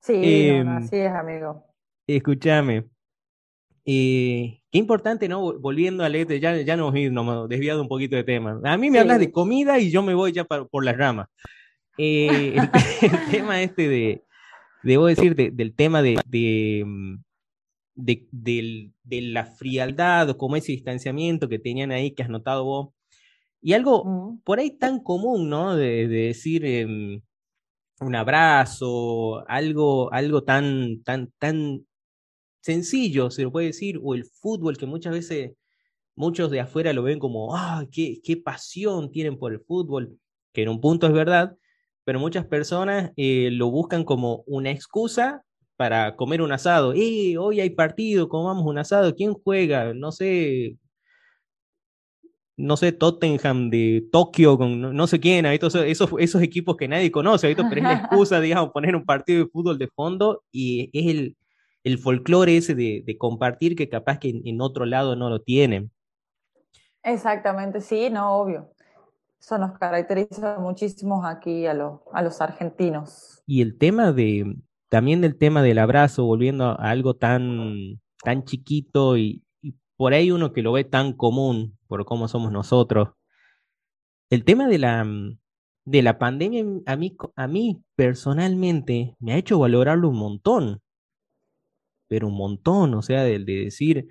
Sí, 0.00 0.14
eh, 0.14 0.64
así 0.64 0.96
es, 0.96 1.10
amigo. 1.10 1.64
Escúchame. 2.06 2.84
Eh, 3.90 4.60
qué 4.70 4.78
importante, 4.78 5.30
¿no? 5.30 5.58
Volviendo 5.58 6.04
a 6.04 6.10
leer, 6.10 6.38
ya, 6.40 6.60
ya 6.60 6.76
nos 6.76 6.94
hemos 6.94 7.48
desviado 7.48 7.80
un 7.80 7.88
poquito 7.88 8.16
de 8.16 8.24
tema. 8.24 8.60
A 8.64 8.76
mí 8.76 8.90
me 8.90 8.98
hablas 8.98 9.18
de 9.18 9.32
comida 9.32 9.78
y 9.78 9.90
yo 9.90 10.02
me 10.02 10.12
voy 10.12 10.32
ya 10.32 10.44
por 10.44 10.84
las 10.84 10.94
ramas. 10.94 11.28
Eh, 11.96 12.54
el, 13.00 13.30
tema 13.30 13.62
este 13.62 13.88
de, 13.88 14.24
debo 14.82 15.06
decir, 15.06 15.34
del 15.34 15.74
tema 15.74 16.02
de, 16.02 16.20
de, 16.26 16.84
mm, 16.86 17.14
de, 17.94 18.28
de, 18.30 19.20
la 19.22 19.46
frialdad 19.46 20.28
o 20.28 20.36
como 20.36 20.56
ese 20.56 20.72
distanciamiento 20.72 21.48
que 21.48 21.58
tenían 21.58 21.90
ahí 21.90 22.10
que 22.10 22.22
has 22.22 22.28
notado 22.28 22.64
vos. 22.64 22.90
Y 23.62 23.72
algo 23.72 24.04
mm. 24.04 24.42
por 24.42 24.58
ahí 24.58 24.70
tan 24.70 25.02
común, 25.02 25.48
¿no? 25.48 25.76
De, 25.76 26.08
decir 26.08 26.66
em, 26.66 27.22
un 28.00 28.14
abrazo, 28.14 29.48
algo, 29.48 30.12
algo 30.12 30.44
tan, 30.44 31.02
tan, 31.04 31.32
tan 31.38 31.86
sencillo, 32.68 33.30
se 33.30 33.42
lo 33.42 33.50
puede 33.52 33.68
decir, 33.68 33.98
o 34.02 34.14
el 34.14 34.26
fútbol, 34.26 34.76
que 34.76 34.84
muchas 34.84 35.14
veces 35.14 35.52
muchos 36.14 36.50
de 36.50 36.60
afuera 36.60 36.92
lo 36.92 37.02
ven 37.02 37.18
como, 37.18 37.56
ah, 37.56 37.86
qué, 37.90 38.20
qué 38.22 38.36
pasión 38.36 39.10
tienen 39.10 39.38
por 39.38 39.52
el 39.54 39.60
fútbol, 39.60 40.18
que 40.52 40.62
en 40.64 40.68
un 40.68 40.80
punto 40.80 41.06
es 41.06 41.14
verdad, 41.14 41.56
pero 42.04 42.20
muchas 42.20 42.46
personas 42.46 43.12
eh, 43.16 43.50
lo 43.52 43.70
buscan 43.70 44.04
como 44.04 44.42
una 44.46 44.70
excusa 44.70 45.44
para 45.76 46.16
comer 46.16 46.42
un 46.42 46.52
asado. 46.52 46.92
¡Eh, 46.94 47.38
hoy 47.38 47.60
hay 47.60 47.70
partido, 47.70 48.28
comamos 48.28 48.66
un 48.66 48.78
asado! 48.78 49.14
¿Quién 49.14 49.34
juega? 49.34 49.94
No 49.94 50.12
sé, 50.12 50.76
no 52.56 52.76
sé, 52.76 52.92
Tottenham 52.92 53.70
de 53.70 54.06
Tokio, 54.12 54.58
con 54.58 54.94
no, 54.94 55.06
sé 55.06 55.20
quién, 55.20 55.46
esos, 55.46 55.74
esos, 55.76 56.42
equipos 56.42 56.76
que 56.76 56.88
nadie 56.88 57.10
conoce, 57.10 57.54
pero 57.56 57.76
es 57.76 57.82
la 57.82 57.92
excusa, 58.04 58.40
digamos, 58.40 58.72
poner 58.72 58.96
un 58.96 59.04
partido 59.06 59.44
de 59.44 59.50
fútbol 59.50 59.78
de 59.78 59.88
fondo 59.88 60.42
y 60.52 60.90
es 60.92 61.06
el, 61.14 61.36
el 61.84 61.98
folclore 61.98 62.56
ese 62.56 62.74
de, 62.74 63.16
compartir 63.18 63.76
que 63.76 63.88
capaz 63.88 64.18
que 64.18 64.40
en, 64.44 64.60
otro 64.60 64.84
lado 64.84 65.16
no 65.16 65.30
lo 65.30 65.40
tienen. 65.40 65.90
Exactamente, 67.02 67.80
sí, 67.80 68.10
no, 68.10 68.32
obvio. 68.32 68.72
Eso 69.40 69.56
nos 69.56 69.78
caracteriza 69.78 70.58
muchísimo 70.58 71.24
aquí 71.24 71.66
a, 71.66 71.72
a 72.12 72.22
los 72.22 72.40
argentinos. 72.40 73.42
Y 73.46 73.62
el 73.62 73.78
tema 73.78 74.12
de, 74.12 74.56
también 74.88 75.20
del 75.20 75.36
tema 75.36 75.62
del 75.62 75.78
abrazo, 75.78 76.24
volviendo 76.24 76.64
a 76.64 76.74
algo 76.74 77.14
tan, 77.14 78.00
tan 78.22 78.44
chiquito 78.44 79.16
y, 79.16 79.44
por 79.96 80.12
ahí 80.14 80.30
uno 80.30 80.52
que 80.52 80.62
lo 80.62 80.72
ve 80.72 80.84
tan 80.84 81.12
común 81.12 81.76
por 81.88 82.04
cómo 82.04 82.28
somos 82.28 82.52
nosotros. 82.52 83.10
El 84.30 84.44
tema 84.44 84.68
de 84.68 84.78
la, 84.78 85.06
de 85.84 86.02
la 86.02 86.18
pandemia 86.18 86.64
a 86.86 86.96
mí, 86.96 87.16
a 87.34 87.48
mí 87.48 87.82
personalmente 87.96 89.16
me 89.18 89.32
ha 89.32 89.38
hecho 89.38 89.58
valorarlo 89.58 90.08
un 90.08 90.18
montón, 90.18 90.80
pero 92.08 92.26
un 92.28 92.36
montón, 92.36 92.94
o 92.94 93.02
sea, 93.02 93.22
de, 93.22 93.38
de 93.38 93.64
decir, 93.64 94.08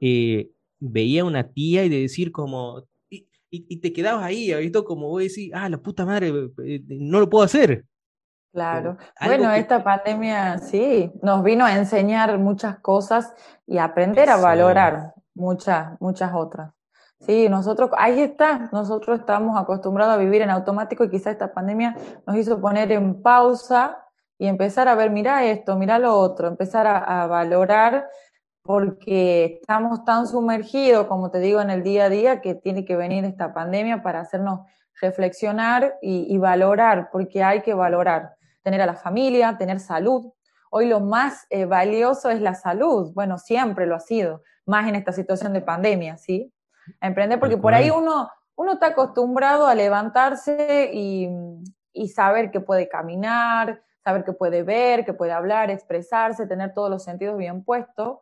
eh, 0.00 0.50
veía 0.78 1.24
una 1.24 1.48
tía 1.48 1.84
y 1.84 1.88
de 1.88 2.02
decir 2.02 2.32
como, 2.32 2.82
y, 3.08 3.26
y, 3.50 3.80
te 3.80 3.92
quedabas 3.92 4.24
ahí, 4.24 4.52
visto 4.54 4.84
como 4.84 5.08
vos 5.08 5.22
decís, 5.22 5.50
ah, 5.54 5.68
la 5.68 5.78
puta 5.78 6.04
madre, 6.04 6.32
eh, 6.64 6.82
no 6.88 7.20
lo 7.20 7.30
puedo 7.30 7.44
hacer. 7.44 7.84
Claro. 8.52 8.96
Bueno, 9.22 9.50
esta 9.52 9.84
pandemia 9.84 10.58
sí, 10.58 11.12
nos 11.22 11.44
vino 11.44 11.64
a 11.64 11.76
enseñar 11.76 12.38
muchas 12.38 12.78
cosas 12.78 13.32
y 13.66 13.76
aprender 13.76 14.30
a 14.30 14.38
valorar 14.38 15.12
muchas, 15.34 16.00
muchas 16.00 16.32
otras. 16.34 16.72
Sí, 17.20 17.48
nosotros, 17.48 17.90
ahí 17.98 18.20
está, 18.20 18.70
nosotros 18.72 19.20
estamos 19.20 19.60
acostumbrados 19.60 20.14
a 20.14 20.18
vivir 20.18 20.42
en 20.42 20.50
automático 20.50 21.04
y 21.04 21.10
quizá 21.10 21.30
esta 21.30 21.52
pandemia 21.52 21.96
nos 22.26 22.36
hizo 22.36 22.60
poner 22.60 22.92
en 22.92 23.22
pausa 23.22 24.05
y 24.38 24.46
empezar 24.46 24.88
a 24.88 24.94
ver, 24.94 25.10
mira 25.10 25.44
esto, 25.44 25.76
mira 25.76 25.98
lo 25.98 26.14
otro, 26.14 26.48
empezar 26.48 26.86
a, 26.86 27.26
valorar 27.26 28.08
porque 28.62 29.60
estamos 29.60 30.04
tan 30.04 30.26
sumergidos, 30.26 31.06
como 31.06 31.30
te 31.30 31.38
digo, 31.38 31.60
en 31.60 31.70
el 31.70 31.82
día 31.82 32.06
a 32.06 32.08
día 32.08 32.40
que 32.40 32.54
tiene 32.54 32.84
que 32.84 32.96
venir 32.96 33.24
esta 33.24 33.54
pandemia 33.54 34.02
para 34.02 34.20
hacernos 34.20 34.60
reflexionar 35.00 35.98
y, 36.02 36.36
valorar, 36.38 37.10
porque 37.12 37.44
hay 37.44 37.62
que 37.62 37.74
valorar, 37.74 38.34
tener 38.62 38.80
a 38.80 38.86
la 38.86 38.96
familia, 38.96 39.56
tener 39.56 39.78
salud. 39.78 40.32
Hoy 40.70 40.88
lo 40.88 41.00
más 41.00 41.46
eh, 41.50 41.64
valioso 41.64 42.28
es 42.30 42.40
la 42.40 42.54
salud, 42.54 43.12
bueno, 43.14 43.38
siempre 43.38 43.86
lo 43.86 43.94
ha 43.94 44.00
sido, 44.00 44.42
más 44.64 44.88
en 44.88 44.96
esta 44.96 45.12
situación 45.12 45.52
de 45.52 45.60
pandemia, 45.60 46.16
¿sí? 46.16 46.52
emprender, 47.00 47.38
porque 47.38 47.56
por 47.56 47.72
ahí 47.72 47.90
uno, 47.90 48.30
uno 48.56 48.72
está 48.74 48.88
acostumbrado 48.88 49.66
a 49.66 49.74
levantarse 49.74 50.90
y, 50.92 51.28
y 51.92 52.08
saber 52.08 52.50
que 52.50 52.60
puede 52.60 52.88
caminar, 52.88 53.82
saber 54.06 54.24
que 54.24 54.32
puede 54.32 54.62
ver, 54.62 55.04
que 55.04 55.14
puede 55.14 55.32
hablar, 55.32 55.68
expresarse, 55.68 56.46
tener 56.46 56.72
todos 56.74 56.88
los 56.88 57.02
sentidos 57.02 57.36
bien 57.36 57.64
puestos. 57.64 58.18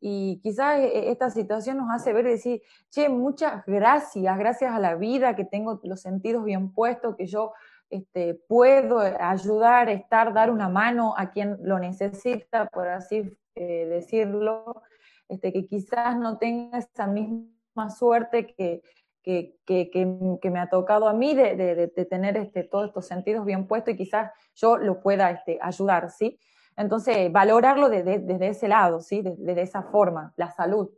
Y 0.00 0.40
quizás 0.42 0.78
e, 0.78 0.86
e, 0.86 1.10
esta 1.10 1.28
situación 1.28 1.76
nos 1.76 1.90
hace 1.90 2.14
ver 2.14 2.26
y 2.26 2.30
decir, 2.30 2.62
che, 2.88 3.10
muchas 3.10 3.62
gracias, 3.66 4.38
gracias 4.38 4.72
a 4.72 4.80
la 4.80 4.94
vida 4.94 5.36
que 5.36 5.44
tengo 5.44 5.78
los 5.82 6.00
sentidos 6.00 6.42
bien 6.42 6.72
puestos, 6.72 7.16
que 7.16 7.26
yo 7.26 7.52
este, 7.90 8.40
puedo 8.48 8.98
ayudar, 8.98 9.90
estar, 9.90 10.32
dar 10.32 10.50
una 10.50 10.70
mano 10.70 11.14
a 11.18 11.30
quien 11.30 11.58
lo 11.60 11.78
necesita, 11.78 12.68
por 12.68 12.88
así 12.88 13.30
eh, 13.56 13.86
decirlo, 13.90 14.82
este, 15.28 15.52
que 15.52 15.66
quizás 15.66 16.16
no 16.16 16.38
tenga 16.38 16.78
esa 16.78 17.06
misma 17.06 17.90
suerte 17.90 18.46
que, 18.46 18.80
que, 19.26 19.56
que, 19.66 19.90
que, 19.90 20.50
me 20.50 20.60
ha 20.60 20.70
tocado 20.70 21.08
a 21.08 21.12
mí 21.12 21.34
de, 21.34 21.56
de, 21.56 21.74
de, 21.74 22.04
tener 22.04 22.36
este, 22.36 22.62
todos 22.62 22.86
estos 22.86 23.08
sentidos 23.08 23.44
bien 23.44 23.66
puestos 23.66 23.92
y 23.92 23.96
quizás 23.96 24.30
yo 24.54 24.76
lo 24.76 25.00
pueda 25.00 25.32
este, 25.32 25.58
ayudar, 25.60 26.10
¿sí? 26.10 26.38
Entonces, 26.76 27.32
valorarlo 27.32 27.88
desde, 27.88 28.20
desde 28.20 28.46
ese 28.46 28.68
lado, 28.68 29.00
¿sí? 29.00 29.22
Desde, 29.22 29.60
esa 29.60 29.82
forma, 29.82 30.32
la 30.36 30.52
salud, 30.52 30.90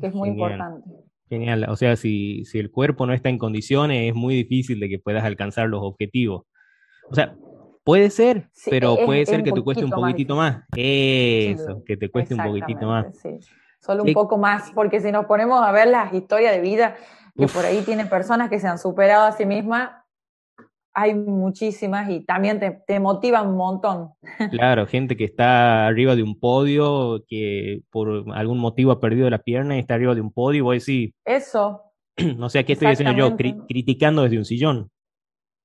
que 0.00 0.06
es 0.06 0.14
muy 0.14 0.30
importante. 0.30 0.88
Genial, 1.28 1.66
o 1.68 1.76
sea, 1.76 1.96
si, 1.96 2.46
si 2.46 2.58
el 2.58 2.70
cuerpo 2.70 3.04
no 3.04 3.12
está 3.12 3.28
en 3.28 3.36
condiciones, 3.36 4.08
es 4.08 4.14
muy 4.14 4.34
difícil 4.34 4.80
de 4.80 4.88
que 4.88 4.98
puedas 4.98 5.24
alcanzar 5.24 5.68
los 5.68 5.82
objetivos. 5.82 6.46
O 7.10 7.14
sea, 7.14 7.36
Puede 7.82 8.10
ser, 8.10 8.50
pero 8.68 8.94
puede 9.06 9.24
ser 9.24 9.42
que 9.42 9.52
te 9.52 9.62
cueste 9.62 9.84
un 9.84 9.90
poquitito 9.90 10.36
más. 10.36 10.64
Eso, 10.76 11.82
que 11.84 11.96
te 11.96 12.10
cueste 12.10 12.34
un 12.34 12.44
poquitito 12.44 12.86
más. 12.86 13.06
Sí 13.18 13.38
solo 13.80 14.04
un 14.04 14.12
poco 14.12 14.38
más, 14.38 14.70
porque 14.72 15.00
si 15.00 15.10
nos 15.10 15.26
ponemos 15.26 15.62
a 15.62 15.72
ver 15.72 15.88
las 15.88 16.12
historias 16.12 16.54
de 16.54 16.60
vida 16.60 16.96
que 17.40 17.48
por 17.48 17.64
ahí 17.64 17.82
tienen 17.82 18.08
personas 18.08 18.50
que 18.50 18.60
se 18.60 18.68
han 18.68 18.78
superado 18.78 19.26
a 19.26 19.32
sí 19.32 19.46
mismas, 19.46 19.90
hay 20.92 21.14
muchísimas 21.14 22.10
y 22.10 22.20
también 22.24 22.58
te, 22.58 22.82
te 22.86 23.00
motiva 23.00 23.42
un 23.42 23.56
montón. 23.56 24.12
Claro, 24.50 24.86
gente 24.86 25.16
que 25.16 25.24
está 25.24 25.86
arriba 25.86 26.16
de 26.16 26.22
un 26.22 26.38
podio, 26.38 27.24
que 27.28 27.82
por 27.90 28.24
algún 28.34 28.58
motivo 28.58 28.92
ha 28.92 29.00
perdido 29.00 29.30
la 29.30 29.38
pierna 29.38 29.76
y 29.76 29.80
está 29.80 29.94
arriba 29.94 30.14
de 30.14 30.20
un 30.20 30.32
podio, 30.32 30.58
y 30.58 30.60
vos 30.60 30.74
decís... 30.74 31.12
Eso. 31.24 31.82
No 32.36 32.48
sé, 32.48 32.64
¿qué 32.64 32.74
estoy 32.74 32.88
diciendo 32.90 33.16
yo? 33.16 33.36
criticando 33.36 34.22
desde 34.22 34.38
un 34.38 34.44
sillón. 34.44 34.90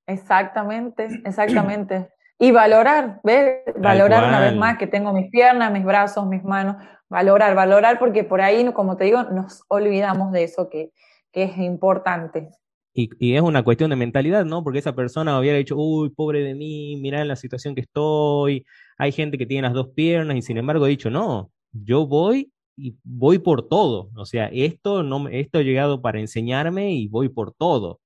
Exactamente, 0.06 1.08
exactamente. 1.24 2.08
Y 2.38 2.52
valorar, 2.52 3.20
¿ves? 3.24 3.62
Valorar 3.76 4.28
una 4.28 4.40
vez 4.40 4.54
más 4.54 4.78
que 4.78 4.86
tengo 4.86 5.12
mis 5.12 5.30
piernas, 5.30 5.72
mis 5.72 5.84
brazos, 5.84 6.26
mis 6.26 6.44
manos, 6.44 6.76
valorar, 7.08 7.54
valorar, 7.54 7.98
porque 7.98 8.24
por 8.24 8.40
ahí, 8.40 8.64
como 8.72 8.96
te 8.96 9.04
digo, 9.04 9.22
nos 9.24 9.64
olvidamos 9.68 10.32
de 10.32 10.44
eso 10.44 10.68
que 10.68 10.92
es 11.36 11.56
importante. 11.58 12.48
Y, 12.94 13.10
y, 13.18 13.36
es 13.36 13.42
una 13.42 13.62
cuestión 13.62 13.90
de 13.90 13.96
mentalidad, 13.96 14.46
¿no? 14.46 14.64
Porque 14.64 14.78
esa 14.78 14.94
persona 14.94 15.38
hubiera 15.38 15.58
dicho, 15.58 15.76
uy, 15.76 16.08
pobre 16.08 16.42
de 16.42 16.54
mí, 16.54 16.96
mirá 16.96 17.20
en 17.20 17.28
la 17.28 17.36
situación 17.36 17.74
que 17.74 17.82
estoy, 17.82 18.64
hay 18.96 19.12
gente 19.12 19.36
que 19.36 19.44
tiene 19.44 19.68
las 19.68 19.74
dos 19.74 19.90
piernas 19.94 20.38
y 20.38 20.42
sin 20.42 20.56
embargo 20.56 20.86
he 20.86 20.90
dicho, 20.90 21.10
no, 21.10 21.50
yo 21.72 22.06
voy 22.06 22.50
y 22.74 22.96
voy 23.04 23.38
por 23.38 23.68
todo. 23.68 24.10
O 24.16 24.24
sea, 24.24 24.46
esto, 24.46 25.02
no, 25.02 25.28
esto 25.28 25.58
ha 25.58 25.62
llegado 25.62 26.00
para 26.00 26.20
enseñarme 26.20 26.92
y 26.92 27.08
voy 27.08 27.28
por 27.28 27.52
todo. 27.52 28.00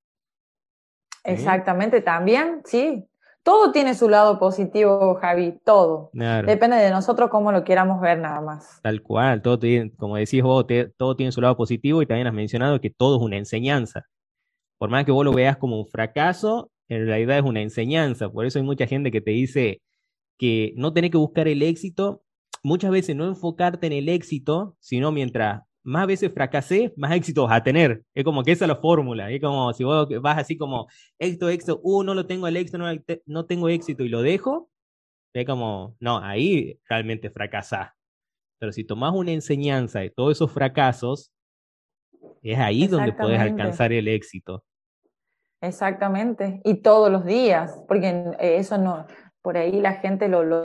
Exactamente, 1.22 2.00
también, 2.00 2.62
sí, 2.64 3.04
todo 3.42 3.72
tiene 3.72 3.94
su 3.94 4.08
lado 4.08 4.38
positivo, 4.38 5.14
Javi, 5.16 5.58
todo. 5.64 6.10
Depende 6.12 6.76
de 6.76 6.90
nosotros 6.90 7.30
cómo 7.30 7.52
lo 7.52 7.64
queramos 7.64 8.00
ver 8.00 8.18
nada 8.18 8.40
más. 8.40 8.80
Tal 8.82 9.02
cual, 9.02 9.42
todo 9.42 9.58
tiene, 9.58 9.90
como 9.96 10.16
decís 10.16 10.42
vos, 10.42 10.66
todo 10.96 11.16
tiene 11.16 11.32
su 11.32 11.40
lado 11.40 11.56
positivo 11.56 12.02
y 12.02 12.06
también 12.06 12.26
has 12.26 12.34
mencionado 12.34 12.80
que 12.80 12.90
todo 12.90 13.16
es 13.16 13.22
una 13.22 13.36
enseñanza. 13.36 14.04
Por 14.78 14.90
más 14.90 15.04
que 15.04 15.12
vos 15.12 15.24
lo 15.24 15.32
veas 15.32 15.56
como 15.56 15.78
un 15.78 15.86
fracaso, 15.86 16.70
en 16.88 17.06
realidad 17.06 17.38
es 17.38 17.44
una 17.44 17.62
enseñanza. 17.62 18.30
Por 18.30 18.46
eso 18.46 18.58
hay 18.58 18.64
mucha 18.64 18.86
gente 18.86 19.10
que 19.10 19.20
te 19.20 19.30
dice 19.30 19.80
que 20.38 20.72
no 20.76 20.92
tenés 20.92 21.10
que 21.10 21.18
buscar 21.18 21.48
el 21.48 21.62
éxito, 21.62 22.22
muchas 22.62 22.90
veces 22.90 23.16
no 23.16 23.26
enfocarte 23.26 23.86
en 23.86 23.92
el 23.92 24.08
éxito, 24.08 24.76
sino 24.80 25.12
mientras 25.12 25.62
más 25.82 26.06
veces 26.06 26.32
fracasé, 26.32 26.92
más 26.96 27.12
éxito 27.12 27.44
vas 27.44 27.56
a 27.56 27.62
tener. 27.62 28.02
Es 28.14 28.24
como 28.24 28.42
que 28.42 28.52
esa 28.52 28.64
es 28.64 28.68
la 28.68 28.76
fórmula. 28.76 29.30
Es 29.30 29.40
como 29.40 29.72
si 29.72 29.84
vos 29.84 30.08
vas 30.20 30.38
así 30.38 30.56
como, 30.56 30.88
éxito, 31.18 31.48
éxito, 31.48 31.80
uh, 31.82 32.02
no 32.02 32.14
lo 32.14 32.26
tengo 32.26 32.46
el 32.46 32.56
éxito, 32.56 32.78
no, 32.78 32.86
no 33.26 33.46
tengo 33.46 33.68
éxito 33.68 34.04
y 34.04 34.08
lo 34.08 34.22
dejo, 34.22 34.70
es 35.32 35.46
como, 35.46 35.96
no, 36.00 36.18
ahí 36.18 36.78
realmente 36.88 37.30
fracasás. 37.30 37.90
Pero 38.58 38.72
si 38.72 38.84
tomás 38.84 39.14
una 39.14 39.32
enseñanza 39.32 40.00
de 40.00 40.10
todos 40.10 40.36
esos 40.36 40.52
fracasos, 40.52 41.32
es 42.42 42.58
ahí 42.58 42.86
donde 42.86 43.12
puedes 43.12 43.40
alcanzar 43.40 43.92
el 43.92 44.08
éxito. 44.08 44.64
Exactamente, 45.62 46.62
y 46.64 46.76
todos 46.76 47.12
los 47.12 47.24
días, 47.26 47.78
porque 47.86 48.24
eso 48.38 48.78
no, 48.78 49.06
por 49.42 49.56
ahí 49.56 49.80
la 49.80 49.94
gente 49.94 50.28
lo, 50.28 50.42
lo, 50.42 50.62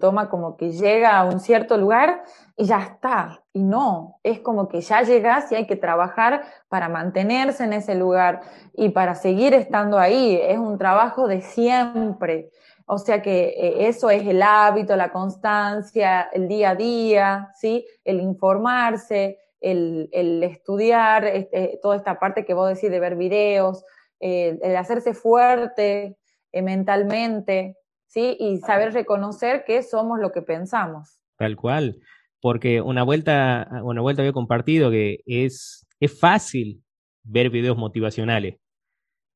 toma 0.00 0.28
como 0.28 0.56
que 0.56 0.70
llega 0.70 1.18
a 1.18 1.24
un 1.24 1.40
cierto 1.40 1.76
lugar 1.76 2.22
y 2.56 2.66
ya 2.66 2.80
está. 2.80 3.42
Y 3.52 3.62
no, 3.62 4.20
es 4.22 4.40
como 4.40 4.68
que 4.68 4.80
ya 4.80 5.02
llegas 5.02 5.50
y 5.50 5.56
hay 5.56 5.66
que 5.66 5.76
trabajar 5.76 6.42
para 6.68 6.88
mantenerse 6.88 7.64
en 7.64 7.72
ese 7.72 7.94
lugar 7.94 8.42
y 8.74 8.90
para 8.90 9.14
seguir 9.14 9.54
estando 9.54 9.98
ahí. 9.98 10.38
Es 10.40 10.58
un 10.58 10.78
trabajo 10.78 11.26
de 11.26 11.40
siempre. 11.40 12.50
O 12.86 12.98
sea 12.98 13.22
que 13.22 13.48
eh, 13.48 13.88
eso 13.88 14.10
es 14.10 14.26
el 14.26 14.42
hábito, 14.42 14.96
la 14.96 15.12
constancia, 15.12 16.28
el 16.32 16.48
día 16.48 16.70
a 16.70 16.74
día, 16.74 17.50
¿sí? 17.54 17.86
El 18.04 18.20
informarse, 18.20 19.38
el, 19.60 20.08
el 20.12 20.42
estudiar, 20.42 21.24
este, 21.24 21.78
toda 21.82 21.96
esta 21.96 22.18
parte 22.18 22.44
que 22.44 22.54
vos 22.54 22.68
decís 22.68 22.90
de 22.90 23.00
ver 23.00 23.16
videos, 23.16 23.84
eh, 24.20 24.58
el 24.62 24.76
hacerse 24.76 25.14
fuerte 25.14 26.16
eh, 26.52 26.62
mentalmente, 26.62 27.76
¿sí? 28.12 28.36
Y 28.38 28.58
saber 28.58 28.92
reconocer 28.92 29.64
que 29.66 29.82
somos 29.82 30.20
lo 30.20 30.32
que 30.32 30.42
pensamos. 30.42 31.18
Tal 31.38 31.56
cual, 31.56 31.98
porque 32.40 32.82
una 32.82 33.02
vuelta, 33.02 33.68
una 33.82 34.02
vuelta 34.02 34.22
había 34.22 34.34
compartido 34.34 34.90
que 34.90 35.20
es, 35.24 35.86
es 35.98 36.20
fácil 36.20 36.82
ver 37.22 37.48
videos 37.48 37.78
motivacionales. 37.78 38.56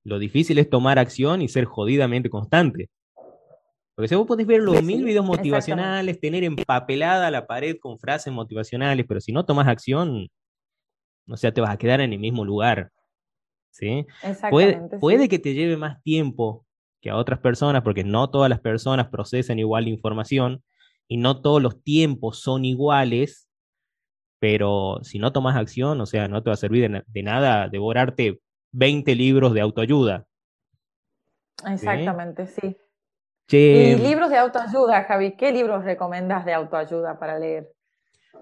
Lo 0.04 0.18
difícil 0.18 0.58
es 0.58 0.68
tomar 0.68 0.98
acción 0.98 1.40
y 1.40 1.48
ser 1.48 1.64
jodidamente 1.64 2.28
constante. 2.28 2.90
Porque 3.94 4.08
si 4.08 4.14
vos 4.14 4.26
podés 4.26 4.46
ver 4.46 4.60
los 4.60 4.82
mil 4.82 5.04
videos 5.04 5.24
motivacionales, 5.24 6.20
tener 6.20 6.44
empapelada 6.44 7.30
la 7.30 7.46
pared 7.46 7.76
con 7.80 7.98
frases 7.98 8.30
motivacionales, 8.32 9.06
pero 9.08 9.22
si 9.22 9.32
no 9.32 9.46
tomas 9.46 9.68
acción, 9.68 10.28
o 11.26 11.36
sea, 11.38 11.52
te 11.52 11.62
vas 11.62 11.70
a 11.70 11.78
quedar 11.78 12.02
en 12.02 12.12
el 12.12 12.18
mismo 12.18 12.44
lugar. 12.44 12.90
¿sí? 13.70 14.06
Puede, 14.50 14.82
puede 15.00 15.30
que 15.30 15.38
te 15.38 15.54
lleve 15.54 15.78
más 15.78 16.02
tiempo 16.02 16.66
que 17.00 17.10
a 17.10 17.16
otras 17.16 17.38
personas, 17.40 17.82
porque 17.82 18.04
no 18.04 18.30
todas 18.30 18.50
las 18.50 18.60
personas 18.60 19.08
procesan 19.08 19.58
igual 19.58 19.88
información 19.88 20.62
y 21.08 21.18
no 21.18 21.40
todos 21.40 21.62
los 21.62 21.82
tiempos 21.82 22.40
son 22.40 22.64
iguales, 22.64 23.48
pero 24.38 24.98
si 25.02 25.18
no 25.18 25.32
tomas 25.32 25.56
acción, 25.56 26.00
o 26.00 26.06
sea, 26.06 26.28
no 26.28 26.42
te 26.42 26.50
va 26.50 26.54
a 26.54 26.58
servir 26.58 27.04
de, 27.06 27.22
nada 27.22 27.68
devorarte 27.68 28.40
20 28.72 29.14
libros 29.14 29.54
de 29.54 29.60
autoayuda. 29.60 30.26
Exactamente, 31.66 32.46
sí. 32.46 32.76
Y 33.48 33.94
libros 33.94 34.30
de 34.30 34.38
autoayuda, 34.38 35.04
Javi, 35.04 35.36
¿qué 35.36 35.52
libros 35.52 35.84
recomiendas 35.84 36.44
de 36.44 36.52
autoayuda 36.52 37.18
para 37.18 37.38
leer? 37.38 37.72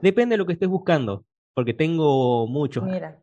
Depende 0.01 0.35
de 0.35 0.39
lo 0.39 0.47
que 0.47 0.55
estés 0.55 0.69
buscando, 0.69 1.25
porque 1.53 1.75
tengo 1.75 2.47
muchos. 2.47 2.85
Mira. 2.85 3.21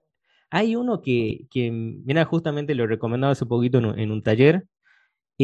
Hay 0.52 0.76
uno 0.76 1.02
que, 1.02 1.48
que 1.50 1.72
mira, 1.72 2.26
justamente 2.26 2.76
lo 2.76 2.86
recomendado 2.86 3.32
hace 3.32 3.46
poquito 3.46 3.78
en, 3.78 4.12
un 4.12 4.22
taller, 4.22 4.66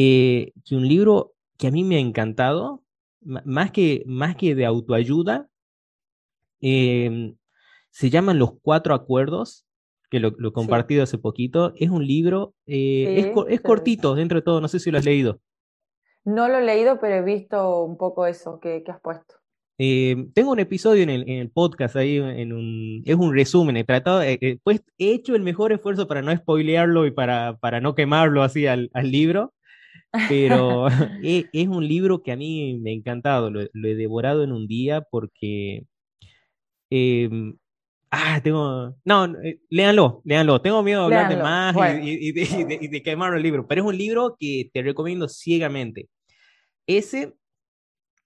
eh, 0.00 0.52
que 0.64 0.76
un 0.76 0.86
libro 0.86 1.34
que 1.56 1.66
a 1.66 1.70
mí 1.72 1.82
me 1.82 1.96
ha 1.96 1.98
encantado, 1.98 2.84
más 3.20 3.72
que, 3.72 4.04
más 4.06 4.36
que 4.36 4.54
de 4.54 4.64
autoayuda, 4.64 5.48
em, 6.60 7.34
se 7.90 8.08
llaman 8.08 8.38
Los 8.38 8.52
Cuatro 8.62 8.94
Acuerdos, 8.94 9.66
que 10.08 10.20
lo, 10.20 10.28
he 10.28 10.52
compartido 10.52 11.02
hace 11.02 11.18
poquito. 11.18 11.72
Es 11.74 11.90
un 11.90 12.06
libro, 12.06 12.54
eh, 12.66 13.34
es, 13.48 13.60
cortito 13.60 14.14
dentro 14.14 14.38
de 14.38 14.42
todo, 14.42 14.60
no 14.60 14.68
sé 14.68 14.78
si 14.78 14.92
lo 14.92 14.98
has 14.98 15.04
leído. 15.04 15.40
No 16.24 16.46
lo 16.46 16.58
he 16.58 16.64
leído, 16.64 17.00
pero 17.00 17.16
he 17.16 17.22
visto 17.22 17.82
un 17.82 17.98
poco 17.98 18.24
eso 18.26 18.60
que, 18.60 18.84
has 18.86 19.00
puesto. 19.00 19.34
Eh, 19.78 20.28
tengo 20.32 20.52
un 20.52 20.60
episodio 20.60 21.02
en 21.02 21.10
el, 21.10 21.50
podcast 21.50 21.96
ahí, 21.96 22.18
en 22.18 22.52
un, 22.52 23.02
es 23.04 23.16
un 23.16 23.34
resumen. 23.34 23.76
He 23.76 23.82
tratado, 23.82 24.22
pues 24.62 24.80
he 24.96 25.12
hecho 25.12 25.34
el 25.34 25.42
mejor 25.42 25.72
esfuerzo 25.72 26.06
para 26.06 26.22
no 26.22 26.32
spoilearlo 26.36 27.04
y 27.04 27.10
para, 27.10 27.58
para 27.58 27.80
no 27.80 27.96
quemarlo 27.96 28.44
así 28.44 28.68
al, 28.68 28.90
al 28.94 29.10
libro. 29.10 29.54
Pero 30.28 30.86
es, 31.22 31.68
un 31.68 31.86
libro 31.86 32.22
que 32.22 32.32
a 32.32 32.36
mí 32.36 32.78
me 32.80 32.90
ha 32.90 32.94
encantado, 32.94 33.50
lo, 33.50 33.60
he 33.60 33.94
devorado 33.94 34.44
en 34.44 34.52
un 34.52 34.66
día 34.66 35.02
porque... 35.02 35.84
Em, 36.90 37.56
ah, 38.10 38.40
tengo... 38.42 38.96
No, 39.04 39.26
eh, 39.42 39.60
léanlo, 39.68 40.22
léanlo. 40.24 40.60
Tengo 40.62 40.82
miedo 40.82 41.00
de 41.00 41.16
hablar 41.16 41.28
de 41.28 41.42
más 41.42 41.76
y, 42.02 42.32
de, 42.32 43.02
quemar 43.02 43.34
el 43.34 43.42
libro, 43.42 43.66
pero 43.66 43.82
es 43.82 43.88
un 43.88 43.98
libro 43.98 44.36
que 44.38 44.70
te 44.72 44.82
recomiendo 44.82 45.28
ciegamente. 45.28 46.08
Ese, 46.86 47.34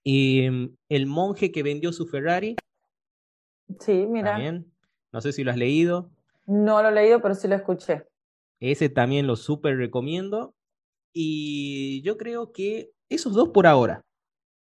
em, 0.04 0.74
El 0.88 1.06
monje 1.06 1.50
que 1.50 1.62
vendió 1.62 1.92
su 1.92 2.06
Ferrari. 2.06 2.56
Sí, 3.80 4.06
mira. 4.08 4.38
No 5.12 5.20
sé 5.20 5.32
si 5.32 5.42
lo 5.42 5.50
has 5.50 5.56
leído. 5.56 6.10
No 6.46 6.82
lo 6.82 6.88
he 6.88 6.92
leído, 6.92 7.20
pero 7.20 7.34
sí 7.34 7.48
lo 7.48 7.54
escuché. 7.54 8.04
Ese 8.60 8.88
también 8.88 9.26
lo 9.26 9.34
súper 9.34 9.76
recomiendo. 9.76 10.54
Y 11.12 12.02
yo 12.02 12.16
creo 12.16 12.52
que 12.52 12.90
esos 13.08 13.34
dos 13.34 13.50
por 13.50 13.66
ahora. 13.66 14.02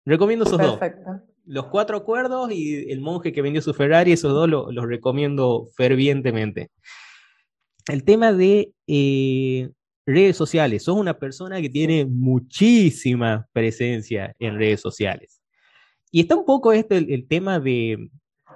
Recomiendo 0.04 0.44
esos 0.44 0.58
Perfecto. 0.58 1.22
Los 1.46 1.66
cuatro 1.66 1.96
acuerdos 1.96 2.50
y 2.52 2.90
el 2.90 3.00
monje 3.00 3.32
que 3.32 3.42
vendió 3.42 3.60
su 3.60 3.74
Ferrari, 3.74 4.12
esos 4.12 4.32
dos 4.32 4.48
los 4.48 4.86
recomiendo 4.86 5.68
fervientemente. 5.76 6.70
El 7.86 8.02
tema 8.04 8.32
de 8.32 8.72
eh, 8.86 9.68
redes 10.06 10.36
sociales. 10.36 10.84
Sos 10.84 10.96
una 10.96 11.18
persona 11.18 11.60
que 11.60 11.70
tiene 11.70 12.04
muchísima 12.06 13.46
presencia 13.52 14.34
en 14.38 14.58
redes 14.58 14.80
sociales. 14.80 15.40
Y 16.10 16.20
está 16.20 16.36
un 16.36 16.44
poco 16.44 16.72
este 16.72 16.96
el 16.96 17.26
tema 17.26 17.60
de, 17.60 18.08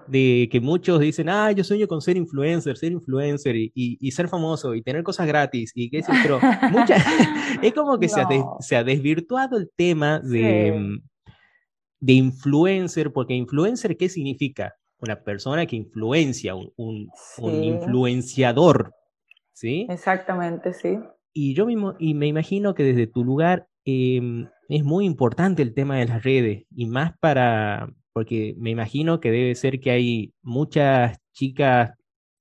de 0.08 0.48
que 0.50 0.60
muchos 0.60 1.00
dicen, 1.00 1.28
ah, 1.28 1.52
yo 1.52 1.64
sueño 1.64 1.86
con 1.86 2.00
ser 2.00 2.16
influencer, 2.16 2.76
ser 2.76 2.92
influencer 2.92 3.56
y, 3.56 3.72
y, 3.74 4.10
ser 4.10 4.28
famoso 4.28 4.74
y 4.74 4.82
tener 4.82 5.02
cosas 5.02 5.26
gratis 5.26 5.72
y 5.74 5.90
qué 5.90 6.02
sé 6.02 6.12
pero 6.22 6.38
es 7.62 7.74
como 7.74 7.98
que 7.98 8.08
se, 8.08 8.20
ha 8.20 8.28
se, 8.60 8.76
ha 8.76 8.84
desvirtuado 8.84 9.58
el 9.58 9.70
tema 9.76 10.20
de, 10.20 10.72
mm, 10.72 10.98
de 12.00 12.12
influencer, 12.12 13.12
porque 13.12 13.34
influencer, 13.34 13.96
¿qué 13.96 14.08
significa? 14.08 14.74
Una 15.00 15.22
persona 15.22 15.66
que 15.66 15.76
influencia, 15.76 16.54
un, 16.54 16.72
un, 16.76 17.08
un 17.38 17.64
influenciador, 17.64 18.92
¿sí? 19.52 19.86
Exactamente, 19.88 20.72
sí. 20.72 20.98
Y 21.32 21.54
yo 21.54 21.66
mismo, 21.66 21.94
y 21.98 22.14
me 22.14 22.26
imagino 22.26 22.74
que 22.74 22.82
desde 22.82 23.06
tu 23.06 23.24
lugar 23.24 23.68
em, 23.84 24.48
es 24.68 24.84
muy 24.84 25.04
importante 25.04 25.62
el 25.62 25.74
tema 25.74 25.98
de 25.98 26.06
las 26.06 26.22
redes 26.22 26.64
y 26.74 26.86
más 26.86 27.16
para, 27.20 27.88
porque 28.12 28.54
me 28.58 28.70
imagino 28.70 29.20
que 29.20 29.30
debe 29.30 29.54
ser 29.54 29.80
que 29.80 29.90
hay 29.90 30.32
muchas 30.42 31.18
chicas, 31.32 31.92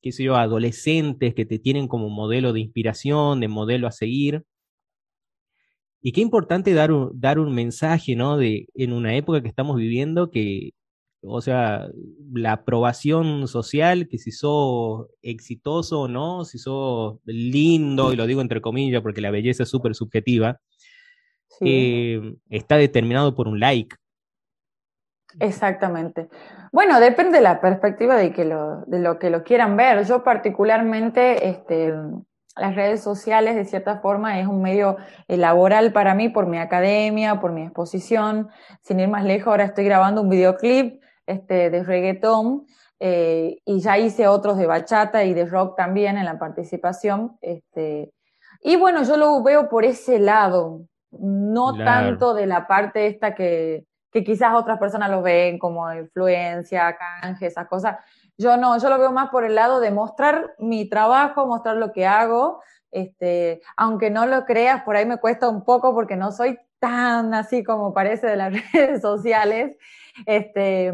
qué 0.02 0.12
sé 0.12 0.24
yo, 0.24 0.36
adolescentes 0.36 1.36
que 1.36 1.46
te 1.46 1.60
tienen 1.60 1.88
como 1.88 2.10
modelo 2.10 2.54
de 2.54 2.62
inspiración, 2.62 3.40
de 3.40 3.48
modelo 3.48 3.88
a 3.88 3.92
seguir. 3.92 4.44
Y 6.02 6.12
qué 6.12 6.22
importante 6.22 6.74
dar 6.74 6.92
un, 6.92 7.12
dar 7.20 7.40
un 7.40 7.54
mensaje, 7.54 8.16
¿no? 8.16 8.38
De, 8.38 8.68
en 8.76 8.94
una 8.94 9.16
época 9.16 9.42
que 9.42 9.50
estamos 9.50 9.78
viviendo 9.78 10.32
que, 10.32 10.72
o 11.22 11.42
sea, 11.42 11.90
la 12.34 12.54
aprobación 12.54 13.48
social, 13.48 14.08
que 14.08 14.18
si 14.18 14.32
sos 14.32 15.08
exitoso 15.22 16.02
o 16.02 16.08
no, 16.08 16.46
si 16.46 16.60
sos 16.60 17.18
lindo, 17.26 18.14
y 18.14 18.16
lo 18.16 18.28
digo 18.28 18.42
entre 18.42 18.62
comillas 18.62 19.02
porque 19.02 19.22
la 19.22 19.32
belleza 19.32 19.64
es 19.64 19.70
súper 19.70 19.96
subjetiva, 19.96 20.60
eh, 21.62 22.36
está 22.50 22.78
determinado 22.78 23.36
por 23.36 23.48
un 23.48 23.60
like. 23.60 23.96
Exactamente. 25.40 26.30
Bueno, 26.72 27.00
depende 27.00 27.38
de 27.38 27.44
la 27.44 27.62
perspectiva 27.62 28.16
de, 28.16 28.32
que 28.32 28.46
lo, 28.46 28.82
de 28.86 29.00
lo 29.00 29.20
que 29.20 29.30
lo 29.30 29.44
quieran 29.44 29.78
ver. 29.78 30.04
Yo 30.06 30.24
particularmente, 30.24 31.48
este, 31.48 31.94
las 32.56 32.76
redes 32.76 33.02
sociales 33.02 33.56
de 33.56 33.66
cierta 33.66 34.00
forma 34.00 34.40
es 34.40 34.48
un 34.48 34.62
medio 34.62 34.98
eh, 35.28 35.38
laboral 35.38 35.94
para 35.94 36.16
mí 36.16 36.30
por 36.30 36.48
mi 36.48 36.58
academia, 36.58 37.40
por 37.40 37.52
mi 37.52 37.64
exposición. 37.64 38.50
Sin 38.82 39.00
ir 39.00 39.10
más 39.10 39.24
lejos, 39.24 39.48
ahora 39.48 39.66
estoy 39.66 39.86
grabando 39.86 40.22
un 40.22 40.30
videoclip 40.30 41.02
este, 41.26 41.70
de 41.70 41.84
reggaetón 41.84 42.66
eh, 43.00 43.58
y 43.66 43.80
ya 43.80 43.98
hice 43.98 44.28
otros 44.28 44.58
de 44.58 44.66
bachata 44.66 45.24
y 45.24 45.34
de 45.34 45.46
rock 45.46 45.78
también 45.78 46.18
en 46.18 46.26
la 46.26 46.40
participación. 46.40 47.38
Este, 47.42 48.12
y 48.62 48.76
bueno, 48.76 49.04
yo 49.04 49.18
lo 49.18 49.44
veo 49.44 49.70
por 49.70 49.86
ese 49.86 50.20
lado, 50.20 50.82
no 51.12 51.78
tanto 51.78 52.34
de 52.34 52.48
la 52.48 52.68
parte 52.68 53.08
esta 53.08 53.36
que 53.36 53.86
que 54.18 54.24
quizás 54.24 54.54
otras 54.56 54.80
personas 54.80 55.12
lo 55.12 55.22
ven 55.22 55.60
como 55.60 55.94
influencia, 55.94 56.98
canje, 56.98 57.46
esas 57.46 57.68
cosas. 57.68 57.98
Yo 58.38 58.58
no, 58.58 58.78
yo 58.80 58.90
lo 58.90 58.98
veo 58.98 59.12
más 59.12 59.30
por 59.30 59.44
el 59.44 59.54
lado 59.54 59.80
de 59.80 59.92
mostrar 59.92 60.56
mi 60.58 60.90
trabajo, 60.90 61.46
mostrar 61.46 61.78
lo 61.78 61.92
que 61.92 62.08
hago. 62.08 62.62
Este, 62.92 63.62
aunque 63.76 64.10
no 64.10 64.26
lo 64.26 64.46
creas, 64.46 64.84
por 64.84 64.96
ahí 64.96 65.06
me 65.06 65.18
cuesta 65.18 65.50
un 65.50 65.64
poco 65.64 65.94
porque 65.94 66.16
no 66.16 66.32
soy 66.32 66.58
tan 66.80 67.34
así 67.36 67.64
como 67.64 67.94
parece 67.94 68.26
de 68.28 68.38
las 68.38 68.54
redes 68.74 69.02
sociales. 69.02 69.78
Este, 70.26 70.94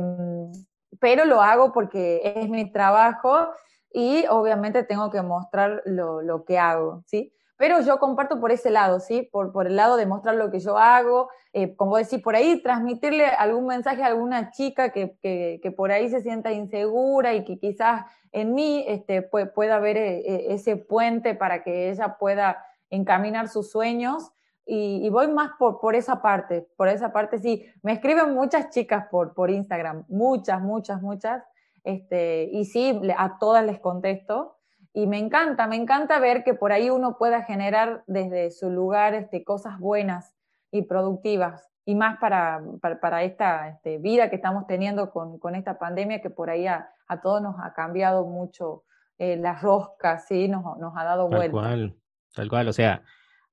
pero 1.00 1.24
lo 1.24 1.42
hago 1.42 1.72
porque 1.72 2.22
es 2.36 2.50
mi 2.50 2.72
trabajo 2.72 3.50
y 3.90 4.26
obviamente 4.30 4.84
tengo 4.84 5.10
que 5.12 5.22
mostrar 5.22 5.82
lo, 5.86 6.22
lo 6.22 6.44
que 6.44 6.60
hago, 6.60 7.04
¿sí? 7.06 7.34
Pero 7.58 7.82
yo 7.82 8.00
comparto 8.00 8.40
por 8.40 8.52
ese 8.52 8.70
lado, 8.70 9.00
¿sí? 9.00 9.30
Por, 9.32 9.52
por 9.52 9.68
el 9.68 9.76
lado 9.76 9.96
de 9.96 10.06
mostrar 10.06 10.36
lo 10.36 10.50
que 10.52 10.60
yo 10.60 10.78
hago, 10.78 11.30
eh, 11.56 11.76
como 11.76 11.98
decir, 11.98 12.24
por 12.24 12.36
ahí 12.36 12.64
transmitirle 12.64 13.28
algún 13.28 13.68
mensaje 13.68 14.02
a 14.02 14.08
alguna 14.08 14.50
chica 14.50 14.92
que, 14.92 15.18
que, 15.22 15.72
por 15.72 15.92
ahí 15.92 16.10
se 16.10 16.22
sienta 16.22 16.52
insegura 16.52 17.36
y 17.36 17.44
que 17.46 17.60
quizás 17.60 18.06
en 18.32 18.56
mí 18.56 18.84
este, 18.88 19.22
pueda 19.22 19.76
haber 19.76 19.98
eh, 19.98 20.18
eh, 20.26 20.46
ese 20.50 20.78
puente 20.78 21.36
para 21.36 21.64
que 21.64 21.92
ella 21.92 22.18
pueda 22.18 22.66
encaminar 22.90 23.50
sus 23.50 23.70
sueños. 23.70 24.32
Y, 24.66 25.08
voy 25.10 25.28
más 25.28 25.52
por, 25.60 25.80
por 25.80 25.94
esa 25.94 26.22
parte, 26.22 26.68
por 26.76 26.88
esa 26.88 27.14
parte 27.14 27.38
sí. 27.38 27.66
Me 27.84 27.92
escriben 27.94 28.34
muchas 28.34 28.70
chicas 28.72 29.06
por, 29.12 29.36
por 29.36 29.52
Instagram, 29.52 30.06
muchas, 30.08 30.60
muchas, 30.60 31.02
muchas. 31.04 31.44
Este, 31.84 32.50
y 32.52 32.66
sí, 32.66 33.00
a 33.16 33.38
todas 33.38 33.64
les 33.64 33.80
contesto. 33.80 34.58
Y 34.94 35.08
me 35.08 35.18
encanta, 35.18 35.68
me 35.68 35.76
encanta 35.76 36.20
ver 36.20 36.44
que 36.44 36.54
por 36.54 36.72
ahí 36.72 36.90
uno 36.90 37.18
pueda 37.18 37.44
generar 37.44 38.04
desde 38.06 38.52
su 38.52 38.70
lugar 38.70 39.16
este, 39.16 39.44
cosas 39.44 39.80
buenas 39.80 40.36
y 40.72 40.84
productivas, 40.84 41.68
y 41.86 41.96
más 41.96 42.18
para, 42.20 42.62
para, 42.82 43.24
esta 43.24 43.70
este, 43.70 43.98
vida 43.98 44.30
que 44.30 44.38
estamos 44.38 44.66
teniendo 44.68 45.12
con, 45.12 45.38
con, 45.40 45.56
esta 45.56 45.78
pandemia 45.78 46.22
que 46.22 46.30
por 46.30 46.50
ahí 46.50 46.66
a, 46.68 46.90
a 47.08 47.22
todos 47.22 47.42
nos 47.42 47.56
ha 47.60 47.74
cambiado 47.74 48.26
mucho 48.26 48.84
eh, 49.18 49.36
las 49.38 49.62
roscas, 49.62 50.28
¿sí? 50.28 50.48
nos, 50.48 50.64
nos 50.78 50.94
ha 50.96 51.04
dado 51.04 51.28
vuelta. 51.28 51.44
Tal 51.44 51.52
cual, 51.52 51.96
tal 52.34 52.50
cual, 52.50 52.68
o 52.68 52.74
sea, 52.74 53.04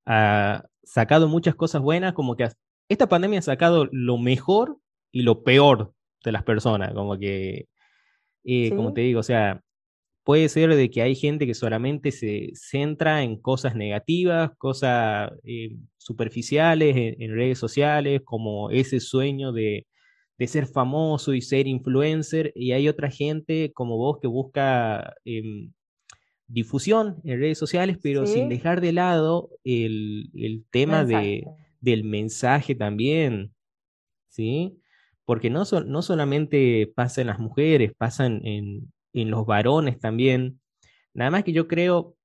ha 0.06 0.64
sacado 0.82 1.28
muchas 1.28 1.54
cosas 1.54 1.82
buenas, 1.82 2.12
como 2.12 2.36
que 2.36 2.48
esta 2.88 3.08
pandemia 3.08 3.40
ha 3.40 3.42
sacado 3.42 3.86
lo 3.92 4.18
mejor 4.18 4.78
y 5.12 5.22
lo 5.22 5.42
peor 5.42 5.92
de 6.24 6.32
las 6.32 6.42
personas, 6.42 6.92
como 6.94 7.18
que, 7.18 7.68
eh, 8.44 8.74
como 8.74 8.92
te 8.92 9.02
digo, 9.02 9.20
o 9.20 9.24
sea, 9.24 9.62
puede 10.30 10.48
ser 10.48 10.72
de 10.76 10.90
que 10.90 11.02
hay 11.02 11.16
gente 11.16 11.44
que 11.44 11.54
solamente 11.54 12.12
se 12.12 12.52
centra 12.54 13.24
en 13.24 13.36
cosas 13.36 13.74
negativas, 13.74 14.52
cosas 14.58 15.32
eh, 15.42 15.74
superficiales 15.96 16.94
en, 17.18 17.34
redes 17.34 17.58
sociales, 17.58 18.22
como 18.24 18.70
ese 18.70 19.00
sueño 19.00 19.50
de, 19.50 19.88
ser 20.46 20.68
famoso 20.68 21.34
y 21.34 21.40
ser 21.42 21.66
influencer, 21.66 22.52
y 22.54 22.70
hay 22.70 22.86
otra 22.86 23.10
gente 23.10 23.72
como 23.74 23.96
vos 23.96 24.18
que 24.22 24.28
busca 24.28 25.16
em, 25.24 25.72
difusión 26.46 27.16
en 27.24 27.40
redes 27.40 27.58
sociales, 27.58 27.98
pero 28.00 28.24
sin 28.24 28.48
dejar 28.48 28.80
de 28.80 28.92
lado 28.92 29.50
el, 29.64 30.64
tema 30.70 31.04
de, 31.04 31.44
del 31.80 32.04
mensaje 32.04 32.76
también, 32.76 33.52
¿sí? 34.28 34.78
Porque 35.24 35.50
no, 35.50 35.64
no 35.86 36.02
solamente 36.02 36.86
pasa 36.94 37.20
en 37.20 37.26
las 37.26 37.40
mujeres, 37.40 37.94
pasa 37.98 38.26
en, 38.26 38.46
en 38.46 38.92
los 39.12 39.46
varones 39.46 39.98
también. 39.98 40.60
Nada 41.14 41.30
más 41.30 41.44
que 41.44 41.52
yo 41.52 41.66
creo 41.68 42.16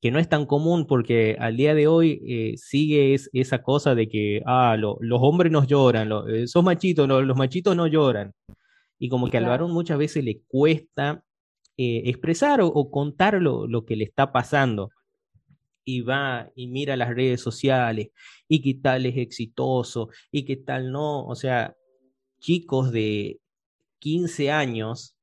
que 0.00 0.10
no 0.10 0.18
es 0.18 0.28
tan 0.28 0.46
común 0.46 0.86
porque 0.86 1.36
al 1.38 1.56
día 1.56 1.74
de 1.74 1.86
hoy 1.86 2.22
eh, 2.26 2.54
sigue 2.56 3.16
esa 3.32 3.62
cosa 3.62 3.94
de 3.94 4.08
que 4.08 4.42
ah, 4.46 4.76
los 4.78 5.20
hombres 5.22 5.50
no 5.50 5.64
lloran, 5.64 6.08
lo, 6.08 6.28
eh, 6.28 6.46
sos 6.46 6.62
machitos, 6.64 7.08
los 7.08 7.36
machitos 7.36 7.74
no 7.76 7.86
lloran. 7.86 8.32
Y 8.98 9.08
como 9.08 9.28
que 9.28 9.36
al 9.38 9.46
varón 9.46 9.72
muchas 9.72 9.98
veces 9.98 10.24
le 10.24 10.40
cuesta 10.46 11.22
eh, 11.76 12.02
expresar 12.06 12.60
o, 12.62 12.90
contar 12.90 13.34
lo, 13.42 13.66
lo, 13.66 13.84
que 13.84 13.96
le 13.96 14.04
está 14.04 14.32
pasando. 14.32 14.90
Y 15.84 16.00
va 16.00 16.50
y 16.56 16.66
mira 16.68 16.96
las 16.96 17.14
redes 17.14 17.40
sociales 17.40 18.08
y 18.48 18.60
qué 18.60 18.74
tal 18.74 19.06
es 19.06 19.16
exitoso 19.16 20.08
y 20.32 20.44
qué 20.44 20.56
tal 20.56 20.92
no. 20.92 21.24
O 21.26 21.34
sea, 21.34 21.74
chicos 22.40 22.92
de 22.92 23.40
15 24.00 24.50
años 24.50 25.15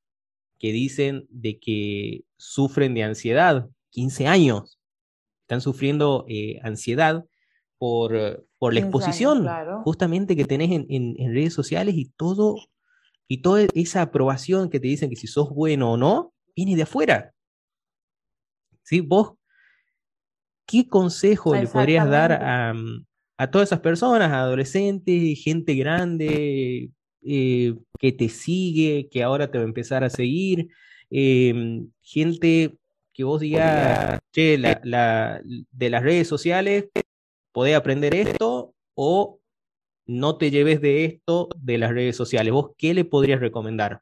que 0.64 0.72
dicen 0.72 1.28
de 1.30 1.60
que 1.60 2.24
sufren 2.38 2.94
de 2.94 3.04
ansiedad, 3.04 3.70
15 3.90 4.28
años, 4.28 4.80
están 5.42 5.60
sufriendo 5.60 6.24
eh, 6.30 6.62
ansiedad 6.64 7.26
por, 7.78 8.48
por 8.60 8.74
la 8.74 8.80
exposición 8.80 9.46
justamente 9.84 10.38
que 10.38 10.46
tenés 10.46 10.72
en, 10.72 11.34
redes 11.34 11.54
sociales 11.54 11.96
y 11.98 12.06
todo, 12.16 12.56
y 13.28 13.42
toda 13.42 13.68
esa 13.74 14.04
aprobación 14.04 14.70
que 14.70 14.80
te 14.80 14.88
dicen 14.88 15.10
que 15.10 15.18
si 15.18 15.28
sos 15.28 15.50
bueno 15.50 15.92
o 15.92 15.98
no, 15.98 16.34
viene 16.56 16.78
de 16.78 16.84
afuera. 16.84 17.34
¿Sí? 18.84 19.02
Vos, 19.02 19.34
¿qué 20.66 20.88
consejo 20.88 21.56
le 21.56 21.68
podrías 21.68 22.10
dar 22.10 22.32
a, 22.32 22.74
a 23.38 23.52
todas 23.52 23.68
esas 23.68 23.82
personas, 23.82 24.32
adolescentes, 24.32 25.44
gente 25.44 25.74
grande, 25.74 26.90
eh, 27.26 27.76
que 28.00 28.12
te 28.12 28.30
sigue, 28.30 29.10
que 29.10 29.24
ahora 29.24 29.50
te 29.52 29.58
va 29.58 29.64
a 29.64 29.68
empezar 29.68 30.04
a 30.04 30.10
seguir, 30.10 30.70
em, 31.10 31.88
gente 32.02 32.76
que 33.14 33.24
vos 33.24 33.40
digas, 33.42 34.20
che, 34.32 34.58
la, 34.58 35.42
de 35.44 35.90
las 35.90 36.04
redes 36.04 36.28
sociales, 36.28 36.86
podés 37.52 37.76
aprender 37.76 38.16
esto 38.16 38.74
o 38.96 39.40
no 40.06 40.38
te 40.38 40.52
lleves 40.52 40.82
de 40.82 41.06
esto 41.06 41.50
de 41.58 41.78
las 41.78 41.92
redes 41.92 42.16
sociales. 42.16 42.54
¿Vos 42.54 42.72
qué 42.78 42.94
le 42.94 43.06
podrías 43.06 43.40
recomendar? 43.40 44.02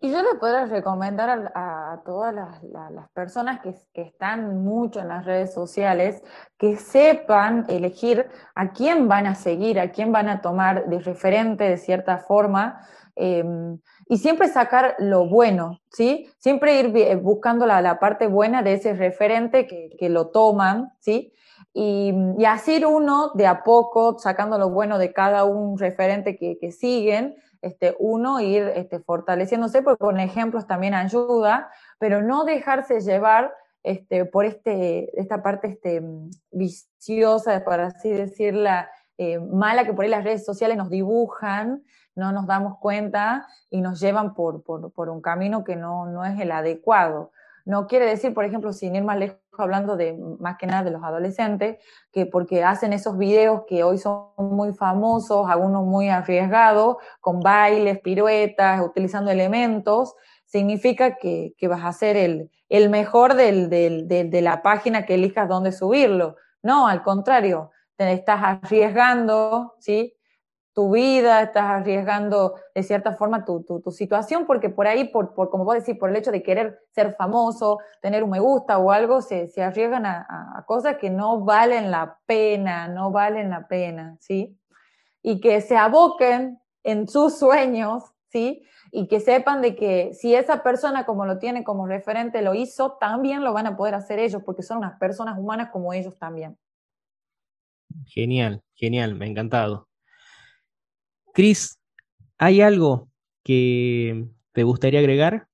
Y 0.00 0.10
yo 0.10 0.22
le 0.22 0.38
podría 0.38 0.66
recomendar 0.66 1.52
a, 1.54 2.02
todas 2.04 2.34
las, 2.34 3.10
personas 3.12 3.60
que, 3.60 4.02
están 4.02 4.62
mucho 4.62 5.00
en 5.00 5.08
las 5.08 5.24
redes 5.24 5.54
sociales 5.54 6.22
que 6.58 6.76
sepan 6.76 7.64
elegir 7.68 8.28
a 8.54 8.72
quién 8.72 9.08
van 9.08 9.26
a 9.26 9.34
seguir, 9.34 9.80
a 9.80 9.92
quién 9.92 10.12
van 10.12 10.28
a 10.28 10.42
tomar 10.42 10.88
de 10.88 10.98
referente 10.98 11.64
de 11.64 11.78
cierta 11.78 12.18
forma. 12.18 12.86
Em, 13.16 13.78
y 14.08 14.18
siempre 14.18 14.48
sacar 14.48 14.96
lo 14.98 15.26
bueno, 15.26 15.80
¿sí? 15.90 16.28
Siempre 16.38 16.80
ir 16.80 16.96
eh, 16.96 17.16
buscando 17.16 17.64
la, 17.64 17.98
parte 17.98 18.26
buena 18.26 18.62
de 18.62 18.74
ese 18.74 18.92
referente 18.94 19.66
que, 19.66 20.08
lo 20.10 20.28
toman, 20.28 20.92
¿sí? 20.98 21.32
Y, 21.72 22.12
así 22.44 22.84
uno 22.84 23.30
de 23.34 23.46
a 23.46 23.62
poco, 23.62 24.18
sacando 24.18 24.58
lo 24.58 24.68
bueno 24.68 24.98
de 24.98 25.12
cada 25.12 25.44
un 25.44 25.78
referente 25.78 26.36
que, 26.36 26.58
que 26.60 26.72
siguen, 26.72 27.36
este, 27.64 27.96
uno 27.98 28.40
ir 28.40 28.70
este, 28.74 29.00
fortaleciéndose, 29.00 29.82
porque 29.82 30.04
con 30.04 30.20
ejemplos 30.20 30.66
también 30.66 30.94
ayuda, 30.94 31.70
pero 31.98 32.22
no 32.22 32.44
dejarse 32.44 33.00
llevar 33.00 33.52
este, 33.82 34.24
por 34.24 34.44
este, 34.44 35.18
esta 35.20 35.42
parte 35.42 35.68
este, 35.68 36.02
viciosa, 36.50 37.64
por 37.64 37.80
así 37.80 38.10
decirla, 38.10 38.90
eh, 39.18 39.38
mala 39.38 39.84
que 39.84 39.92
por 39.92 40.04
ahí 40.04 40.10
las 40.10 40.24
redes 40.24 40.44
sociales 40.44 40.76
nos 40.76 40.90
dibujan, 40.90 41.84
no 42.14 42.32
nos 42.32 42.46
damos 42.46 42.78
cuenta 42.78 43.46
y 43.70 43.80
nos 43.80 44.00
llevan 44.00 44.34
por, 44.34 44.62
por, 44.62 45.08
un 45.08 45.20
camino 45.20 45.64
que 45.64 45.76
no, 45.76 46.06
no 46.06 46.24
es 46.24 46.38
el 46.40 46.52
adecuado. 46.52 47.32
No 47.64 47.86
quiere 47.86 48.06
decir, 48.06 48.34
por 48.34 48.44
ejemplo, 48.44 48.72
sin 48.72 48.94
ir 48.94 49.04
más 49.04 49.18
lejos, 49.18 49.38
hablando 49.56 49.96
de 49.96 50.18
más 50.38 50.56
que 50.58 50.66
nada 50.66 50.82
de 50.82 50.90
los 50.90 51.02
adolescentes, 51.02 51.78
que 52.12 52.26
porque 52.26 52.62
hacen 52.62 52.92
esos 52.92 53.16
videos 53.16 53.62
que 53.66 53.84
hoy 53.84 53.98
son 53.98 54.28
muy 54.36 54.74
famosos, 54.74 55.48
algunos 55.48 55.84
muy 55.84 56.08
arriesgados, 56.08 56.96
con 57.20 57.40
bailes, 57.40 58.00
piruetas, 58.00 58.80
utilizando 58.82 59.30
elementos, 59.30 60.14
significa 60.44 61.16
que, 61.16 61.54
vas 61.62 61.84
a 61.84 61.92
ser 61.92 62.16
el, 62.16 62.50
el 62.68 62.90
mejor 62.90 63.34
del, 63.34 63.70
del, 63.70 64.06
de 64.08 64.40
la 64.42 64.62
página 64.62 65.06
que 65.06 65.14
elijas 65.14 65.48
dónde 65.48 65.72
subirlo. 65.72 66.36
No, 66.62 66.86
al 66.86 67.02
contrario, 67.02 67.70
te 67.96 68.12
estás 68.12 68.40
arriesgando, 68.42 69.74
¿sí? 69.78 70.13
Tu 70.74 70.90
vida, 70.90 71.40
estás 71.40 71.64
arriesgando 71.64 72.56
de 72.74 72.82
cierta 72.82 73.12
forma 73.12 73.44
tu, 73.44 73.62
tu, 73.62 73.90
situación, 73.92 74.44
porque 74.44 74.68
por 74.68 74.88
ahí, 74.88 75.04
por, 75.04 75.32
por, 75.32 75.48
como 75.48 75.64
vos 75.64 75.76
decís, 75.76 75.96
por 75.96 76.10
el 76.10 76.16
hecho 76.16 76.32
de 76.32 76.42
querer 76.42 76.80
ser 76.90 77.14
famoso, 77.14 77.78
tener 78.02 78.24
un 78.24 78.30
me 78.30 78.40
gusta 78.40 78.78
o 78.78 78.90
algo, 78.90 79.22
se, 79.22 79.46
se 79.46 79.62
arriesgan 79.62 80.04
a, 80.04 80.26
a, 80.56 80.64
cosas 80.66 80.96
que 80.96 81.10
no 81.10 81.44
valen 81.44 81.92
la 81.92 82.18
pena, 82.26 82.88
no 82.88 83.12
valen 83.12 83.50
la 83.50 83.68
pena, 83.68 84.16
¿sí? 84.18 84.58
Y 85.22 85.40
que 85.40 85.60
se 85.60 85.76
aboquen 85.76 86.58
en 86.82 87.06
sus 87.06 87.38
sueños, 87.38 88.02
¿sí? 88.26 88.64
Y 88.90 89.06
que 89.06 89.20
sepan 89.20 89.62
de 89.62 89.76
que 89.76 90.12
si 90.12 90.34
esa 90.34 90.64
persona 90.64 91.06
como 91.06 91.24
lo 91.24 91.38
tiene 91.38 91.62
como 91.62 91.86
referente 91.86 92.42
lo 92.42 92.52
hizo, 92.52 92.96
también 92.98 93.44
lo 93.44 93.52
van 93.52 93.68
a 93.68 93.76
poder 93.76 93.94
hacer 93.94 94.18
ellos, 94.18 94.42
porque 94.44 94.64
son 94.64 94.78
unas 94.78 94.98
personas 94.98 95.38
humanas 95.38 95.70
como 95.70 95.92
ellos 95.92 96.18
también. 96.18 96.58
Genial, 98.06 98.60
genial, 98.74 99.14
me 99.14 99.26
ha 99.26 99.28
encantado. 99.28 99.88
Cris, 101.34 101.80
¿hay 102.38 102.62
algo 102.62 103.08
que 103.42 104.24
te 104.52 104.62
gustaría 104.62 105.00
agregar? 105.00 105.48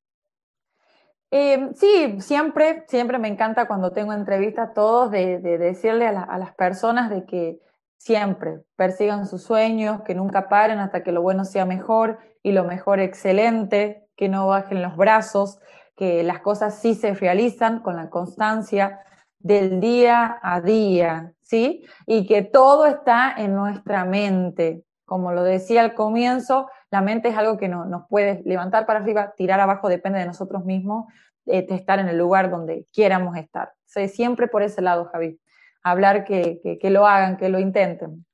Eh, 1.30 1.70
sí, 1.74 2.20
siempre, 2.20 2.84
siempre 2.86 3.18
me 3.18 3.28
encanta 3.28 3.66
cuando 3.66 3.90
tengo 3.90 4.12
entrevistas 4.12 4.74
todos 4.74 5.10
de, 5.10 5.38
decirle 5.38 6.06
a, 6.06 6.36
las 6.36 6.54
personas 6.54 7.08
de 7.08 7.24
que 7.24 7.60
siempre 7.96 8.60
persigan 8.76 9.26
sus 9.26 9.42
sueños, 9.42 10.02
que 10.02 10.14
nunca 10.14 10.50
paren 10.50 10.80
hasta 10.80 11.02
que 11.02 11.12
lo 11.12 11.22
bueno 11.22 11.46
sea 11.46 11.64
mejor 11.64 12.18
y 12.42 12.52
lo 12.52 12.64
mejor 12.64 13.00
excelente, 13.00 14.06
que 14.16 14.28
no 14.28 14.48
bajen 14.48 14.82
los 14.82 14.98
brazos, 14.98 15.60
que 15.96 16.22
las 16.22 16.40
cosas 16.40 16.78
sí 16.78 16.94
se 16.94 17.14
realizan 17.14 17.80
con 17.80 17.96
la 17.96 18.10
constancia 18.10 19.00
del 19.38 19.80
día 19.80 20.38
a 20.42 20.60
día, 20.60 21.32
¿sí? 21.40 21.86
Y 22.06 22.26
que 22.26 22.42
todo 22.42 22.84
está 22.84 23.32
en 23.34 23.54
nuestra 23.54 24.04
mente, 24.04 24.84
como 25.10 25.32
lo 25.32 25.42
decía 25.42 25.82
al 25.82 25.94
comienzo, 25.94 26.68
la 26.92 27.00
mente 27.00 27.30
es 27.30 27.36
algo 27.36 27.58
que 27.58 27.66
no, 27.66 27.84
nos 27.84 28.06
puede 28.08 28.44
levantar 28.44 28.86
para 28.86 29.00
arriba, 29.00 29.34
tirar 29.36 29.58
abajo, 29.58 29.88
depende 29.88 30.20
de 30.20 30.26
nosotros 30.26 30.64
mismos, 30.64 31.12
eh, 31.46 31.66
estar 31.68 31.98
en 31.98 32.08
el 32.08 32.16
lugar 32.16 32.48
donde 32.48 32.86
quieramos 32.92 33.36
estar. 33.36 33.72
siempre 34.06 34.46
por 34.46 34.62
ese 34.62 34.82
lado, 34.82 35.06
Javi. 35.06 35.40
Hablar 35.82 36.24
que, 36.24 36.60
que, 36.80 36.90
lo 36.90 37.08
hagan, 37.08 37.38
que 37.38 37.48
lo 37.48 37.58
intenten. 37.58 38.24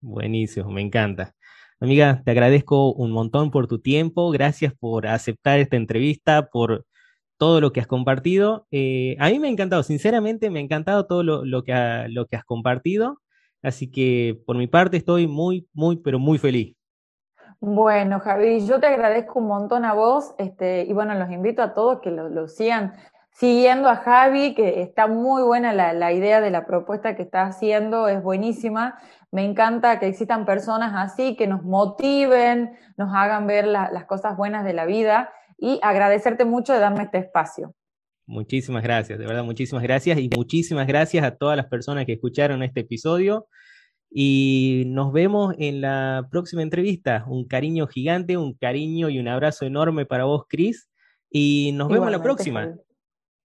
Buenísimo, 0.00 0.70
me 0.70 0.82
encanta. 0.82 1.34
Amiga, 1.80 2.22
te 2.24 2.30
agradezco 2.30 2.92
un 2.92 3.10
montón 3.10 3.50
por 3.50 3.66
tu 3.66 3.80
tiempo, 3.80 4.30
gracias 4.30 4.72
por 4.78 5.08
aceptar 5.08 5.58
esta 5.58 5.74
entrevista, 5.74 6.46
por 6.46 6.86
todo 7.38 7.60
lo 7.60 7.72
que 7.72 7.80
has 7.80 7.88
compartido. 7.88 8.68
Eh, 8.70 9.16
a 9.18 9.30
mí 9.30 9.40
me 9.40 9.48
ha 9.48 9.50
encantado, 9.50 9.82
sinceramente 9.82 10.48
me 10.48 10.60
ha 10.60 10.62
encantado 10.62 11.08
todo 11.08 11.24
lo, 11.24 11.44
lo, 11.44 11.64
que, 11.64 11.74
lo 12.08 12.26
que 12.26 12.36
has 12.36 12.44
compartido. 12.44 13.18
Así 13.62 13.90
que 13.90 14.42
por 14.44 14.56
mi 14.56 14.66
parte 14.66 14.96
estoy 14.96 15.26
muy, 15.26 15.68
muy, 15.72 15.96
pero 15.96 16.18
muy 16.18 16.38
feliz. 16.38 16.76
Bueno, 17.60 18.18
Javi, 18.18 18.66
yo 18.66 18.80
te 18.80 18.88
agradezco 18.88 19.38
un 19.38 19.46
montón 19.46 19.84
a 19.84 19.92
vos 19.94 20.34
este, 20.38 20.82
y 20.82 20.92
bueno, 20.92 21.14
los 21.14 21.30
invito 21.30 21.62
a 21.62 21.74
todos 21.74 22.00
que 22.00 22.10
lo, 22.10 22.48
sigan 22.48 22.94
siguiendo 23.30 23.88
a 23.88 23.94
Javi, 23.94 24.54
que 24.54 24.82
está 24.82 25.06
muy 25.06 25.44
buena 25.44 25.72
la, 25.72 26.12
idea 26.12 26.40
de 26.40 26.50
la 26.50 26.66
propuesta 26.66 27.14
que 27.14 27.22
está 27.22 27.42
haciendo, 27.44 28.08
es 28.08 28.20
buenísima. 28.20 28.98
Me 29.30 29.44
encanta 29.44 30.00
que 30.00 30.08
existan 30.08 30.44
personas 30.44 30.92
así, 30.96 31.36
que 31.36 31.46
nos 31.46 31.62
motiven, 31.62 32.76
nos 32.96 33.14
hagan 33.14 33.46
ver 33.46 33.66
las 33.66 34.04
cosas 34.06 34.36
buenas 34.36 34.64
de 34.64 34.72
la 34.72 34.84
vida 34.84 35.30
y 35.56 35.78
agradecerte 35.82 36.44
mucho 36.44 36.72
de 36.72 36.80
darme 36.80 37.04
este 37.04 37.18
espacio. 37.18 37.74
Muchísimas 38.26 38.82
gracias, 38.82 39.18
de 39.18 39.26
verdad, 39.26 39.44
muchísimas 39.44 39.82
gracias 39.82 40.18
y 40.18 40.30
muchísimas 40.34 40.86
gracias 40.86 41.24
a 41.24 41.36
todas 41.36 41.56
las 41.56 41.66
personas 41.66 42.06
que 42.06 42.12
escucharon 42.12 42.62
este 42.62 42.80
episodio. 42.80 43.48
Y 44.14 44.84
nos 44.88 45.12
vemos 45.12 45.54
en 45.58 45.80
la 45.80 46.28
próxima 46.30 46.62
entrevista. 46.62 47.24
Un 47.26 47.46
cariño 47.46 47.86
gigante, 47.86 48.36
un 48.36 48.54
cariño 48.54 49.08
y 49.08 49.18
un 49.18 49.28
abrazo 49.28 49.64
enorme 49.64 50.04
para 50.04 50.24
vos, 50.24 50.44
Cris. 50.48 50.88
y 51.30 51.72
nos 51.74 51.88
vemos 51.88 52.10
la 52.10 52.22
próxima. 52.22 52.74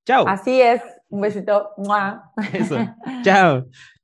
Chao. 0.06 0.28
Así 0.28 0.62
es. 0.62 0.82
Un 1.10 1.22
besito. 1.22 1.70
Eso. 2.54 2.78
Chao. 3.24 3.66